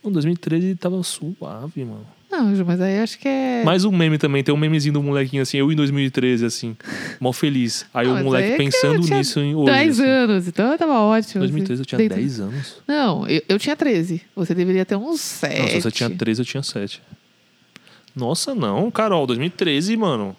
[0.03, 2.07] Mano, 2013 tava suave, mano.
[2.31, 3.62] Não, mas aí acho que é.
[3.64, 6.77] Mais um meme também, tem um memezinho do molequinho assim, eu em 2013, assim,
[7.18, 7.85] mó feliz.
[7.93, 9.73] Aí Não, o moleque aí é pensando eu nisso em hoje.
[9.73, 10.09] 10 assim.
[10.09, 11.41] anos, então tava ótimo.
[11.41, 12.77] 2013 eu tinha Dentro- 10 anos.
[12.87, 14.23] Não, eu, eu tinha 13.
[14.37, 15.59] Você deveria ter uns 7.
[15.61, 17.03] Não, se você tinha 13, eu tinha 7.
[18.14, 20.37] Nossa, não, Carol, 2013, mano.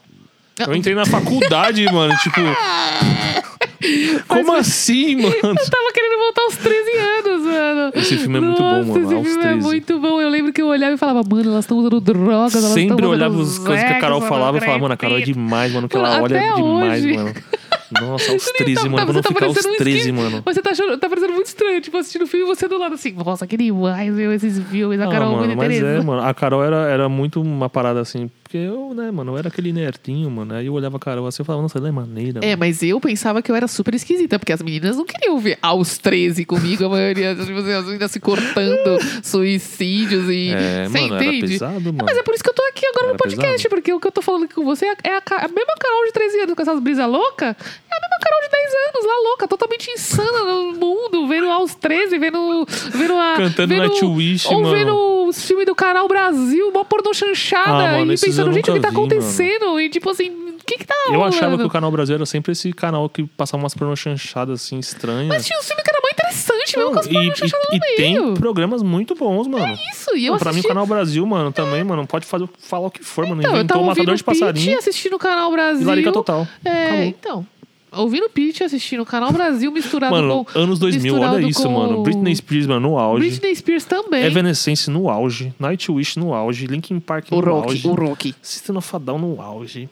[0.65, 2.39] Eu entrei na faculdade, mano, tipo.
[4.27, 5.33] Como assim, mano?
[5.35, 7.91] Eu tava querendo voltar aos 13 anos, mano.
[7.95, 9.47] Esse filme é muito bom, mano, Esse aos filme 13.
[9.47, 10.21] é muito bom.
[10.21, 12.55] Eu lembro que eu olhava e falava, mano, elas estão usando drogas.
[12.55, 15.17] Elas Sempre tão olhava as coisas que a Carol falava e falava, mano, a Carol
[15.17, 17.33] é grafite." demais, mano, que Mano, ela olha demais, mano.
[17.99, 20.41] Nossa, aos Você 13, tá- mano, eu tá ficar aos parecendo um 13, esqui- mano.
[20.45, 22.95] Você tá, achando, tá parecendo muito estranho, tipo, assistindo o filme e você do lado
[22.95, 26.21] assim, nossa, que demais, meu, esses filmes, a Ah, Carol mano, muito mas é, mano,
[26.21, 29.71] a Carol era, era muito uma parada assim, porque eu, né, mano, eu era aquele
[29.73, 32.39] nerdinho, mano, aí eu olhava a Carol assim e falava, nossa, ela é maneira.
[32.43, 32.59] É, mano.
[32.59, 35.97] mas eu pensava que eu era super esquisita, porque as meninas não queriam ver aos
[35.97, 40.49] 13 comigo, a maioria, tipo assim, as meninas se cortando, suicídios e.
[40.51, 41.47] É, Você mano, entende?
[41.47, 42.03] pesado, mano.
[42.05, 43.69] Mas é por isso que eu tô aqui agora Era no podcast, pesado.
[43.69, 45.73] porque o que eu tô falando aqui com você é a, é a a mesma
[45.79, 47.55] Carol de 13 anos com essas brisas loucas,
[47.93, 51.75] é a mesma Carol de 10 anos, lá louca, totalmente insana no mundo, vendo aos
[51.75, 52.65] 13, vendo.
[52.91, 53.35] vendo a.
[53.37, 54.75] Cantando vendo, Nightwish, Ou mano.
[54.75, 58.69] vendo os filmes do canal Brasil, uma pornô chanchada, Ah, mano, e pensando, eu gente,
[58.69, 59.07] o que tá vi, mano.
[59.07, 59.79] acontecendo?
[59.79, 61.35] E tipo assim, o que que tá Eu rolando?
[61.35, 64.77] achava que o canal Brasil era sempre esse canal que passava umas pornô chanchadas assim,
[64.79, 65.27] estranhas.
[65.27, 67.77] Mas tinha um filme que era muito interessante, mesmo com as e, pornô chanchadas e,
[67.79, 68.33] no e tem meio.
[68.35, 69.77] programas muito bons, mano.
[69.91, 70.67] Isso, e eu Não, pra mim, o assisti...
[70.67, 73.41] canal Brasil, mano, também, mano, pode fazer, falar o que for, mano.
[73.41, 75.81] Então, eu Inventou tava o ouvindo Matador de o Passarinho assistindo o Canal Brasil.
[75.81, 76.47] e Larica Total.
[76.63, 77.03] É, Acabou.
[77.05, 77.47] então.
[77.91, 80.57] Ouvindo o Pitch, assistindo o Canal Brasil misturado Mano, com...
[80.57, 82.03] anos 2000, olha isso, com mano.
[82.03, 83.27] Britney Spears, mano, no auge.
[83.27, 84.23] Britney Spears também.
[84.23, 85.53] Evanescence no auge.
[85.59, 86.67] Nightwish no auge.
[86.67, 87.87] Linkin Park no o Rock, auge.
[87.87, 88.35] o Rock.
[88.41, 89.89] System of no auge.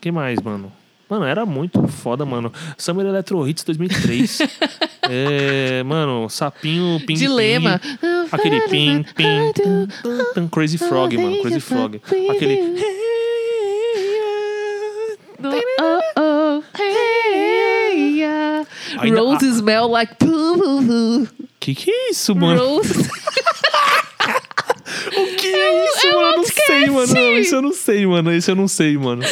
[0.00, 0.70] que mais, mano?
[1.10, 2.52] Mano, era muito foda, mano.
[2.76, 4.38] Summer Electro Hits 2003.
[5.10, 7.80] é, mano, Sapinho, Ping Dilema.
[7.80, 8.28] Ping.
[8.30, 9.52] Aquele Ping Ping.
[9.54, 11.42] tum, tum, tum, Crazy Frog, mano.
[11.42, 12.00] Crazy Frog.
[12.30, 12.78] Aquele...
[15.40, 17.07] No, oh, oh, hey.
[19.00, 20.28] Ainda- Rose smell like poo,
[20.58, 21.28] poo, poo.
[21.60, 22.62] Que que é isso, mano?
[22.76, 22.92] Rose...
[25.16, 26.22] O que é isso, é mano?
[26.22, 26.66] Eu não outcast.
[26.66, 27.14] sei, mano.
[27.14, 28.32] Não, isso eu não sei, mano.
[28.34, 29.22] Isso eu não sei, mano.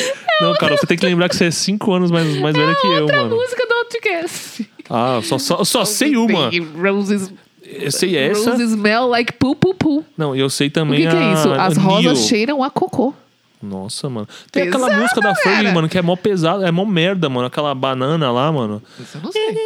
[0.40, 2.86] Não, cara, você tem que lembrar que você é 5 anos mais, mais velha que
[2.86, 3.36] eu, Outra mano.
[3.36, 4.68] música do Outcast.
[4.88, 6.50] Ah, só, só, só sei uma.
[6.80, 7.32] Roses,
[7.64, 8.50] Eu sei essa.
[8.50, 10.04] Roses smell like poo, poo, poo.
[10.16, 11.50] Não, eu sei O também que, que é a- isso?
[11.50, 11.86] a As Neo.
[11.86, 13.14] rosas cheiram a cocô.
[13.62, 14.28] Nossa, mano.
[14.52, 17.46] Tem Pesado, aquela música da Fergie, mano, que é mó pesada, é mó merda, mano.
[17.46, 18.82] Aquela banana lá, mano.
[19.00, 19.56] Isso eu não sei.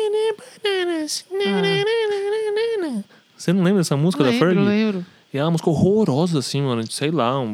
[3.36, 4.64] Você não lembra dessa música da lembro, Fergie?
[4.64, 5.06] lembro.
[5.32, 6.88] E é uma música horrorosa, assim, mano.
[6.90, 7.40] Sei lá.
[7.40, 7.52] Um...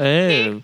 [0.00, 0.54] É.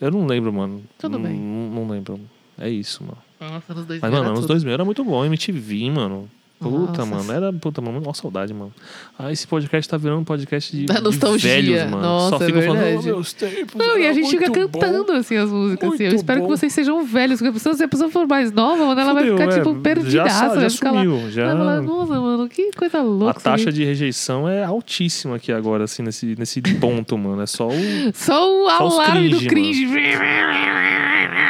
[0.00, 0.82] Eu não lembro, mano.
[0.98, 1.34] Tudo bem.
[1.34, 2.20] Não, não lembro.
[2.58, 3.18] É isso, mano.
[3.40, 4.48] Nossa, anos 2000 Mas, mano, anos tudo.
[4.48, 5.24] 2000 era muito bom.
[5.24, 6.30] MTV, mano.
[6.60, 7.06] Puta, Nossa.
[7.06, 7.32] mano.
[7.32, 8.00] Era, puta, mano.
[8.00, 8.72] Mó saudade, mano.
[9.18, 11.50] Ah, esse podcast tá virando um podcast de, Da de nostalgia.
[11.50, 12.00] velhos, mano.
[12.02, 13.74] Nossa, Só é ficam falando, oh, meus tempos.
[13.74, 15.92] Não, e a gente fica muito bom." cantando assim as músicas.
[15.92, 16.04] Assim.
[16.04, 16.46] Eu espero bom.
[16.46, 17.40] que vocês sejam velhos.
[17.42, 19.74] Porque a se a pessoa for mais nova, mano, ela vai Fudeu, ficar, é, tipo,
[19.74, 20.28] já perdidaça.
[20.48, 21.02] já vai ficar lá.
[21.04, 23.32] sumiu, já- Vai falar, nossa, mano, que coisa A louca.
[23.38, 27.42] isso taxa aqui." de rejeição é altíssima aqui agora, assim, nesse, nesse ponto, mano.
[27.42, 27.72] É só o.
[28.14, 30.14] Só o Só alarme do cringe, cringe.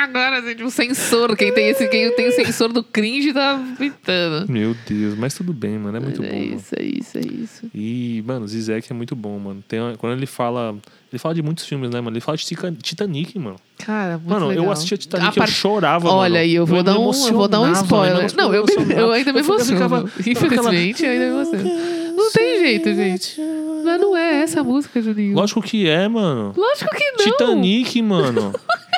[0.03, 1.37] Agora, assim, tipo, sensor.
[1.37, 4.51] Quem tem, esse, quem tem sensor do cringe tá pitando.
[4.51, 5.97] Meu Deus, mas tudo bem, mano.
[5.97, 6.55] É muito é bom, mano.
[6.57, 7.71] isso, é isso, é isso.
[7.75, 9.63] E, mano, o Zizek é muito bom, mano.
[9.67, 10.75] Tem, uma- quando ele fala.
[11.13, 12.17] Ele fala de muitos filmes, né, mano?
[12.17, 12.45] Ele fala de
[12.83, 13.57] Titanic, mano.
[13.79, 14.65] Cara, muito mano, legal.
[14.65, 16.37] eu assistia Titanic e eu chorava, Olha mano.
[16.43, 18.27] aí, eu vou, me dar um, eu vou dar um spoiler.
[18.31, 19.01] eu Não, eu, me- emocionava.
[19.01, 20.11] eu ainda me Eu ficava- emociono.
[20.27, 21.95] Infelizmente, eu ainda me emociono.
[22.17, 23.41] Não tem jeito, gente.
[23.85, 25.35] Mas não é essa a música, Juninho.
[25.37, 26.53] Lógico que é, mano.
[26.57, 27.17] Lógico que não.
[27.19, 28.53] Titanic, mano.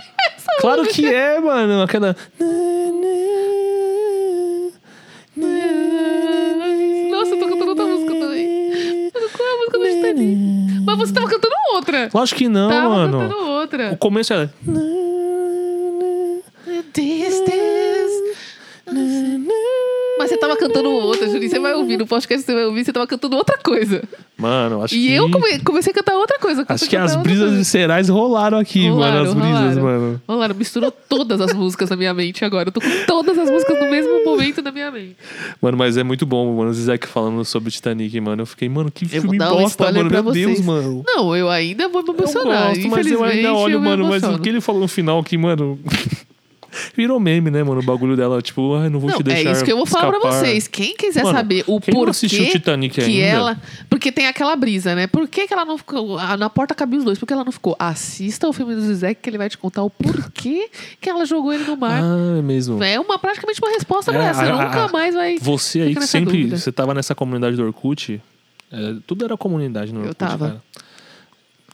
[0.61, 1.83] claro que é, mano.
[1.83, 2.17] Aquela.
[10.11, 10.85] A música do Titanic?
[10.87, 12.11] Mas você tava cantando outra.
[12.13, 13.19] Lógico que não, tava mano.
[13.21, 13.93] cantando outra.
[13.93, 14.49] O começo é.
[20.19, 21.51] Mas você tava cantando outra, Juninho.
[21.51, 24.03] Você vai ouvir no podcast, você vai ouvir, você tava cantando outra coisa.
[24.39, 25.13] Mano, acho E que.
[25.13, 26.65] eu come- comecei a cantar outra coisa.
[26.69, 29.29] Acho que as brisas viscerais rolaram aqui, Rolaram, mano.
[29.29, 30.01] As brisas, rolaram.
[30.27, 30.39] mano.
[30.41, 32.69] Lá, misturou todas as músicas na minha mente agora.
[32.69, 35.17] Eu tô com todas as músicas no mesmo momento na minha mente.
[35.61, 36.71] Mano, mas é muito bom, mano.
[36.71, 38.43] O Zizek falando sobre Titanic, mano.
[38.43, 40.11] Eu fiquei, mano, que filme dar um bosta, spoiler mano.
[40.11, 40.65] pra Meu Deus, vocês.
[40.67, 41.03] mano.
[41.07, 42.69] Não, eu ainda vou me Eu emocionar.
[42.69, 44.05] gosto, mas eu Infelizmente, ainda olho, me mano.
[44.05, 44.37] Mas emociono.
[44.37, 45.79] o que ele falou no final que, mano.
[46.97, 47.81] Virou meme, né, mano?
[47.81, 49.49] O bagulho dela, tipo, ai, não vou Não, te deixar.
[49.49, 50.39] é isso que eu vou falar pra escapar.
[50.41, 50.69] vocês.
[50.69, 53.23] Quem quiser Mano, saber o quem não porquê assistiu Titanic que ainda?
[53.25, 53.61] ela...
[53.89, 55.07] Porque tem aquela brisa, né?
[55.07, 56.19] Por que, que ela não ficou...
[56.19, 57.19] ah, Na porta cabia os dois.
[57.19, 57.75] Por que ela não ficou?
[57.79, 60.69] Assista o filme do Zizek que ele vai te contar o porquê
[61.01, 62.01] que ela jogou ele no mar.
[62.03, 62.83] Ah, é mesmo.
[62.83, 64.43] É uma, praticamente uma resposta pra É, essa.
[64.43, 65.39] a- Nunca a- mais vai...
[65.39, 66.37] Você aí que sempre.
[66.39, 66.57] dúvida.
[66.59, 68.21] Você tava nessa comunidade do Orkut.
[68.73, 70.47] é, tudo era comunidade no Eu Orkut, tava.
[70.49, 70.63] cara.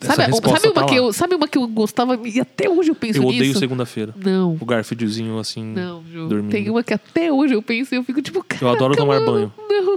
[0.02, 2.94] Sabe, sabe, uma tá que eu, sabe uma que eu gostava e até hoje eu
[2.94, 3.58] penso Eu odeio nisso?
[3.60, 4.14] segunda-feira.
[4.16, 5.64] Não, O Garfieldzinho, assim.
[5.64, 6.28] não, Ju.
[6.28, 6.50] dormindo.
[6.50, 9.20] Tem uma que até hoje eu penso e eu fico tipo, Eu adoro "Caraca, tomar
[9.20, 9.52] mano, banho.
[9.68, 9.94] Não.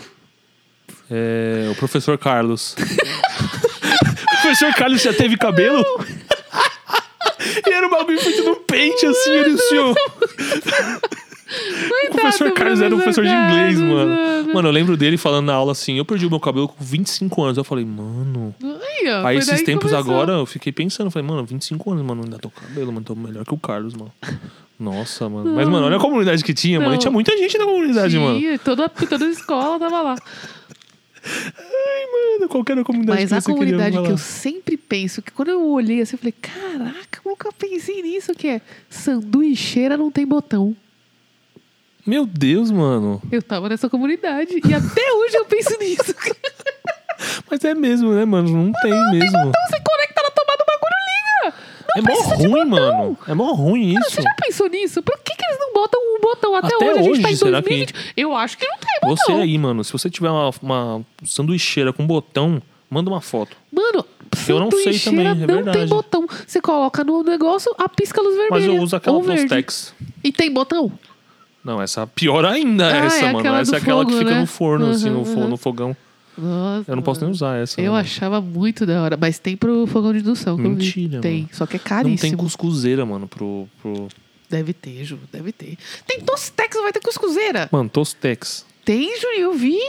[1.10, 2.76] É, o professor Carlos.
[2.80, 5.84] o professor Carlos já teve cabelo?
[7.68, 9.78] e era um bagulho feito no pente, assim, ele assim,
[11.56, 12.08] ó.
[12.08, 14.54] O professor Carlos era um professor de inglês, mano.
[14.54, 17.44] Mano, eu lembro dele falando na aula assim: eu perdi o meu cabelo com 25
[17.44, 17.58] anos.
[17.58, 18.56] Eu falei, mano.
[18.64, 20.14] Aí, ó, Aí esses tempos começou.
[20.14, 23.16] agora eu fiquei pensando, falei, mano, 25 anos, mano, ainda tô com cabelo, mano, tô
[23.16, 24.12] melhor que o Carlos, mano.
[24.80, 25.56] Nossa, mano.
[25.56, 26.92] Mas, mano, olha a comunidade que tinha, mano.
[26.92, 26.98] Não.
[26.98, 28.40] E tinha muita gente na comunidade, mano.
[28.40, 30.16] Tinha, toda, toda a escola tava lá.
[31.26, 35.68] Ai, mano, qualquer comunidade Mas que a comunidade que eu sempre penso, que quando eu
[35.68, 40.76] olhei assim, eu falei, caraca, eu nunca pensei nisso, que é sanduicheira não tem botão.
[42.06, 43.22] Meu Deus, mano.
[43.32, 46.14] Eu tava nessa comunidade e até hoje eu penso nisso.
[47.50, 48.50] Mas é mesmo, né, mano?
[48.50, 49.38] Não tem mesmo.
[49.38, 51.54] Então você conecta na tomada, o bagulho liga.
[51.98, 52.98] É mó ruim, botão.
[52.98, 53.18] mano.
[53.28, 54.12] É mó ruim isso.
[54.12, 55.02] Você já pensou nisso?
[55.02, 57.00] Por que, que eles não botam um botão até, Até hoje?
[57.00, 57.94] A gente tá em hoje, será 2020.
[58.18, 59.16] Eu acho que não tem botão.
[59.36, 63.56] Você aí, mano, se você tiver uma, uma sanduicheira com botão, manda uma foto.
[63.72, 64.06] Mano,
[64.48, 65.88] Eu não sei também, é não tem verdade.
[65.88, 66.28] botão.
[66.46, 68.68] Você coloca no negócio, a pisca luz vermelha.
[68.68, 69.42] Mas eu uso aquela verde.
[69.44, 69.94] Tostex.
[70.24, 70.92] E tem botão?
[71.66, 73.56] Não, essa pior ainda Ah, essa, é mano.
[73.56, 74.40] Essa é aquela que fogo, fica né?
[74.42, 75.48] no forno, assim, no, Uhum, uhum.
[75.50, 75.98] no fogão.
[76.38, 76.92] Nossa.
[76.92, 77.82] Eu não posso nem usar essa.
[77.82, 78.04] Eu mano.
[78.04, 79.18] achava muito da hora.
[79.20, 80.58] Mas tem pro fogão de indução.
[80.58, 80.62] que.
[80.62, 81.50] Mentira, Tem.
[81.52, 82.38] Só que é Não tem caríssimo.
[82.38, 84.08] cuscuzeira, mano, pro, pro...
[84.48, 85.18] Deve ter, Ju.
[85.32, 85.76] Deve ter.
[86.06, 87.68] Tem Tostex, vai ter cuscuzeira.
[87.72, 88.64] Mano, Tostex.
[88.84, 89.80] Tem, Ju, eu vi.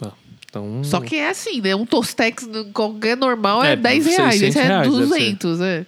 [0.00, 0.12] Ah,
[0.48, 0.84] então...
[0.84, 1.74] Só que é assim, né?
[1.74, 4.34] Um Tostex qualquer normal é, É, 10 reais.
[4.38, 5.08] 600 Esse é reais, deve ser.
[5.08, 5.86] 200, é.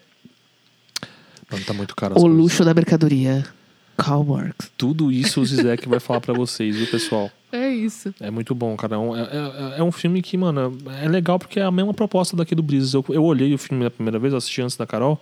[1.50, 2.38] Mano, tá muito caro O coisas.
[2.38, 3.44] luxo da mercadoria.
[3.96, 4.70] Calmarks.
[4.76, 7.30] Tudo isso o Zizek vai falar pra vocês, viu, pessoal?
[7.54, 8.14] É isso.
[8.18, 8.94] É muito bom, cara.
[8.94, 11.92] É, um- é- é- é um filme que, mano, é legal porque é a mesma
[11.92, 12.94] proposta daqui do Brisas.
[12.94, 15.20] Eu, eu olhei o filme a primeira vez, eu assisti antes da Carol,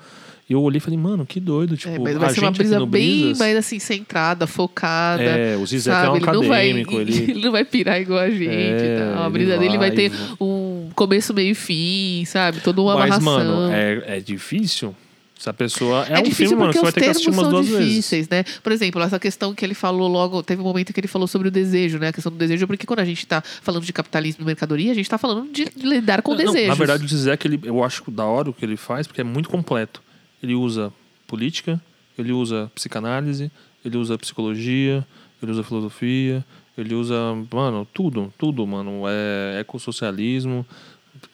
[0.49, 1.77] e eu olhei e falei, mano, que doido.
[1.77, 4.47] Tipo, É, mas a vai ser uma gente aqui brisa bem Brisas, mais assim, centrada,
[4.47, 5.25] focada.
[5.25, 6.17] É, o Zizek é um sabe?
[6.19, 8.47] ele não vai, acadêmico, ele- ele não vai pirar igual a gente.
[8.49, 9.23] É, e tal.
[9.23, 10.29] A ele brisa dele vai vai, ter vai.
[10.41, 12.61] um começo, meio e fim, sabe?
[12.61, 13.57] Toda uma Mas, amarração.
[13.57, 14.95] mano, é, é difícil
[15.41, 16.07] Se a pessoa.
[16.07, 17.87] É, É, um difícil filme, mano, você vai ter que assistir umas duas vezes.
[17.87, 18.45] difíceis, né?
[18.63, 21.49] Por exemplo, essa questão que ele falou logo, teve um momento que ele falou sobre
[21.49, 22.09] o desejo, né?
[22.09, 24.95] A questão do desejo, porque quando a gente tá falando de capitalismo e mercadoria, a
[24.95, 26.69] gente tá falando de lidar com desejos.
[26.69, 29.25] Na verdade, o Zizek, ele, eu acho da hora o que ele faz, porque é
[29.25, 30.03] muito completo.
[30.43, 30.93] Ele usa
[31.27, 31.81] política,
[32.19, 33.51] ele usa psicanálise,
[33.83, 35.07] ele usa psicologia,
[35.43, 36.45] ele usa filosofia,
[36.77, 37.17] ele usa,
[37.51, 39.05] mano, tudo, tudo, mano.
[39.09, 40.67] É ecossocialismo,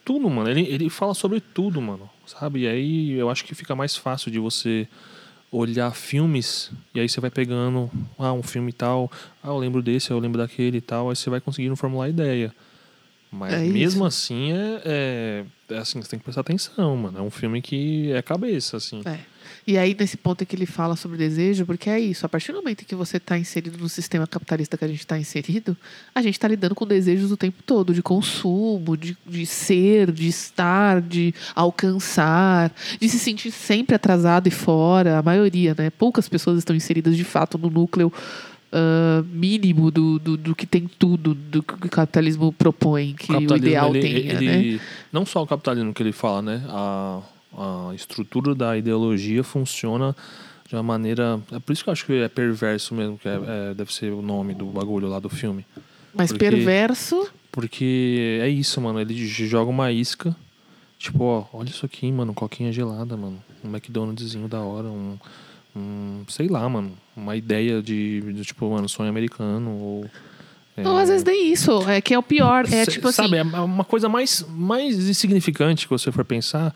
[0.05, 0.49] tudo, mano.
[0.49, 2.09] Ele, ele fala sobre tudo, mano.
[2.27, 2.61] Sabe?
[2.61, 4.87] E aí eu acho que fica mais fácil de você
[5.49, 9.09] olhar filmes e aí você vai pegando, ah, um filme tal,
[9.41, 12.53] ah, eu lembro desse, eu lembro daquele e tal, aí você vai conseguindo formular ideia.
[13.31, 17.17] Mas É mesmo assim, é, é, é assim, você tem que prestar atenção, mano.
[17.17, 19.01] É um filme que é cabeça, assim.
[19.05, 19.19] É.
[19.67, 22.59] E aí, nesse ponto que ele fala sobre desejo, porque é isso, a partir do
[22.59, 25.75] momento que você está inserido no sistema capitalista que a gente está inserido,
[26.15, 30.29] a gente está lidando com desejos o tempo todo, de consumo, de, de ser, de
[30.29, 35.89] estar, de alcançar, de se sentir sempre atrasado e fora, a maioria, né?
[35.89, 38.09] Poucas pessoas estão inseridas de fato no núcleo
[38.71, 43.55] ah, mínimo do, do, do que tem tudo, do que o capitalismo propõe, que o,
[43.55, 44.79] ideal ele, tenha, ele- né?
[45.11, 46.63] não só o capitalismo que ele fala, né?
[46.67, 47.21] A,
[47.55, 50.15] a estrutura da ideologia funciona
[50.67, 51.39] de uma maneira.
[51.51, 53.39] É por isso que eu acho que é perverso mesmo, que é-
[53.71, 55.65] é- deve ser o nome do bagulho lá do filme.
[56.13, 58.99] Mas porque- perverso, Porque é isso, mano.
[59.01, 60.35] Ele joga uma isca.
[60.99, 62.31] Tipo, ó, olha isso aqui, mano.
[62.31, 63.41] Coquinha gelada, mano.
[63.63, 64.87] Um McDonald'szinho da hora.
[64.87, 65.17] Um,
[65.75, 66.23] um.
[66.27, 66.91] Sei lá, mano.
[67.15, 69.71] Uma ideia de, de, tipo, mano, sonho americano.
[69.71, 70.05] Ou.
[70.75, 71.71] é, Não, às vezes nem isso.
[71.89, 72.65] É que é o pior.
[72.71, 73.23] É tipo assim.
[73.23, 76.75] Sabe, é uma coisa mais, mais insignificante que você for pensar.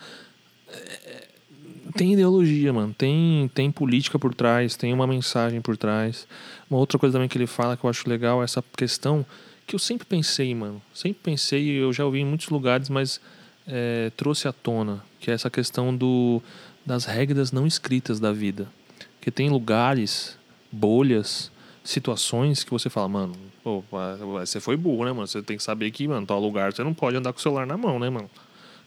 [1.95, 2.93] Tem ideologia, mano.
[2.97, 6.27] Tem, tem política por trás, tem uma mensagem por trás.
[6.69, 9.25] Uma outra coisa também que ele fala que eu acho legal é essa questão
[9.65, 10.81] que eu sempre pensei, mano.
[10.93, 13.21] Sempre pensei, eu já ouvi em muitos lugares, mas
[13.67, 16.41] é, trouxe à tona, que é essa questão do,
[16.85, 18.67] das regras não escritas da vida.
[19.19, 20.37] Que tem lugares,
[20.71, 21.51] bolhas,
[21.83, 23.83] situações que você fala, mano, pô,
[24.39, 25.27] você foi burro, né, mano?
[25.27, 27.65] Você tem que saber que, mano, tal lugar você não pode andar com o celular
[27.65, 28.29] na mão, né, mano?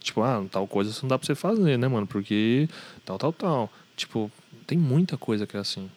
[0.05, 2.07] Tipo, ah, tal coisa não dá pra você fazer, né, mano?
[2.07, 2.69] Porque
[3.07, 3.73] tal, tal, tal.
[3.97, 4.31] Tipo,
[4.67, 5.91] tem muita coisa que é assim.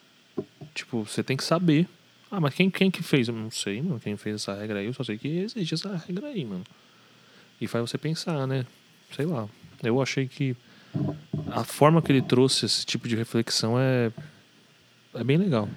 [0.73, 1.85] Tipo, você tem que saber.
[2.31, 3.27] Ah, mas quem, quem que fez?
[3.27, 3.99] Eu não sei, mano.
[3.99, 6.63] Quem fez essa regra aí, eu só sei que existe essa regra aí, mano.
[7.59, 8.65] E faz você pensar, né?
[9.15, 9.47] Sei lá.
[9.83, 10.55] Eu achei que
[11.51, 14.11] a forma que ele trouxe esse tipo de reflexão é,
[15.15, 15.67] é bem legal.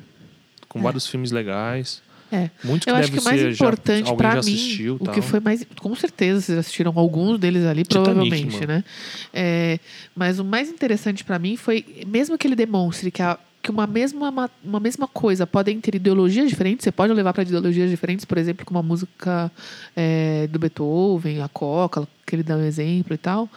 [0.69, 0.83] Com É.
[0.83, 2.01] vários filmes legais.
[2.33, 2.51] É.
[2.63, 5.41] Muitos que Eu acho que o mais ser importante já mim, assistiu, o que foi
[5.41, 8.67] mais, com certeza vocês assistiram alguns deles ali, Titanic, provavelmente, mano.
[8.67, 8.85] né?
[9.33, 9.79] É,
[10.15, 13.87] mas o mais interessante pra mim foi, mesmo que ele demonstre que, a- que uma
[13.87, 18.25] mesma ma- uma mesma coisa podem ter ideologias diferentes, você pode levar para ideologias diferentes,
[18.25, 19.51] por exemplo, com uma música
[19.97, 23.49] é, do Beethoven, a Coca, que ele dá um exemplo e tal,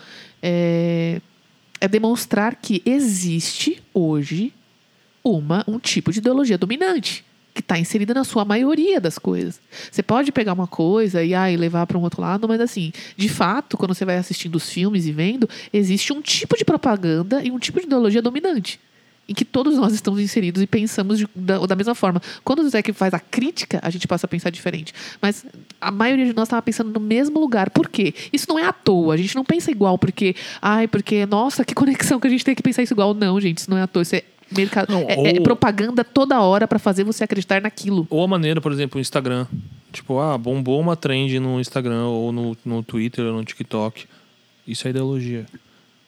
[0.41, 1.21] é,
[1.80, 4.51] é demonstrar que existe hoje
[5.24, 7.24] uma um tipo de ideologia dominante
[7.54, 9.60] que está inserida na sua maioria das coisas.
[9.91, 13.30] Você pode pegar uma coisa e, ah, levar para um outro lado, mas assim, de
[13.30, 17.51] fato, quando você vai assistindo os filmes e vendo, existe um tipo de propaganda e
[17.51, 18.80] um tipo de ideologia dominante.
[19.30, 22.22] Em que todos nós estamos inseridos e pensamos de- da, da mesma forma.
[22.43, 24.93] Quando o Zé faz a crítica, a gente passa a pensar diferente.
[25.22, 25.45] Mas
[25.80, 27.70] a maioria de nós estava pensando no mesmo lugar.
[27.70, 28.14] Por quê?
[28.34, 29.14] Isso não é à toa.
[29.14, 32.54] A gente não pensa igual porque, ai, porque, nossa, que conexão que a gente tem
[32.54, 33.14] que pensar isso igual.
[33.14, 34.01] Não, gente, isso não é à toa.
[34.01, 34.26] Isso é
[34.56, 34.91] mercado.
[34.91, 38.08] Não, é, é ou- propaganda toda hora para fazer você acreditar naquilo.
[38.10, 39.45] Ou a maneira, por exemplo, o Instagram.
[39.91, 44.06] Tipo, ah, bombou uma trend no Instagram, ou no, no Twitter, ou no TikTok.
[44.68, 45.45] Isso é ideologia.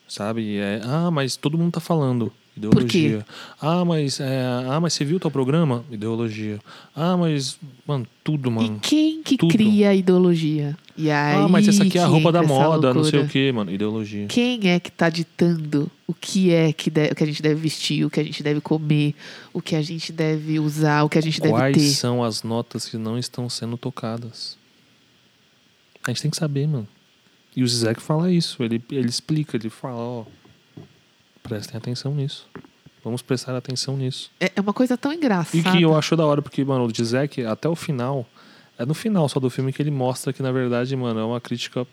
[0.07, 0.57] Sabe?
[0.57, 2.31] É, ah, mas todo mundo tá falando.
[2.55, 3.25] Ideologia.
[3.61, 5.83] Ah, mas, é, ah, mas você viu tal programa?
[5.91, 6.57] Ideologia.
[6.95, 8.77] Ah, mas, mano, tudo, mano.
[8.77, 9.51] E quem que tudo.
[9.51, 10.77] cria a ideologia?
[10.97, 13.51] E aí ah, mas essa aqui é a roupa da moda, não sei o que,
[13.51, 13.69] mano.
[13.69, 14.27] Ideologia.
[14.27, 17.59] Quem é que está ditando o que é que, de- o que a gente deve
[17.59, 19.13] vestir, o que a gente deve comer,
[19.51, 21.89] o que a gente deve usar, o que a gente deve Quais ter?
[21.89, 24.57] são as notas que não estão sendo tocadas?
[26.07, 26.87] A gente tem que saber, mano.
[27.53, 28.63] E o Zizek fala isso.
[28.63, 30.25] Ele, ele explica, ele fala, ó.
[31.47, 32.47] Prestem atenção nisso.
[33.03, 34.31] Vamos prestar atenção nisso.
[34.39, 35.57] É é uma coisa tão engraçada.
[35.57, 38.25] E que eu acho da hora, porque, mano, o Zizek, até o final,
[38.79, 41.39] é no final só do filme que ele mostra que, na verdade, mano, é uma
[41.39, 41.85] crítica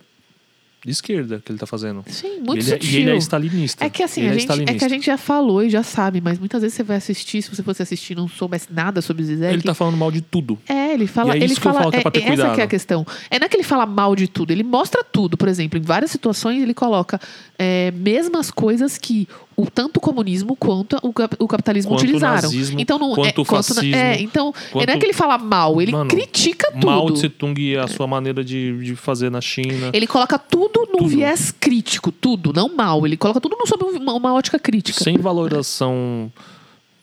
[0.84, 2.02] de esquerda que ele tá fazendo.
[2.08, 2.90] Sim, E muito ele, é- sutil.
[2.90, 3.84] e ele é stalinista.
[3.84, 4.86] É que assim, Ele a é gente, é que stalinista.
[4.86, 7.62] a gente já falou e já sabe, mas muitas vezes você vai assistir, se você
[7.62, 9.52] fosse assistir e não soubesse nada sobre o Zizek.
[9.52, 10.58] Ele tá falando mal de tudo.
[10.68, 11.36] É, ele fala.
[11.36, 12.66] E é ele isso que eu fala falo que é ter essa que é a
[12.66, 13.06] questão.
[13.30, 15.36] É não é que ele fala mal de tudo, ele mostra tudo.
[15.36, 17.20] Por exemplo, em várias situações ele coloca
[17.58, 19.28] é, mesmas coisas que
[19.62, 21.12] o o, tanto o comunismo quanto o,
[21.44, 22.34] o capitalismo Quanto o utilizaram.
[22.42, 25.38] nazismo, então não quanto é, o fascismo, é, então quanto- não é que ele fala
[25.38, 26.86] mal, ele Mano, critica tudo.
[26.86, 29.90] Mao Tse Tung e a sua maneira de, de fazer na China.
[29.92, 31.08] Ele coloca tudo num Tudo.
[31.08, 33.06] viés crítico, tudo, não mal.
[33.06, 35.02] Ele coloca tudo sob uma, uma ótica crítica.
[35.02, 36.30] Sem valoração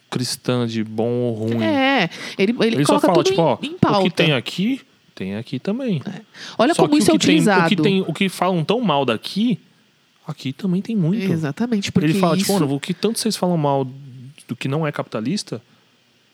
[0.09, 1.63] cristã de bom ou ruim.
[1.63, 3.99] É, ele, ele, Ele só coloca fala, tudo tipo, ó, em pauta.
[3.99, 4.81] o que tem aqui,
[5.13, 6.01] tem aqui também.
[6.57, 7.65] Olha Só como isso o é que tem, utilizado.
[7.65, 9.59] o que tem, o que falam tão mal daqui,
[10.29, 11.31] aqui também tem muito.
[11.31, 12.53] Exatamente, porque Ele fala, isso...
[12.53, 13.85] tipo, o que tanto vocês falam mal
[14.47, 15.61] do que não é capitalista,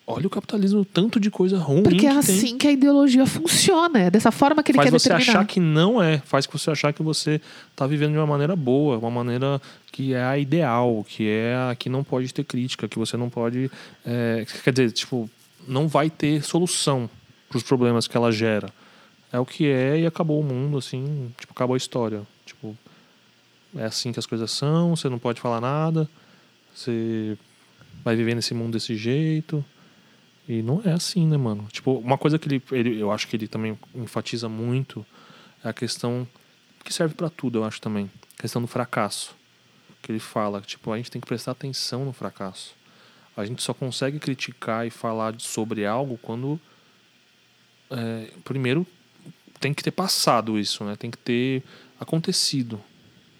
[0.07, 2.19] olha o capitalismo, tanto de coisa ruim Porque que é tem.
[2.19, 3.99] assim que a ideologia funciona.
[3.99, 5.39] É dessa forma que ele Faz quer você determinar.
[5.39, 7.41] achar que não é, faz você achar que você
[7.75, 9.61] tá vivendo de uma maneira boa, uma maneira
[9.91, 13.29] que é a ideal, que é a que não pode ter crítica, que você não
[13.29, 13.71] pode.
[14.05, 15.29] é, quer dizer, tipo,
[15.67, 17.09] não vai ter solução
[17.49, 18.69] para os problemas que ela gera.
[19.31, 22.21] É o que é e acabou o mundo, assim, tipo, acabou a história.
[23.75, 26.09] É assim que as coisas são, você não pode falar nada,
[26.73, 27.37] você
[28.03, 29.63] vai viver nesse mundo desse jeito.
[30.47, 31.67] E não é assim, né, mano?
[31.71, 35.05] Tipo, uma coisa que ele, ele eu acho que ele também enfatiza muito
[35.63, 36.27] é a questão
[36.83, 38.09] que serve pra tudo, eu acho também.
[38.37, 39.35] A questão do fracasso.
[40.03, 42.75] Que ele fala, tipo, a gente tem que prestar atenção no fracasso.
[43.35, 46.59] A gente só consegue criticar e falar sobre algo quando
[47.89, 48.85] é, primeiro
[49.59, 50.95] tem que ter passado isso, né?
[50.95, 51.63] Tem que ter
[51.99, 52.79] acontecido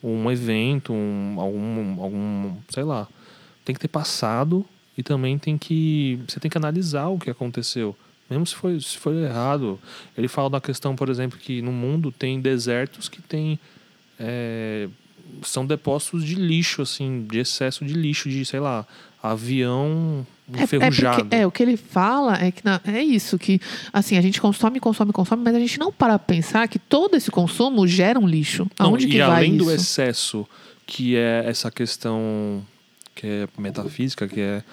[0.10, 3.08] um evento, um, algum, algum, sei lá,
[3.64, 4.66] tem que ter passado
[4.98, 7.96] e também tem que você tem que analisar o que aconteceu,
[8.30, 9.80] mesmo se foi se foi errado.
[10.18, 13.60] Ele fala da questão, por exemplo, que no mundo tem desertos que tem
[14.20, 14.88] é,
[15.44, 18.86] são depósitos de lixo, assim, de excesso de lixo, de sei lá,
[19.22, 21.22] avião É, é, enferrujado.
[21.24, 23.60] porque, é, o que ele fala é que na- é isso, que
[23.92, 27.30] assim, a gente consome, consome, consome, mas a gente não para pensar que todo esse
[27.32, 28.68] consumo gera um lixo.
[28.80, 29.74] Não, Aonde e que vai além do isso?
[29.76, 30.48] excesso,
[30.86, 32.64] que é essa questão
[33.16, 34.64] que é metafísica, que é,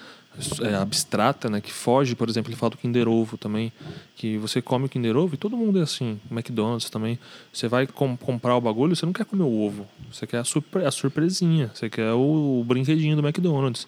[0.61, 1.61] é abstrata, né?
[1.61, 3.71] Que foge, por exemplo, ele fala do Kinder Ovo também,
[4.15, 7.19] que você come o Kinder Ovo e todo mundo é assim, McDonald's também.
[7.51, 10.43] Você vai com- comprar o bagulho, você não quer comer o ovo, você quer a,
[10.43, 13.87] surpre- a surpresinha, você quer o, o brinquedinho do McDonald's.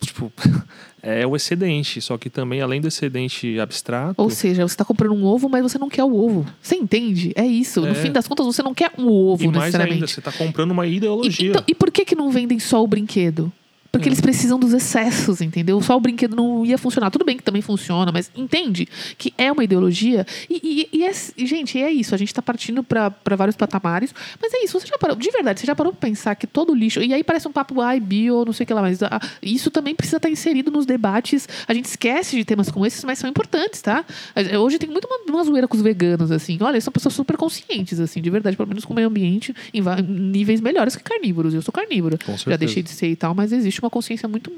[0.00, 0.32] Tipo,
[1.00, 5.12] é o excedente, só que também, além do excedente abstrato, Ou seja, você tá comprando
[5.14, 6.44] um ovo, mas você não quer o ovo.
[6.60, 7.32] Você entende?
[7.36, 7.80] É isso.
[7.80, 7.94] No É.
[7.94, 9.94] fim das contas, você não quer um ovo e mais necessariamente.
[9.94, 11.50] ainda, você está comprando uma E, ideologia.
[11.50, 13.52] então, e por que, que não vendem só o brinquedo?
[13.92, 15.78] Porque eles precisam dos excessos, entendeu?
[15.82, 17.10] Só o brinquedo não ia funcionar.
[17.10, 18.88] Tudo bem que também funciona, mas entende
[19.18, 20.26] que é uma ideologia.
[20.48, 22.14] E, e- e é- e, gente, é isso.
[22.14, 24.14] A gente tá partindo para vários patamares.
[24.40, 24.80] Mas é isso.
[24.80, 27.00] Você já parou, de verdade, você já parou pra pensar que todo lixo.
[27.02, 29.70] E aí parece um papo, ai, bio, não sei o que lá, mas ah, isso
[29.70, 31.46] também precisa estar inserido nos debates.
[31.68, 34.06] A gente esquece de temas como esses, mas são importantes, tá?
[34.34, 36.56] Eh, Hoje tem muito uma, uma zoeira com os veganos, assim.
[36.62, 39.54] Olha, eles são pessoas super conscientes, assim, de verdade, pelo menos com o meio ambiente,
[39.74, 41.52] em em níveis melhores que carnívoros.
[41.52, 42.16] Eu sou carnívora.
[42.24, 44.52] Com Já deixei de ser e tal, mas existe uma consciência muito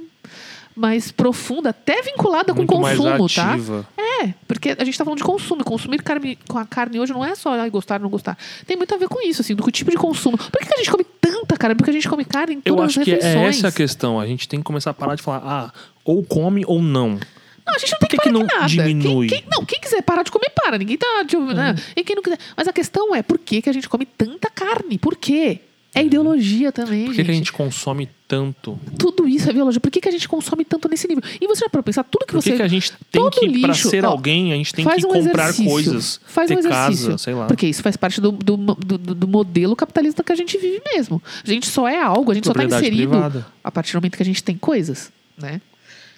[0.76, 3.56] mais profunda, até vinculada com o muito consumo, tá?
[3.96, 5.62] É, porque a gente tá falando de consumo.
[5.64, 8.36] Consumir carne, com a carne hoje não é só ai, gostar ou não gostar.
[8.66, 10.36] Tem muito a ver com isso, assim, do que tipo de consumo.
[10.36, 11.76] Por que, que a gente come tanta carne?
[11.76, 13.56] Porque a gente come carne em Eu todas acho as que é refeições.
[13.58, 14.18] essa a questão.
[14.18, 15.72] A gente tem que começar a parar de falar, ah,
[16.04, 17.20] ou come ou não.
[17.66, 18.66] Não, a gente não Por tem que que parar que de não nada.
[18.68, 19.28] diminui?
[19.28, 20.76] Quem, quem- não, quem quiser parar de comer, para.
[20.76, 21.24] Ninguém tá.
[21.26, 21.74] Tipo, né?
[21.96, 22.38] E quem não quiser.
[22.56, 24.98] Mas a questão é, por que, que a gente come tanta carne?
[24.98, 25.60] Por quê?
[25.94, 27.24] É ideologia também, Por que, gente.
[27.26, 28.76] que a gente consome tanto?
[28.98, 29.80] Tudo isso é biologia.
[29.80, 31.22] Por que, que a gente consome tanto nesse nível?
[31.40, 32.56] E você já para pensar, tudo que Por que, você.
[32.56, 35.08] que a gente tem todo que, lixo, ser ó, alguém, a gente tem que um
[35.08, 35.18] comprar
[35.50, 35.64] exercício.
[35.70, 37.06] coisas, Faz ter um exercício.
[37.06, 37.46] casa, sei lá.
[37.46, 41.22] Porque isso faz parte do, do, do, do- modelo capitalista que a gente vive mesmo.
[41.44, 43.46] A gente só é algo, a gente só está inserido privada.
[43.62, 45.60] a partir do momento que a gente tem coisas, né?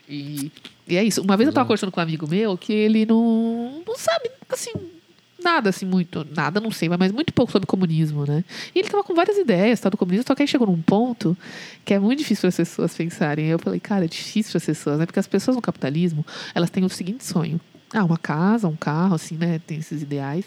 [0.08, 0.50] E,
[0.88, 1.20] e é isso.
[1.20, 4.70] Uma vez eu tava conversando com um amigo meu que ele não, não sabe, assim,
[5.46, 6.26] nada, assim, muito.
[6.34, 8.44] Nada, não sei, mas muito pouco sobre comunismo, né?
[8.74, 11.36] E ele tava com várias ideias, tá, do comunismo, só que aí chegou num ponto
[11.84, 13.46] que é muito difícil para as pessoas pensarem.
[13.46, 15.06] Eu falei, cara, é difícil para as pessoas, né?
[15.06, 17.60] Porque as pessoas no capitalismo, elas têm o seguinte sonho.
[17.94, 19.60] Ah, uma casa, um carro, assim, né?
[19.64, 20.44] Tem esses ideais.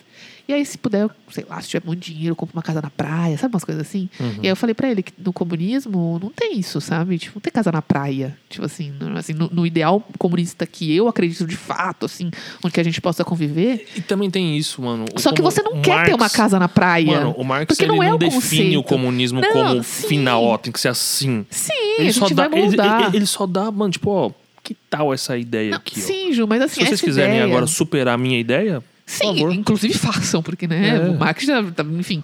[0.47, 2.89] E aí, se puder, sei lá, se tiver muito dinheiro, eu compro uma casa na
[2.89, 4.09] praia, sabe umas coisas assim?
[4.19, 4.35] Uhum.
[4.37, 7.17] E aí eu falei pra ele que no comunismo não tem isso, sabe?
[7.17, 8.37] Tipo, não tem casa na praia.
[8.49, 12.29] Tipo assim, no, assim, no, no ideal comunista que eu acredito de fato, assim,
[12.63, 13.87] onde que a gente possa conviver.
[13.95, 15.05] E também tem isso, mano.
[15.17, 17.05] Só que você não o quer ter uma Marx- casa na praia.
[17.19, 18.79] Mano, o Marx porque ele não é o define conceito.
[18.79, 20.07] o comunismo Não, como sim.
[20.07, 21.45] final, ó, tem que ser assim.
[21.49, 24.31] Sim, Ele a só dá, ele, ele- ele só dá, mano, tipo, ó,
[24.69, 26.03] que tal essa ideia Não, aqui, ó?
[26.03, 27.45] sim, Ju, mas assim, Se vocês quiserem ideia...
[27.45, 31.09] agora superar a minha ideia, por Sim, inclusive façam, porque, né, É.
[31.09, 32.23] o Marx já, tá, enfim,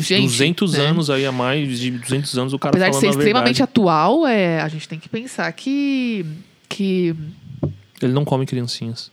[0.00, 0.22] gente...
[0.22, 0.86] 200 né?
[0.86, 3.62] anos aí a mais de 200 anos o cara Apesar de ser extremamente verdade.
[3.62, 6.24] atual, é, a gente tem que pensar que...
[6.66, 7.14] que...
[8.00, 9.10] Ele não come criancinhas.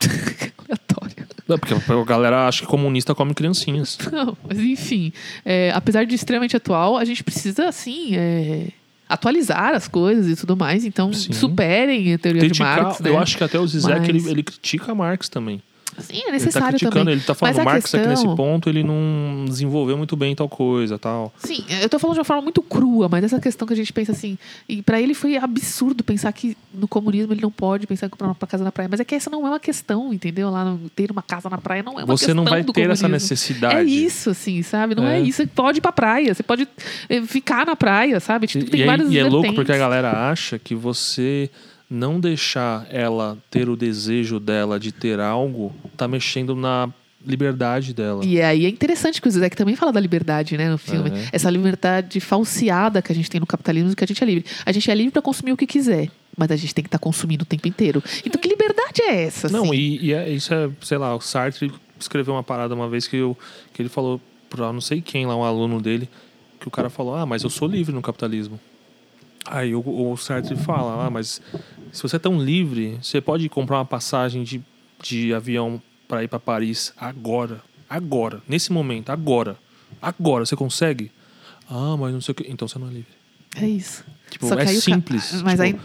[0.58, 1.26] Aleatório.
[1.48, 3.96] É, Porque a galera acha que comunista come criancinhas.
[4.10, 5.12] Não, mas enfim,
[5.44, 8.66] é, apesar de extremamente atual, a gente precisa, assim, é,
[9.08, 10.84] atualizar as coisas e tudo mais.
[10.84, 11.32] Então, Sim.
[11.32, 13.10] superem a teoria de Criticar, Marx, né?
[13.10, 15.62] eu acho que até o Zizek, Mas- ele, ele critica Marx também.
[16.00, 17.14] Sim, é Ele tá necessário criticando, também.
[17.14, 20.34] ele tá falando, Mas a Marx aqui nesse questão- ponto, ele não desenvolveu muito bem
[20.34, 21.32] tal coisa, tal.
[21.38, 23.92] Sim, eu tô falando de uma forma muito crua, mas essa questão que a gente
[23.92, 24.38] pensa assim.
[24.68, 28.26] E pra ele foi absurdo pensar que no comunismo ele não pode pensar em comprar
[28.28, 28.88] uma casa na praia.
[28.90, 30.50] Mas é que essa não é uma questão, entendeu?
[30.50, 32.68] Lá no- ter uma casa na praia não é uma Você questão não vai ter
[32.90, 33.08] essa comunismo.
[33.08, 33.74] necessidade.
[33.76, 34.94] É isso, assim, sabe?
[34.94, 35.18] Não é.
[35.18, 35.20] É.
[35.22, 35.38] isso.
[35.38, 36.68] Você pode ir pra praia, você pode
[37.08, 38.46] eh, ficar na praia, sabe?
[38.46, 41.50] Tipo, tem e, várias e é louco porque a galera acha que você
[41.90, 46.88] não deixar ela ter o desejo dela de ter algo tá mexendo na
[47.24, 48.24] liberdade dela.
[48.24, 51.10] E aí é interessante que o Zizek também fala da liberdade, né, no filme.
[51.10, 51.28] É.
[51.32, 54.44] Essa liberdade falseada que a gente tem no capitalismo, que a gente é livre.
[54.64, 56.98] A gente é livre pra consumir o que quiser, mas a gente tem que estar
[56.98, 58.02] consumindo o tempo inteiro.
[58.24, 59.48] Então, que liberdade é essa?
[59.48, 59.74] Não, assim?
[59.74, 63.16] e, e é- isso é, sei lá, o Sartre escreveu uma parada uma vez que,
[63.16, 63.36] eu,
[63.72, 66.08] que ele falou pra não sei quem lá, um aluno dele,
[66.60, 68.58] que o cara falou, ah, mas eu sou livre no capitalismo.
[69.44, 71.40] Aí o, o Sartre fala, ah, mas
[71.92, 74.60] se você é tão livre, você pode comprar uma passagem de,
[75.02, 77.60] de avião para ir para Paris agora.
[77.88, 79.56] Agora, nesse momento, agora.
[80.00, 81.10] Agora, você consegue?
[81.68, 82.50] Ah, mas não sei o que.
[82.50, 83.12] Então você não é livre.
[83.56, 84.04] É isso.
[84.30, 85.42] Tipo, Só que é aí o ca- simples.
[85.42, 85.76] Mas Tipo, aí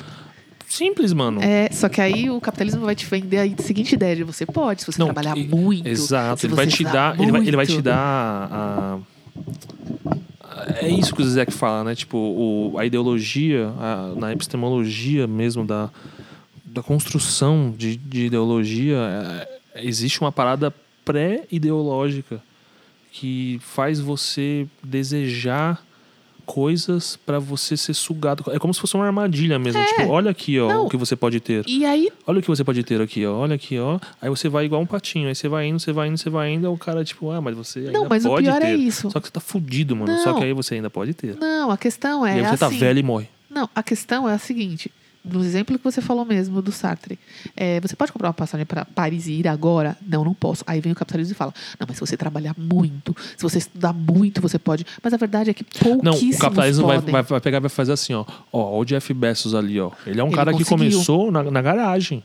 [0.68, 1.40] Simples, mano.
[1.42, 4.82] É, só que aí o capitalismo vai te vender a seguinte ideia de você pode,
[4.82, 5.88] se você Não, trabalhar muito.
[5.88, 7.86] Exato, ele vai te dar, ele vai, ele vai te muito.
[7.86, 9.00] dar a-
[10.82, 11.96] é isso que o Zizek fala, né?
[11.96, 15.90] Tipo, o, a ideologia, a- na epistemologia mesmo da,
[16.66, 18.98] da construção de, de ideologia,
[19.76, 20.74] é, existe uma parada
[21.06, 22.42] pré-ideológica
[23.12, 25.84] que faz você desejar
[26.46, 28.44] coisas pra você ser sugado.
[28.52, 29.84] É como se fosse uma armadilha mesmo.
[29.86, 30.86] Tipo, olha aqui, ó, Não.
[30.86, 31.64] o que você pode ter.
[31.68, 33.34] E aí, Olha o que você pode ter aqui, ó.
[33.38, 34.00] Olha aqui, ó.
[34.22, 35.28] Aí você vai igual um patinho.
[35.28, 36.68] Aí você vai indo, você vai indo, você vai indo.
[36.68, 38.68] Aí o cara, tipo, ah, mas você Não, mas o pior ter.
[38.68, 39.10] é isso.
[39.12, 40.12] Só que você tá fudido, mano.
[40.14, 40.24] Não.
[40.24, 41.36] Só que aí você ainda pode ter.
[41.38, 42.78] não, a questão é e aí você tá assim.
[42.78, 43.28] velho e morre.
[43.50, 44.92] Não, a questão é a seguinte.
[45.24, 47.18] No exemplo que você falou mesmo do Sartre,
[47.56, 49.96] é, você pode comprar uma passagem para Paris e ir agora?
[50.06, 50.64] Não, não posso.
[50.68, 53.94] Aí vem o capitalismo e fala: Não, mas se você trabalhar muito, se você estudar
[53.94, 54.86] muito, você pode.
[55.02, 57.12] Mas a verdade é que Não, pouquíssimos o capitalismo vai, podem.
[57.14, 58.26] vai, vai pegar e vai fazer assim, ó.
[58.52, 59.92] Ó, o Jeff Bezos ali, ó.
[60.06, 60.92] Ele é um Ele cara que conseguiu.
[60.92, 62.22] começou na, na garagem.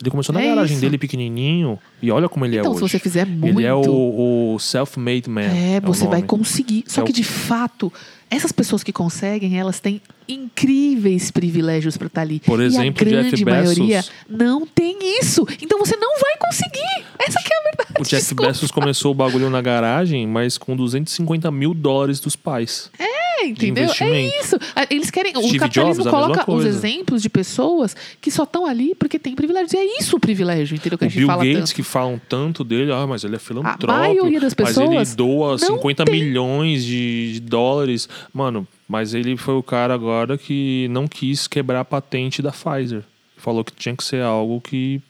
[0.00, 0.80] Ele começou na É garagem isso.
[0.80, 1.78] dele pequenininho.
[2.00, 2.92] E olha como ele Então, é se hoje.
[2.92, 3.58] você fizer muito.
[3.60, 5.42] Ele é o, o self-made man.
[5.42, 6.84] É, o você vai conseguir.
[6.88, 7.92] Só É o- que, de fato,
[8.30, 12.40] essas pessoas que conseguem, elas têm incríveis privilégios para estar ali.
[12.40, 13.78] Por e a exemplo, Jeff grande Bezos.
[13.78, 15.46] maioria não tem isso.
[15.60, 17.04] Então você não vai conseguir.
[17.18, 18.00] Essa que é a verdade.
[18.00, 18.46] O Jeff Desculpa.
[18.46, 22.90] Bezos começou o bagulho na garagem, mas com 250 mil dólares dos pais.
[22.98, 23.90] É, entendeu?
[24.00, 24.56] É isso.
[24.90, 25.32] Eles querem.
[25.32, 29.18] Steve o capitalismo Jobs, a coloca os exemplos de pessoas que só estão ali porque
[29.18, 29.72] têm privilégios.
[29.72, 30.98] E é isso o privilégio, entendeu?
[30.98, 31.74] Que O a gente Bill fala Gates, tanto.
[31.74, 33.86] que falam tanto dele, ah, mas ele é filantrópico.
[33.92, 36.14] maioria das Mas ele pessoas doa não 50 tem.
[36.14, 38.08] milhões de, de dólares.
[38.32, 43.02] Mano, mas ele foi o cara agora que não quis quebrar a patente da Pfizer.
[43.36, 45.00] Falou que tinha que ser algo que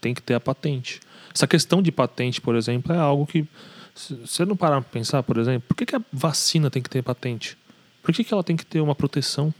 [0.00, 1.00] tem que ter a patente.
[1.34, 3.44] Essa questão de patente, por exemplo, é algo que.
[3.96, 6.90] Se Você não parar pra pensar, por exemplo, por que, que a vacina tem que
[6.90, 7.56] ter patente?
[8.02, 9.52] Por que, que ela tem que ter uma proteção?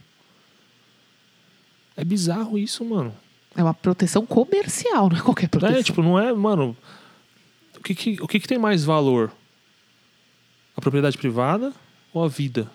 [1.95, 3.13] É bizarro isso, mano.
[3.55, 5.75] É uma proteção comercial, não é qualquer proteção.
[5.75, 6.77] É, tipo, não é, mano.
[7.75, 9.31] O que, que, o que, que tem mais valor?
[10.75, 11.73] A propriedade privada
[12.13, 12.69] ou a vida?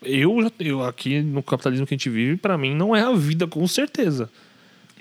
[0.00, 3.46] Eu, eu aqui no capitalismo que a gente vive, pra mim não é a vida,
[3.46, 4.30] com certeza.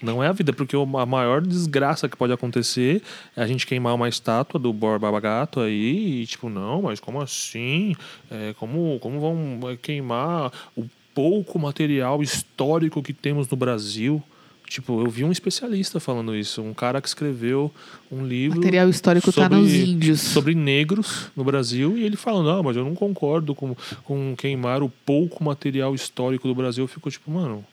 [0.03, 3.01] Não é a vida, porque a maior desgraça que pode acontecer
[3.37, 7.21] é a gente queimar uma estátua do Borba Gato aí e, tipo, não, mas como
[7.21, 7.95] assim?
[8.29, 10.85] É, como, como vão é, queimar o
[11.15, 14.21] pouco material histórico que temos no Brasil?
[14.67, 17.71] Tipo, eu vi um especialista falando isso, um cara que escreveu
[18.11, 20.19] um livro material histórico tá sobre- nos índios.
[20.19, 24.81] sobre negros no Brasil e ele falando, ah, mas eu não concordo com, com queimar
[24.81, 26.83] o pouco material histórico do Brasil.
[26.85, 27.63] Eu fico tipo, mano,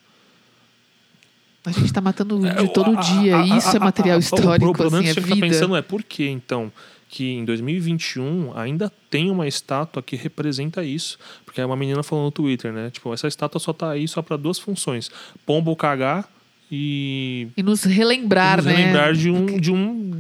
[1.65, 3.37] A gente tá matando índio é, todo a- dia.
[3.37, 5.47] a- a- isso é material a- o histórico, problema assim, é que você fica vida.
[5.49, 6.73] pensando é por que, então,
[7.09, 11.19] que em 2021 ainda tem uma estátua que representa isso.
[11.45, 12.89] Porque é uma menina falou no Twitter, né?
[12.91, 15.11] Tipo, essa estátua só tá aí só para duas funções.
[15.45, 16.27] Pombo cagar
[16.73, 18.75] e E nos relembrar, nos né?
[18.77, 20.11] lembrar de um de um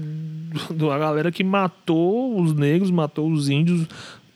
[0.74, 3.86] de uma galera que matou os negros, matou os índios,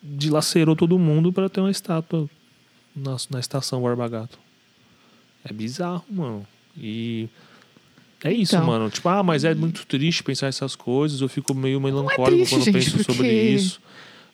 [0.02, 2.30] dilacerou todo mundo para ter uma estátua
[2.94, 4.38] na, na estação Barba Gato.
[5.44, 6.46] É bizarro, mano.
[6.76, 7.28] E
[8.22, 8.66] é isso, Então.
[8.66, 8.90] mano.
[8.90, 11.20] Tipo, ah, mas é muito triste pensar essas coisas.
[11.20, 13.80] Eu fico meio melancólico triste, quando gente, penso sobre porque, isso.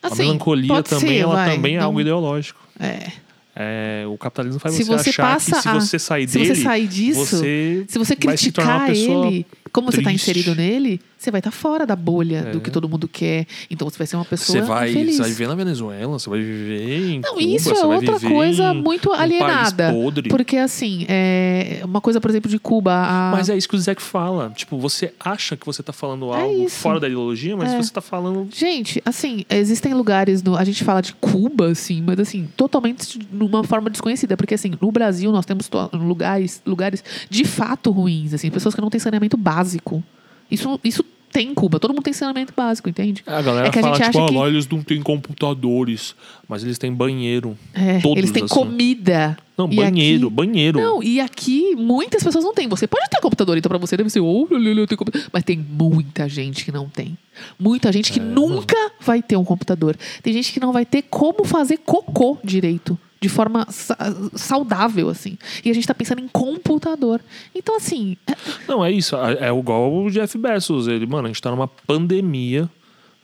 [0.02, 2.60] Assim, a melancolia também, ser, ela vai, também é algo ideológico.
[2.78, 3.10] É.
[3.54, 6.62] É, o capitalismo faz Se você, você achar que se você sair se dele, você
[6.62, 10.30] sair disso, você Se você se criticar pessoa ele, Como você tá triste.
[10.30, 12.51] inserido nele, você vai estar fora da bolha É.
[12.52, 13.47] do que todo mundo quer.
[13.70, 15.16] Então você vai ser uma pessoa Você vai, infeliz.
[15.16, 18.72] você vai viver na Venezuela, você vai viver em Não, Cuba, isso é outra coisa
[18.72, 19.92] em muito alienada.
[20.30, 22.92] Porque, assim, é uma coisa, por exemplo, de Cuba.
[22.94, 23.30] A...
[23.32, 24.51] Mas é isso que o Zeke fala.
[24.55, 27.76] Tipo, você acha que você tá falando algo É fora da ideologia, mas É.
[27.82, 28.48] você tá falando.
[28.55, 30.56] Gente, assim, existem lugares no.
[30.56, 34.36] A gente fala de Cuba, assim, mas assim, totalmente numa forma desconhecida.
[34.36, 38.88] Porque, assim, no Brasil nós temos lugares, lugares de fato ruins, assim, pessoas que não
[38.88, 40.02] têm saneamento básico.
[40.51, 43.22] Isso, isso tem em Cuba, todo mundo tem saneamento básico, entende?
[43.24, 45.01] A galera É que a fala, gente tipo, acha ah, que- lá eles não têm
[45.01, 46.14] computadores,
[46.48, 47.56] mas eles têm banheiro.
[47.72, 48.52] É, Todos, eles têm assim.
[48.55, 49.36] comida.
[49.56, 50.81] Não, E banheiro, aqui- banheiro.
[50.81, 52.66] Não, e aqui muitas pessoas não têm.
[52.66, 55.28] Você pode ter computador, então pra você deve ser, oh, eu tenho computador.
[55.32, 57.16] Mas tem muita gente que não tem.
[57.59, 59.97] Muita gente que É, nunca vai ter um computador.
[60.22, 62.98] Tem gente que não vai ter como fazer cocô direito.
[63.20, 63.97] De forma sa-
[64.34, 65.36] saudável, assim.
[65.64, 67.20] E a gente tá pensando em computador.
[67.55, 68.34] Então, assim, é-
[68.66, 69.14] Não, é isso.
[69.16, 70.88] É é igual o Jeff Bezos.
[70.88, 72.68] Ele, mano, a gente tá numa pandemia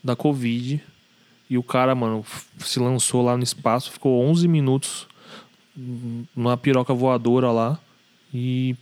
[0.05, 0.83] da Covid.
[1.49, 2.25] E o cara, mano,
[2.59, 5.07] se lançou lá no espaço, ficou 11 minutos
[6.35, 7.79] numa piroca voadora lá.
[8.35, 8.75] E.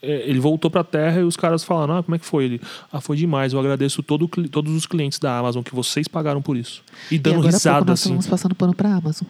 [0.00, 2.44] é, Ele voltou pra Terra e os caras falaram: Ah, como é que foi?
[2.44, 2.60] Ele,
[2.92, 3.52] ah, foi demais.
[3.52, 6.82] Eu agradeço todo, todos os clientes da Amazon que vocês pagaram por isso.
[7.10, 8.08] E e dando agora há pouco risada nós assim.
[8.10, 9.26] estamos passando pano pra Amazon.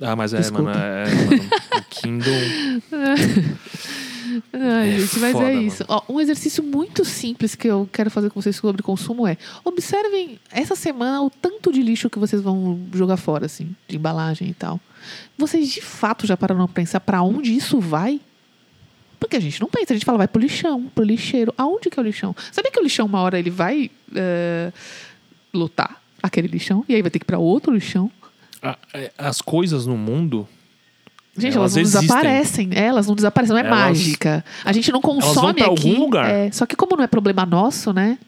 [0.00, 0.64] Ah, mas é, Desculpa.
[0.64, 2.32] mano, é, mano, o Kindle.
[4.52, 5.84] Ai, É gente, mas foda, é isso.
[5.88, 10.38] Ó, um exercício muito simples que eu quero fazer com vocês sobre consumo é: observem
[10.50, 14.54] essa semana o tanto de lixo que vocês vão jogar fora, assim, de embalagem e
[14.54, 14.80] tal.
[15.36, 18.20] Vocês de fato já pararam pra pensar pra onde isso vai?
[19.18, 21.52] Porque a gente não pensa, a gente fala, vai pro lixão, pro lixeiro.
[21.58, 22.36] Aonde que é o lixão?
[22.52, 24.72] Sabia que o lixão, uma hora, ele vai é,
[25.52, 26.84] lotar aquele lixão?
[26.88, 28.10] E aí vai ter que ir pra outro lixão?
[28.62, 30.46] A- é, As coisas no mundo.
[31.36, 32.00] Gente, Elas elas, não existem.
[32.08, 32.70] desaparecem.
[32.74, 34.44] É, elas não desaparecem, não é Elas- mágica.
[34.64, 35.88] A gente não consome pra aqui.
[35.88, 36.28] algum lugar.
[36.28, 38.18] é, só que como não é problema nosso, né?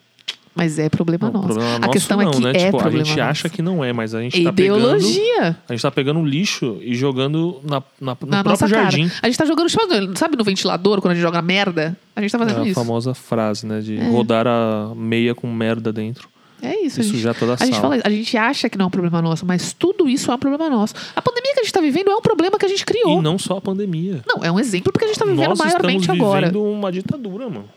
[0.54, 1.48] Mas é problema Não, nosso.
[1.54, 2.50] problema a nosso questão não, é que né?
[2.50, 3.30] é tipo, a problema gente nosso.
[3.30, 4.78] acha que não é, mas a gente É tá pegando.
[4.80, 9.08] ideologia A gente tá pegando lixo e jogando na, na- no na próprio nossa jardim.
[9.08, 9.20] cara.
[9.22, 11.96] A gente tá jogando, tipo, sabe no ventilador, quando a gente joga merda?
[12.16, 12.74] A gente tá É fazendo a isso.
[12.74, 13.80] famosa frase, né?
[13.80, 14.08] De É.
[14.10, 16.28] rodar a meia com merda dentro.
[16.62, 17.00] É isso.
[17.00, 18.86] Isso a gente, já toda a a gente, fala, a gente acha que não é
[18.88, 20.94] um problema nosso, mas tudo isso é um problema nosso.
[21.14, 23.18] A pandemia que a gente tá vivendo é um problema que a gente criou.
[23.18, 24.22] E não só a pandemia.
[24.26, 26.46] Não, é um exemplo porque a gente tá vivendo Nós maiormente estamos agora.
[26.46, 27.68] vivendo uma ditadura, mano.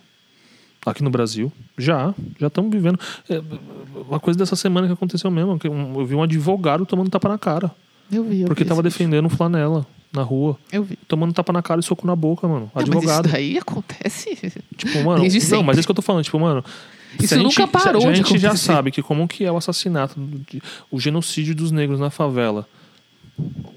[0.85, 1.51] Aqui no Brasil.
[1.77, 2.13] Já.
[2.39, 2.99] Já estamos vivendo.
[3.29, 3.41] É,
[4.07, 5.57] uma coisa dessa semana que aconteceu mesmo.
[5.57, 7.71] Que eu vi um advogado tomando tapa na cara.
[8.11, 9.09] Eu vi, eu Porque vi tava esse vídeo.
[9.09, 10.57] defendendo um flanela na rua.
[10.71, 10.97] Eu vi.
[11.07, 12.65] Tomando tapa na cara e soco na boca, mano.
[12.65, 13.25] Não, mas Advogado.
[13.25, 14.35] isso daí acontece.
[14.75, 15.21] Tipo, mano.
[15.21, 15.65] Desde não, sempre.
[15.65, 16.23] mas é isso que eu tô falando.
[16.23, 16.63] Tipo, mano.
[17.19, 18.65] Isso gente- nunca parou se a de gente já acontecer.
[18.65, 20.61] sabe que como que é o assassinato, de-
[20.91, 22.67] o genocídio dos negros na favela.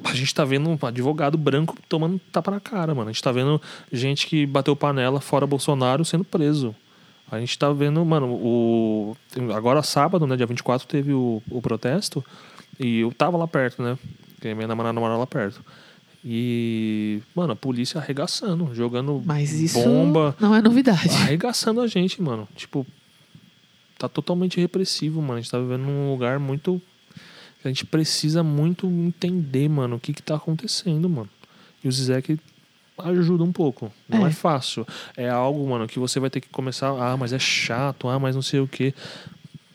[0.05, 3.09] A gente tá vendo um advogado branco tomando tapa na cara, mano.
[3.09, 3.61] A gente tá vendo
[3.93, 6.75] gente que bateu panela fora Bolsonaro sendo preso.
[7.31, 9.17] A gente tá vendo, mano, o.
[9.55, 12.25] Agora sábado, né, dia 24, teve o, o protesto.
[12.79, 13.99] E eu tava lá perto, né?
[14.35, 15.65] Porque minha namorada mora lá perto.
[16.25, 20.37] E, mano, a polícia arregaçando, jogando Mas isso bomba.
[20.39, 21.09] não é novidade.
[21.23, 22.47] Arregaçando a gente, mano.
[22.55, 22.87] Tipo,
[23.99, 25.35] tá totalmente repressivo, mano.
[25.35, 26.81] A gente tá vivendo num lugar muito.
[27.65, 31.29] A gente precisa muito entender, mano, o que que tá acontecendo, mano.
[31.83, 32.39] E o Zizek
[32.99, 33.93] ajuda um pouco.
[34.09, 34.31] Não é.
[34.31, 34.33] É.
[34.33, 34.87] fácil.
[35.17, 36.89] É algo, mano, que você vai ter que começar.
[36.91, 38.95] Ah, mas é chato, ah, mas não sei o quê.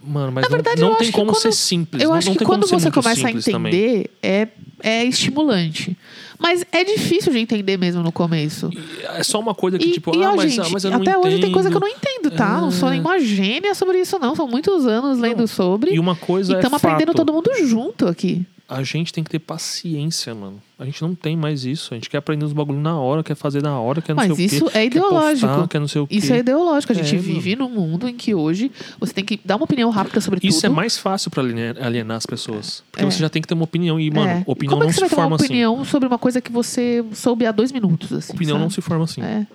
[0.03, 2.01] Mano, mas Na verdade, não, não tem como quando- ser simples.
[2.01, 3.73] Eu não, acho não que quando você começa a simples também.
[3.73, 4.47] entender, é,
[4.83, 5.95] é estimulante.
[6.39, 8.69] Mas é difícil de entender mesmo no começo.
[9.15, 10.89] É só uma coisa que, E, tipo, e, ah, ó, mas, gente, ah, mas eu
[10.91, 11.91] não até hoje tem coisa que eu entendo.
[11.91, 12.59] não entendo, tá?
[12.59, 12.93] Não sou É.
[12.93, 14.35] nenhuma gênia sobre isso, não.
[14.35, 15.93] São muitos anos lendo sobre.
[15.93, 16.93] E uma coisa E é estamos fato.
[16.93, 18.43] aprendendo todo mundo junto aqui.
[18.73, 20.61] A gente tem que ter paciência, mano.
[20.79, 21.93] A gente não tem mais isso.
[21.93, 24.33] A gente quer aprender os bagulho na hora, quer fazer na hora, quer não Mas
[24.33, 24.77] sei isso o quê.
[24.77, 25.67] é quer postar, ideológico.
[25.67, 26.15] quer não sei o quê.
[26.15, 26.93] Isso é ideológico.
[26.93, 29.89] A gente É, vive num mundo em que hoje você tem que dar uma opinião
[29.89, 30.75] rápida sobre Isso é tudo.
[30.77, 32.81] mais fácil pra alienar, as pessoas.
[32.89, 33.11] Porque É.
[33.11, 33.99] você já tem que ter uma opinião.
[33.99, 34.43] E, mano, É.
[34.47, 35.45] Opinião Como é não que você se vai ter uma forma assim.
[35.47, 38.13] opinião sobre uma coisa que você soube há dois minutos?
[38.13, 38.75] Assim, Opinião não sabe?
[38.75, 39.21] se forma assim.
[39.21, 39.45] É.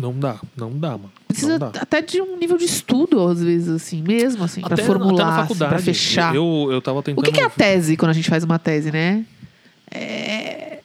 [0.00, 1.12] Não dá, não dá, mano.
[1.32, 5.40] Precisa até de um nível de estudo, às vezes, assim, mesmo, assim, pra Até, formular,
[5.44, 6.34] assim, pra fechar.
[6.34, 7.24] Eu, eu tava O tentando.
[7.24, 9.24] que, que é a tese quando a gente faz uma tese, né?
[9.90, 10.78] É,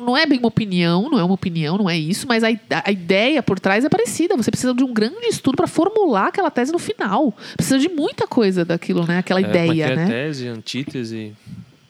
[0.00, 2.48] não- é bem uma opinião, não é uma opinião, não é isso, mas a,
[2.84, 4.36] a ideia por trás é parecida.
[4.36, 7.34] Você precisa de um grande estudo para formular aquela tese no final.
[7.56, 9.18] Precisa de muita coisa daquilo, né?
[9.18, 9.96] Aquela É, é ideia, é?
[9.96, 10.06] né?
[10.06, 11.32] Tese, antítese,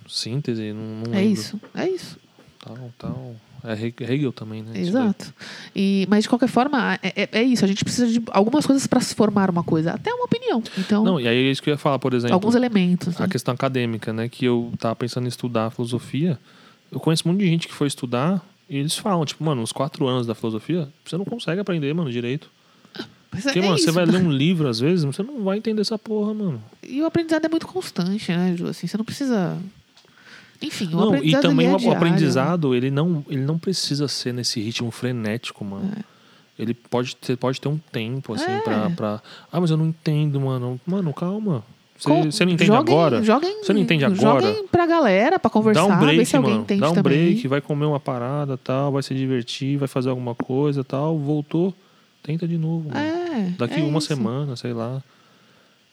[0.09, 1.33] síntese, não, não É lembro.
[1.33, 2.19] isso, é isso.
[2.65, 3.35] Tal, tal.
[3.67, 4.79] É Heg- Hegel também, né?
[4.81, 5.35] Exato.
[5.75, 7.65] E, mas de qualquer forma, é, é- é isso.
[7.65, 10.63] A gente precisa de algumas coisas para se formar uma coisa, até uma opinião.
[10.79, 11.05] Então.
[11.05, 12.35] Não, e aí é isso que eu ia falar, por exemplo.
[12.35, 13.17] alguns elementos.
[13.19, 13.29] a né?
[13.29, 14.29] questão acadêmica, né?
[14.29, 16.39] Que eu tava pensando em estudar filosofia.
[16.93, 18.41] Eu conheço um monte de gente que foi estudar
[18.71, 22.11] e eles falam, tipo, mano, uns quatro anos da filosofia, você não consegue aprender, mano,
[22.11, 22.49] direito.
[23.33, 23.93] Mas Porque, é mano, você isso.
[23.93, 26.63] vai ler um livro, às vezes, você não vai entender essa porra, mano.
[26.83, 28.69] E o aprendizado é muito constante, né, Ju?
[28.69, 29.59] Assim, você não precisa.
[30.62, 31.97] Enfim, o Não, e aprendizado também é o diário, né?
[32.07, 35.91] aprendizado, ele não, ele não precisa ser nesse ritmo frenético, mano.
[35.99, 36.03] É.
[36.59, 38.61] Ele pode ter, pode ter um tempo, assim, É.
[38.61, 39.23] pra, pra.
[39.53, 40.81] Ah, mas eu não entendo, mano.
[40.87, 41.62] Mano, calma.
[41.99, 43.23] Você, não entende joguem- agora?
[43.23, 44.47] Você não entende agora?
[44.47, 46.62] Joguem pra galera, pra conversar, Dá um break, se alguém mano.
[46.65, 47.24] entende Dá um também.
[47.33, 51.19] break, vai comer uma parada tal, vai se divertir, vai fazer alguma coisa tal.
[51.19, 51.74] Voltou,
[52.23, 52.91] tenta de novo.
[52.95, 54.09] É, Daqui é uma isso.
[54.09, 55.03] semana, sei lá.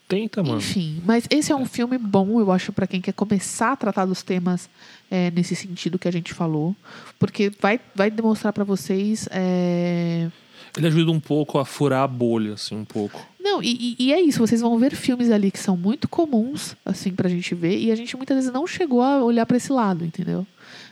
[0.07, 0.57] Tenta, mano.
[0.57, 4.05] Enfim, mas esse é um filme bom, eu acho, pra quem quer começar a tratar
[4.05, 4.69] dos temas
[5.09, 6.75] é, nesse sentido que a gente falou.
[7.17, 9.27] Porque vai, vai demonstrar pra vocês.
[9.31, 10.29] é,
[10.77, 13.25] Ele ajuda um pouco a furar a bolha, assim, um pouco.
[13.39, 17.11] Não, e, e- é isso, vocês vão ver filmes ali que são muito comuns, assim,
[17.11, 20.05] pra gente ver, e a gente muitas vezes não chegou a olhar pra esse lado,
[20.05, 20.45] entendeu?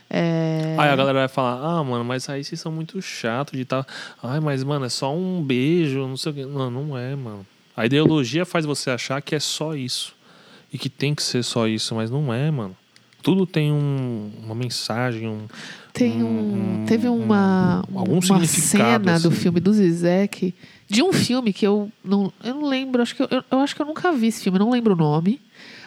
[0.09, 0.75] É...
[0.77, 3.85] Aí a galera vai falar, ah, mano, mas aí vocês são muito chatos de tal.
[4.21, 6.45] Ai, mas, mano, é só um beijo, não sei o quê.
[6.45, 7.45] Não, não é, mano.
[7.82, 10.14] A ideologia faz você achar que é só isso.
[10.72, 12.76] E que tem que ser só isso, mas não é, mano.
[13.24, 15.48] Tudo tem um- uma mensagem, um.
[15.94, 19.38] Tem um, teve uma, um- algum uma significado, cena do assim.
[19.38, 20.53] filme do Zizek,
[20.88, 23.76] de um filme que eu não, eu não lembro, acho que eu, eu, eu acho
[23.76, 25.40] que eu nunca vi esse filme, não lembro o nome.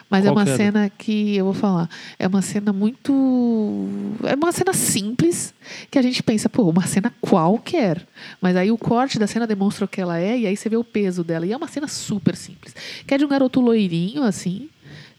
[0.09, 1.89] Mas Qual é uma que cena que eu vou falar.
[2.19, 3.87] É uma cena muito.
[4.23, 5.53] É uma cena simples
[5.89, 8.05] que a gente pensa, pô, uma cena qualquer.
[8.39, 10.77] Mas aí o corte da cena demonstra o que ela é e aí você vê
[10.77, 11.45] o peso dela.
[11.45, 12.75] E é uma cena super simples.
[13.05, 14.69] Que é de um garoto loirinho, assim,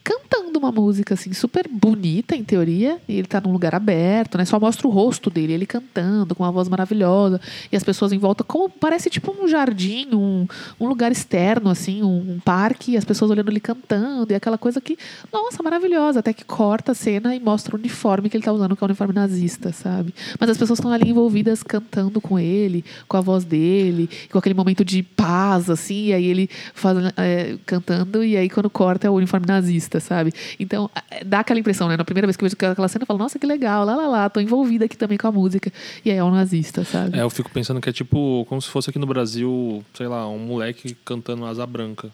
[0.07, 4.45] cantando uma música assim super bonita em teoria, e ele tá num lugar aberto, né?
[4.45, 8.17] Só mostra o rosto dele, ele cantando com uma voz maravilhosa, e as pessoas em
[8.17, 10.47] volta como parece tipo um jardim, um,
[10.79, 14.57] um lugar externo assim, um, um parque, e as pessoas olhando ele cantando, e aquela
[14.57, 14.97] coisa que,
[15.31, 18.77] nossa, maravilhosa, até que corta a cena e mostra o uniforme que ele tá usando,
[18.77, 20.15] que é o uniforme nazista, sabe?
[20.39, 24.55] Mas as pessoas estão ali envolvidas cantando com ele, com a voz dele, com aquele
[24.55, 29.09] momento de paz assim, e aí ele fazendo, é, cantando e aí quando corta é
[29.09, 30.33] o uniforme nazista, sabe?
[30.59, 31.97] Então, é, dá aquela impressão, né?
[31.97, 34.07] Na primeira vez que eu vejo aquela cena, eu falo, nossa, que legal, lá, lá,
[34.07, 35.71] lá, tô envolvida aqui também com a música.
[36.03, 37.17] E aí é um nazista, sabe?
[37.17, 40.27] É, eu fico pensando que é tipo como se fosse aqui no Brasil, sei lá,
[40.27, 42.09] um moleque cantando Asa Branca.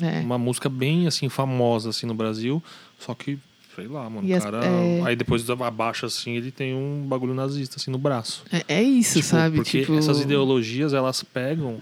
[0.00, 0.20] É.
[0.20, 2.62] Uma música bem, assim, famosa, assim, no Brasil.
[2.98, 3.38] Só que,
[3.76, 4.64] sei lá, mano, E o cara...
[4.64, 8.42] é- Aí depois abaixa, assim, ele tem um bagulho nazista, assim, no braço.
[8.50, 9.56] É, é isso, Tipo, sabe?
[9.56, 11.78] Porque tipo, essas ideologias, elas pegam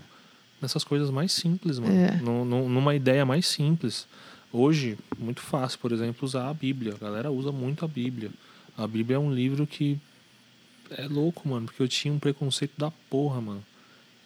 [0.60, 1.94] nessas coisas mais simples, mano.
[1.94, 2.16] É.
[2.16, 4.06] Num- num- numa ideia mais simples.
[4.52, 6.94] Hoje, muito fácil, por exemplo, usar a Bíblia.
[6.94, 8.30] A galera usa muito a Bíblia.
[8.76, 9.98] A Bíblia é um livro que
[10.90, 13.64] é louco, mano, porque eu tinha um preconceito da porra, mano.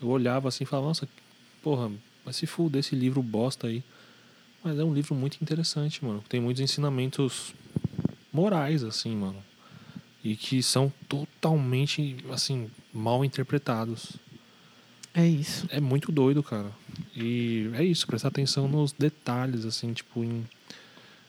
[0.00, 1.08] Eu olhava assim e falava, nossa,
[1.62, 1.90] porra,
[2.24, 3.82] vai se fuder esse livro bosta aí.
[4.62, 6.22] Mas é um livro muito interessante, mano.
[6.28, 7.52] Tem muitos ensinamentos
[8.32, 9.42] morais, assim, mano.
[10.22, 14.12] E que são totalmente, assim, mal interpretados.
[15.14, 15.66] É isso.
[15.70, 16.70] É muito doido, cara.
[17.14, 20.46] E é isso, prestar atenção nos detalhes, assim, tipo, em.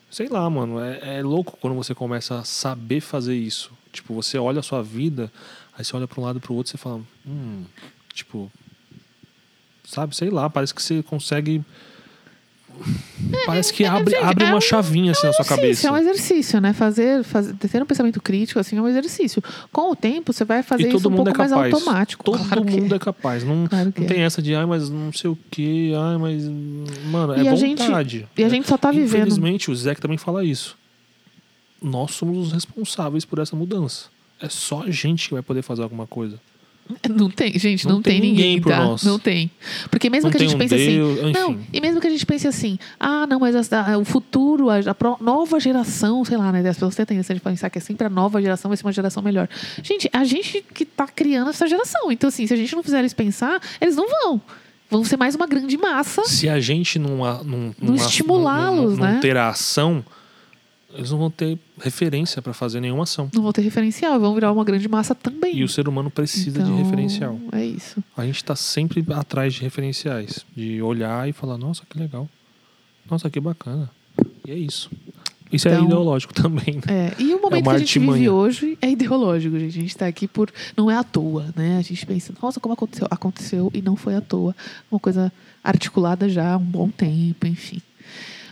[0.10, 0.80] Sei lá, mano.
[0.80, 3.72] É, é louco quando você começa a saber fazer isso.
[3.91, 5.31] Tipo, você olha a sua vida,
[5.77, 7.65] aí você olha pra um lado e pro outro e você fala, hum,
[8.14, 8.51] tipo.
[9.85, 11.64] Sabe, sei lá, parece que você consegue.
[13.45, 15.88] Parece que abre, gente, abre é uma um- chavinha assim na sua cabeça.
[15.88, 16.74] É um exercício, né?
[16.74, 19.41] Fazer, fazer, ter um pensamento crítico, assim, é um exercício.
[19.72, 21.74] Com o tempo, você vai fazer e isso todo um mundo pouco é mais capaz.
[21.74, 22.24] automático.
[22.24, 22.95] Todo claro que mundo é.
[22.95, 23.44] é capaz.
[23.44, 24.10] Não, Claro que não é.
[24.10, 26.44] tem essa de, ai, mas não sei o quê, ai, mas.
[27.10, 28.28] Mano, é E a gente- vontade.
[28.38, 29.28] E a gente só tá vivendo.
[29.28, 30.78] Infelizmente, o que também fala isso.
[31.82, 34.06] Nós somos os responsáveis por essa mudança.
[34.41, 36.40] É só a gente que vai poder fazer alguma coisa.
[37.10, 38.84] Não tem, gente, Não não, tem, tem ninguém, ninguém por tá?
[38.84, 39.03] nós.
[39.03, 39.49] Não tem.
[39.89, 41.31] Porque mesmo Não que a gente um pense Deus, assim.
[41.31, 41.65] Não, enfim.
[41.72, 44.76] e mesmo que a gente pense assim, ah, não, mas a- a- o futuro, a,
[44.80, 46.60] a nova geração, sei lá, né?
[46.68, 48.85] As pessoas têm a tendência de pensar que é sempre a nova geração vai ser
[48.85, 49.47] uma geração melhor.
[49.81, 52.11] Gente, a gente que tá criando essa geração.
[52.11, 54.41] Então, assim, se a gente não fizer eles pensar, eles não vão.
[54.89, 56.23] Vão ser mais uma grande massa.
[56.26, 59.19] Se a gente não, a- não, Não estimulá-los, não, não né?
[59.22, 60.03] ter a ação,
[60.94, 63.30] eles não vão ter referência para fazer nenhuma ação.
[63.34, 65.57] Não vão ter referencial, vão virar uma grande massa também.
[65.57, 67.40] E o ser humano precisa de Então, referencial.
[67.52, 68.03] É isso.
[68.15, 72.30] A gente está sempre atrás de referenciais, de olhar e falar, nossa, que legal.
[73.10, 73.90] Nossa, que bacana.
[74.48, 74.90] E é isso.
[75.52, 76.82] Isso é Então- ideológico também.
[76.88, 77.10] né?
[77.18, 79.78] É, e o momento que uma a gente vive hoje é ideológico, gente.
[79.78, 80.52] A gente está aqui por.
[80.76, 81.78] Não é à toa, né?
[81.78, 83.07] A gente pensa, nossa, como aconteceu?
[83.11, 84.56] Aconteceu e não foi à toa.
[84.90, 85.32] Uma coisa
[85.64, 87.82] articulada já há um bom tempo, enfim.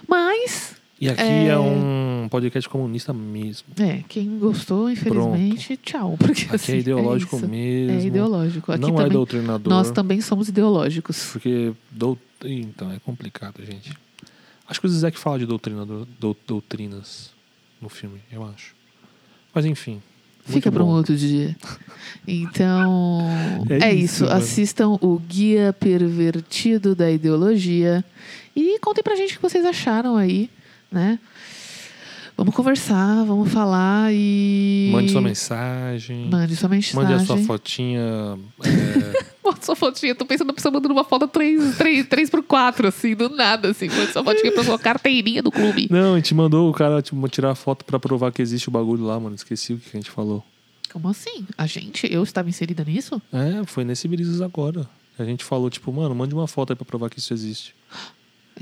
[0.07, 1.47] Mas, E aqui É.
[1.47, 3.67] é, um podcast comunista mesmo.
[3.79, 6.15] é, quem gostou, infelizmente, tchau.
[6.19, 7.47] Porque Aqui assim, é ideológico isso.
[7.47, 7.99] mesmo.
[7.99, 8.71] É ideológico.
[8.71, 9.73] Aqui Não é também, doutrinador.
[9.73, 11.31] nós também somos ideológicos.
[11.31, 11.73] Porque.
[11.89, 12.17] Dou...
[12.45, 13.91] Ih, Então, é complicado, gente.
[14.67, 17.31] Acho que o Zizek fala de doutrinador, dou- doutrinas
[17.81, 18.73] no filme, eu acho.
[19.53, 20.01] Mas enfim.
[20.45, 21.55] Fica para um outro dia.
[22.27, 23.21] Então,
[23.69, 24.23] é, É isso.
[24.25, 24.33] isso.
[24.33, 28.03] Assistam o Guia Pervertido da Ideologia.
[28.55, 30.49] E contem pra gente o que vocês acharam aí,
[30.91, 31.19] né?
[32.37, 34.89] Vamos conversar, vamos falar e.
[34.91, 36.27] Mande sua mensagem.
[36.27, 36.95] Mande sua mensagem.
[36.99, 38.39] Mande a sua fotinha.
[38.63, 40.15] é, Mande sua fotinha.
[40.15, 43.69] Tô pensando na pessoa mandando uma foto 3, 3, 3 por 4 assim, do nada,
[43.69, 43.87] assim.
[43.89, 45.87] Mande sua fotinha pra sua carteirinha do clube.
[45.91, 48.71] Não, a gente mandou o cara tipo, tirar a foto pra provar que existe o
[48.71, 49.35] bagulho lá, mano.
[49.35, 50.43] Esqueci o que a gente falou.
[50.91, 51.45] Como assim?
[51.57, 52.11] A gente?
[52.11, 53.21] Eu estava inserida nisso?
[53.31, 54.89] É, foi nesse Brisas agora.
[55.19, 57.75] A gente falou, tipo, mano, mande uma foto aí pra provar que isso existe.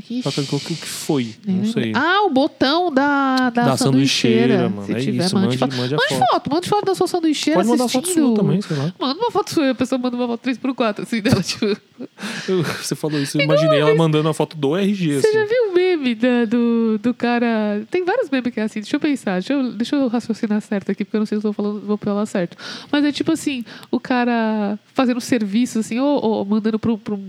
[0.10, 1.36] Ixi, o que o que foi?
[1.46, 1.92] nem Não sei.
[1.94, 4.58] Ah, o botão da, da, Da sanduicheira.
[4.58, 4.86] sanduicheira, mano.
[4.86, 5.76] Se É tiver, isso, mande, foto.
[5.76, 6.30] mande Mande foto.
[6.32, 8.94] foto, mande foto da sua sanduicheira Pode mandar foto sua também, sei lá.
[9.00, 11.66] Manda uma foto sua, a pessoa manda uma foto 3x4, assim, dela, tipo...
[12.48, 15.38] Eu- você falou isso, eu imaginei ela mandando a foto do RG, Você assim.
[15.38, 17.84] já viu o meme da- do, do cara...
[17.92, 20.92] Tem vários memes que é assim, deixa eu pensar, deixa eu, deixa eu raciocinar certo
[20.92, 22.56] aqui, porque eu não sei se eu vou, falando, vou falar certo.
[22.90, 27.20] Mas é tipo assim, o cara fazendo serviço, assim, ou, ou mandando pro, pro,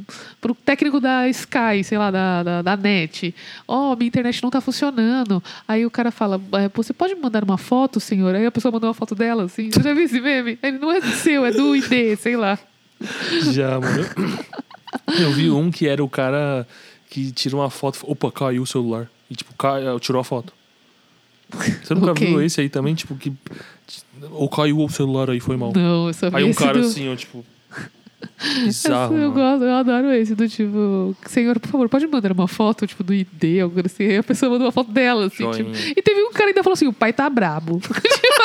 [0.41, 3.35] pro técnico da Sky, sei lá, da, da, da NET.
[3.66, 5.43] Ó, minha internet não tá funcionando.
[5.66, 8.35] Aí o cara fala, "É, você pode me mandar uma foto, senhor?
[8.35, 9.70] Aí a pessoa manda uma foto dela, assim.
[9.70, 10.59] Você já viu esse meme?
[10.62, 12.59] Ele não é seu, é do ID, sei lá.
[13.53, 14.05] Já, mano.
[15.19, 16.66] Eu vi um que era o cara
[17.09, 17.99] que tira uma foto.
[18.03, 19.09] Opa, caiu o celular.
[19.31, 20.53] E, tipo, cai, tirou a foto.
[21.82, 22.27] Você nunca Ok.
[22.27, 22.95] viu esse aí também?
[22.95, 23.32] Tipo, que.
[24.31, 25.73] Ou caiu o celular aí, foi mal.
[25.74, 26.87] Não, eu só vi Aí um cara do...
[26.87, 27.45] assim, ó, tipo.
[28.64, 29.14] Bizarro.
[29.14, 29.32] eu, mano.
[29.32, 33.12] gosto, eu adoro esse do tipo, senhor, por favor, pode mandar uma foto, tipo, do
[33.12, 34.05] ID, alguma coisa assim.
[34.05, 35.70] Aí a pessoa mandou uma foto dela, assim, tipo.
[35.97, 37.80] E teve um cara que ainda falou assim: o pai tá brabo.
[37.84, 37.92] tipo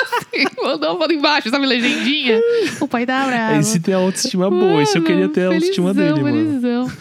[0.04, 2.42] assim, mandou uma foto embaixo, sabe, legendinha.
[2.80, 3.60] O pai tá brabo.
[3.60, 4.82] Esse tem a autoestima boa.
[4.82, 6.62] Esse eu queria ter a autoestima felizão, dele, mano.
[6.62, 6.92] felizão.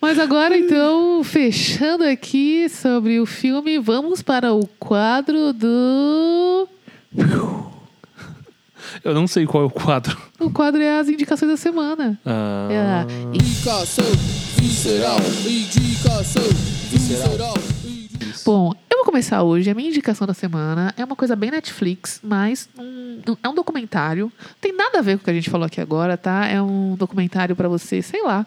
[0.00, 6.68] Mas agora, então, fechando aqui sobre o filme, vamos para o quadro do.
[9.04, 10.16] Eu não sei qual é o quadro.
[10.38, 12.18] O quadro é as indicações da semana.
[12.24, 13.36] Ah, É.
[13.36, 14.04] Indicação
[14.56, 16.42] visceral, indicação
[16.90, 17.54] visceral.
[18.44, 19.70] Bom, eu vou começar hoje.
[19.70, 24.32] A minha indicação da semana é uma coisa bem Netflix, mas um- é um documentário.
[24.60, 26.46] Tem nada a ver com o que a gente falou aqui agora, tá?
[26.46, 28.46] É um documentário pra você, sei lá.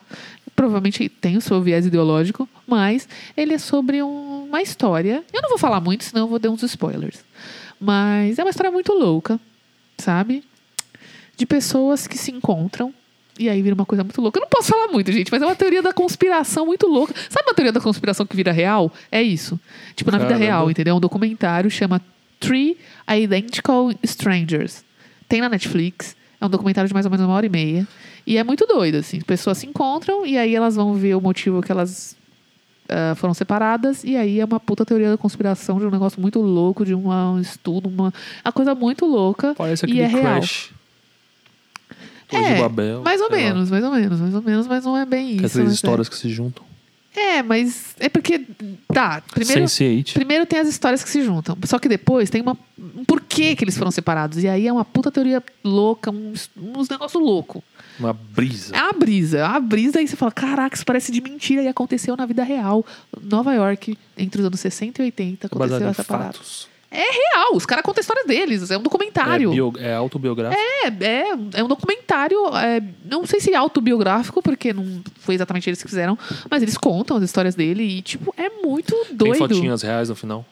[0.55, 3.07] Provavelmente tem o seu viés ideológico, mas
[3.37, 5.23] ele é sobre um- uma história.
[5.33, 7.19] Eu não vou falar muito, senão eu vou dar uns spoilers.
[7.79, 9.39] Mas é uma história muito louca,
[10.01, 10.43] sabe?
[11.37, 12.93] De pessoas que se encontram
[13.39, 14.37] e aí vira uma coisa muito louca.
[14.37, 17.13] Eu não posso falar muito, gente, mas é uma teoria da conspiração muito louca.
[17.29, 18.91] Sabe uma teoria da conspiração que vira real?
[19.11, 19.59] É isso.
[19.95, 20.45] Tipo, na vida Caramba.
[20.45, 20.93] real, entendeu?
[20.93, 22.01] É um documentário, chama
[22.39, 22.77] Three
[23.09, 24.83] Identical Strangers.
[25.27, 26.15] Tem na Netflix.
[26.39, 27.87] É um documentário de mais ou menos uma hora e meia.
[28.27, 29.21] E é muito doido, assim.
[29.21, 32.15] Pessoas se encontram e aí elas vão ver o motivo que elas
[32.91, 34.03] ah, foram separadas.
[34.03, 37.31] E aí é uma puta teoria da conspiração de um negócio muito louco, de uma-
[37.31, 38.13] um estudo, uma,
[38.45, 39.55] uma coisa muito louca.
[39.55, 40.21] Parece e aquele é real.
[40.39, 40.71] Crash.
[42.27, 43.01] Torre É, Babel.
[43.01, 43.43] mais ou sei lá.
[43.53, 45.53] menos, mais ou menos, mais ou menos, mas não é bem Que é isso.
[45.53, 45.75] três mas é.
[45.75, 46.63] histórias que se juntam.
[47.13, 48.45] É, mas é porque.
[48.87, 49.63] Tá, primeiro.
[49.65, 50.13] Sense8.
[50.13, 51.57] Primeiro tem as histórias que se juntam.
[51.65, 54.41] Só que depois tem uma, um porquê que eles foram separados.
[54.41, 57.61] E aí é uma puta teoria louca, uns, uns negócios loucos.
[58.01, 58.75] Uma brisa.
[58.75, 59.37] É uma brisa.
[59.39, 62.43] É uma brisa aí você fala: caraca, isso parece de mentira e aconteceu na vida
[62.43, 62.85] real.
[63.21, 66.33] Nova York, entre os anos 60 e 80, aconteceu Baseado em essa parada.
[66.33, 66.69] fatos.
[66.93, 68.69] Real, os caras contam a história deles.
[68.69, 69.51] É um É, documentário.
[69.51, 70.61] bio, é autobiográfico.
[70.61, 75.81] É, é, é um documentário, é, não sei se autobiográfico, porque não foi exatamente eles
[75.81, 76.19] que fizeram,
[76.49, 79.37] mas eles contam as histórias dele e, tipo, é muito Tem doido.
[79.37, 80.45] fotinhas reais no final.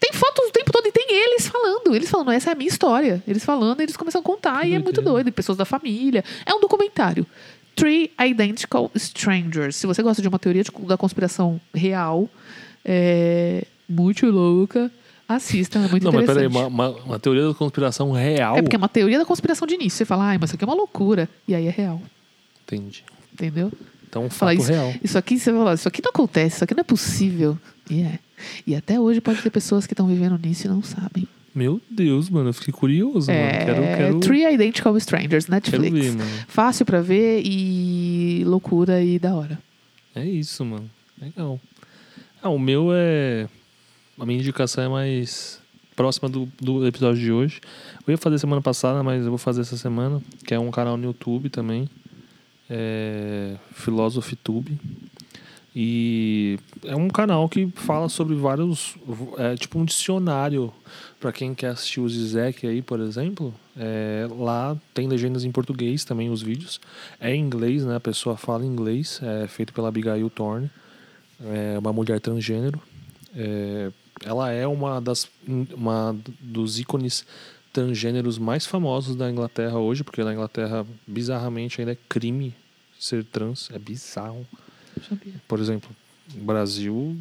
[0.00, 1.94] Tem fotos o tempo todo e tem eles falando.
[1.94, 3.22] Eles falando, essa é a minha história.
[3.28, 5.28] Eles falando, eles começam a contar Que e é muito doido.
[5.28, 6.24] E pessoas da família.
[6.46, 7.26] É um documentário.
[7.76, 9.76] Three Identical Strangers.
[9.76, 12.28] Se você gosta de uma teoria de- da conspiração real,
[12.84, 14.90] é muito louca,
[15.28, 15.78] assista.
[15.78, 16.52] É muito não, mas interessante.
[16.52, 18.56] peraí, uma, uma, uma teoria da conspiração real.
[18.56, 19.98] É porque é uma teoria da conspiração de início.
[19.98, 21.28] Você fala, ai, mas isso aqui é uma loucura.
[21.46, 22.00] E aí é real.
[22.64, 23.04] Entendi.
[23.32, 23.70] Entendeu?
[24.08, 24.94] Então, um Fala fato isso, real.
[25.04, 27.56] isso aqui, você fala, isso aqui não acontece, isso aqui não é possível.
[27.88, 28.18] E é.
[28.66, 31.26] E até hoje pode ter pessoas que estão vivendo nisso e não sabem.
[31.54, 33.50] Meu Deus, mano, eu fiquei curioso, mano.
[33.50, 36.14] Quero, quero, É, Three Identical Strangers, Netflix.
[36.14, 36.24] ver.
[36.46, 39.58] Fácil pra ver e loucura e da hora.
[40.14, 40.88] É isso, mano.
[41.20, 41.60] Legal.
[42.42, 43.48] Ah, o meu é.
[44.18, 45.58] A minha indicação é mais
[45.96, 47.60] próxima do, do episódio de hoje.
[48.06, 50.96] Eu ia fazer semana passada, mas eu vou fazer essa semana, que é um canal
[50.96, 51.88] no YouTube também.
[52.68, 53.56] É.
[53.72, 54.78] Philosophy Tube.
[55.74, 58.96] E é um canal que fala sobre vários.
[59.38, 60.72] É tipo um dicionário
[61.20, 63.54] para quem quer assistir o Zizek aí, por exemplo.
[63.76, 66.80] É, lá tem legendas em português também os vídeos.
[67.20, 67.96] É em inglês, né?
[67.96, 69.20] A pessoa fala inglês.
[69.22, 70.70] É feito pela Abigail Thorne.
[71.40, 72.80] É uma mulher transgênero.
[73.34, 73.92] É,
[74.24, 77.24] ela é uma das uma dos ícones
[77.72, 82.54] transgêneros mais famosos da Inglaterra hoje, porque na Inglaterra, bizarramente, ainda é crime
[82.98, 83.70] ser trans.
[83.72, 84.44] É bizarro.
[85.08, 85.34] Sabia.
[85.48, 85.90] Por exemplo,
[86.34, 87.16] Brasil.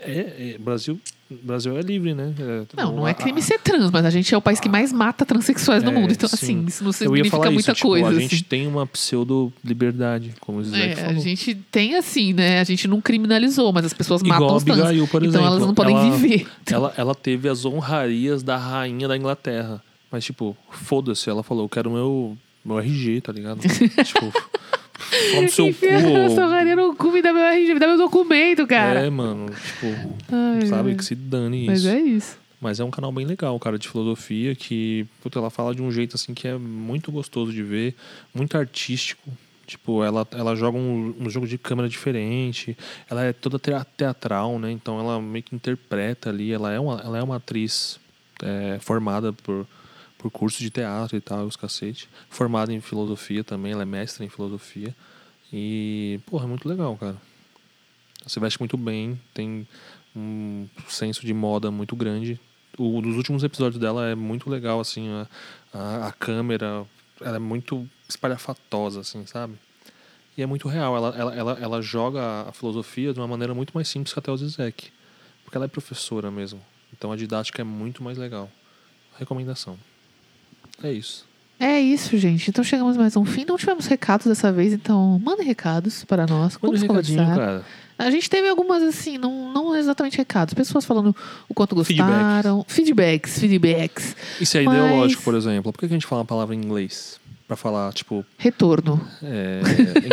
[0.00, 2.32] É, é- Brasil, Brasil é livre, né?
[2.38, 4.60] É, Não, não a- é crime a- ser trans, mas a gente é o país
[4.60, 6.12] que mais mata transexuais no É, mundo.
[6.12, 6.36] Então, sim.
[6.36, 8.06] assim, isso não significa muita isso, tipo, coisa.
[8.06, 8.20] a assim.
[8.20, 11.10] gente tem uma pseudo-liberdade, como o É, falou.
[11.10, 12.60] a gente tem assim, né?
[12.60, 14.78] A gente não criminalizou, mas as pessoas Igual matam os trans.
[14.80, 15.46] Abigail, por então exemplo.
[15.48, 16.46] elas não podem ela, viver.
[16.70, 19.82] Ela, ela teve as honrarias da rainha da Inglaterra.
[20.12, 21.28] Mas, tipo, foda-se.
[21.28, 23.60] Ela falou, eu quero meu, meu RG, tá ligado?
[24.06, 24.32] tipo,
[25.40, 25.70] no seu cu.
[25.70, 29.00] Enfia essa ou- rainha no cu, me dá meu RG, me dá meu documento, cara.
[29.00, 29.46] É, mano.
[29.50, 30.94] Tipo, Ai, sabe?
[30.94, 31.70] Que se dane isso.
[31.70, 32.38] Mas é isso.
[32.60, 35.92] Mas é um canal bem legal, cara, de filosofia, que, puta, ela fala de um
[35.92, 37.94] jeito, assim, que é muito gostoso de ver,
[38.34, 39.30] muito artístico.
[39.64, 42.76] Tipo, ela, ela joga um, um jogo de câmera diferente,
[43.08, 44.72] ela é toda tea- teatral, né?
[44.72, 48.00] Então ela meio que interpreta ali, ela é uma, ela é uma atriz
[48.42, 49.66] é, formada por,
[50.18, 52.08] por curso de teatro e tal, os cacete.
[52.28, 54.94] Formada em filosofia também, ela é mestra em filosofia.
[55.52, 57.16] E, porra, é muito legal, cara.
[58.26, 59.66] Se veste muito bem, tem
[60.14, 62.38] um senso de moda muito grande.
[62.76, 65.26] O dos últimos episódios dela é muito legal, assim, a,
[65.72, 66.84] a, a câmera,
[67.20, 69.54] ela é muito espalhafatosa, assim, sabe?
[70.36, 73.72] E é muito real, ela, ela, ela, ela joga a filosofia de uma maneira muito
[73.72, 74.90] mais simples que até o Zizek.
[75.44, 76.60] Porque ela é professora mesmo.
[76.92, 78.50] Então a didática é muito mais legal.
[79.18, 79.78] Recomendação.
[80.82, 81.26] É isso.
[81.60, 82.48] É isso, gente.
[82.50, 83.44] Então chegamos mais a um fim.
[83.44, 86.56] Não tivemos recados dessa vez, então mandem recados para nós.
[86.62, 87.36] Manda conversar.
[87.36, 87.64] cara.
[87.98, 90.54] A gente teve algumas, assim, não, não exatamente recados.
[90.54, 91.14] Pessoas falando
[91.48, 92.64] o quanto gostaram.
[92.68, 94.14] Feedbacks, feedbacks.
[94.40, 95.72] Isso é Mas- ideológico, por exemplo.
[95.72, 97.18] Por que a gente fala a palavra em inglês?
[97.48, 99.00] Pra falar, tipo, Retorno.
[99.22, 99.60] é,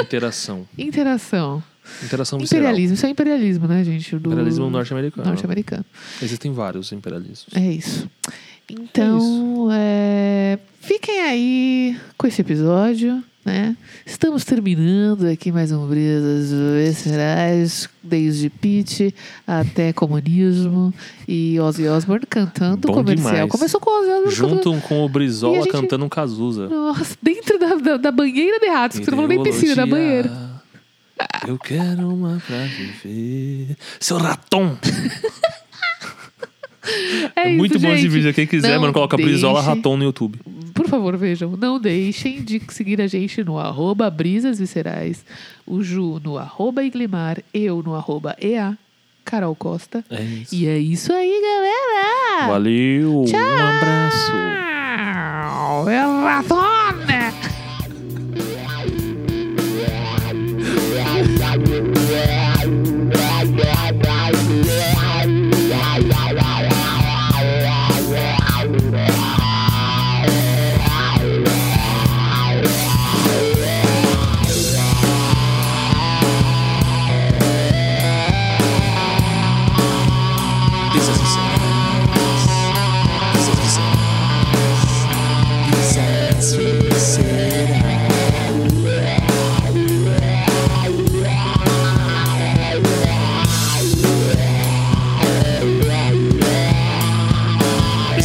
[0.02, 0.66] interação.
[0.78, 1.62] Interação.
[2.04, 2.64] Interação visceral.
[2.64, 2.96] Imperialismo.
[2.96, 4.16] Isso é imperialismo, né, gente?
[4.18, 5.28] Do Imperialismo norte-americano.
[5.28, 5.86] norte-americano.
[6.22, 7.46] Existem vários imperialismos.
[7.54, 8.10] É isso.
[8.70, 13.78] Então, é, fiquem aí com esse episódio, né?
[14.04, 19.14] Estamos terminando aqui mais um Brisas Viscerais, desde Pitch
[19.46, 20.92] até comunismo
[21.28, 23.34] e Ozzy Osbourne cantando Bom comercial.
[23.34, 23.52] demais.
[23.52, 24.64] Começou com o Ozzy Osbourne cantando...
[24.74, 26.68] Junto com o Brizola gente- cantando um Cazuza.
[26.68, 29.86] Nossa, dentro da, da, da banheira de ratos, que você não falou nem piscina, da
[29.86, 30.56] banheira.
[31.48, 33.78] Eu quero uma pra viver.
[34.00, 34.76] Seu raton!
[37.36, 38.34] É, isso, muito bom esse vídeo.
[38.34, 40.40] Quem quiser, Não mano, coloca Brizola deixe- Raton no YouTube.
[40.74, 41.56] Por favor, vejam.
[41.57, 45.26] Não deixem de seguir a gente no arroba Brisas Viscerais,
[45.66, 48.78] o Ju no arroba Iglimar, eu no arroba EA,
[49.24, 50.03] Carol Costa.
[50.10, 50.53] É isso.
[50.53, 52.48] E é isso aí, galera!
[52.48, 53.22] Valeu!
[53.22, 54.32] Um abraço!
[55.86, 56.85] Tchau!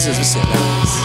[0.00, 0.99] Brisas viscerais.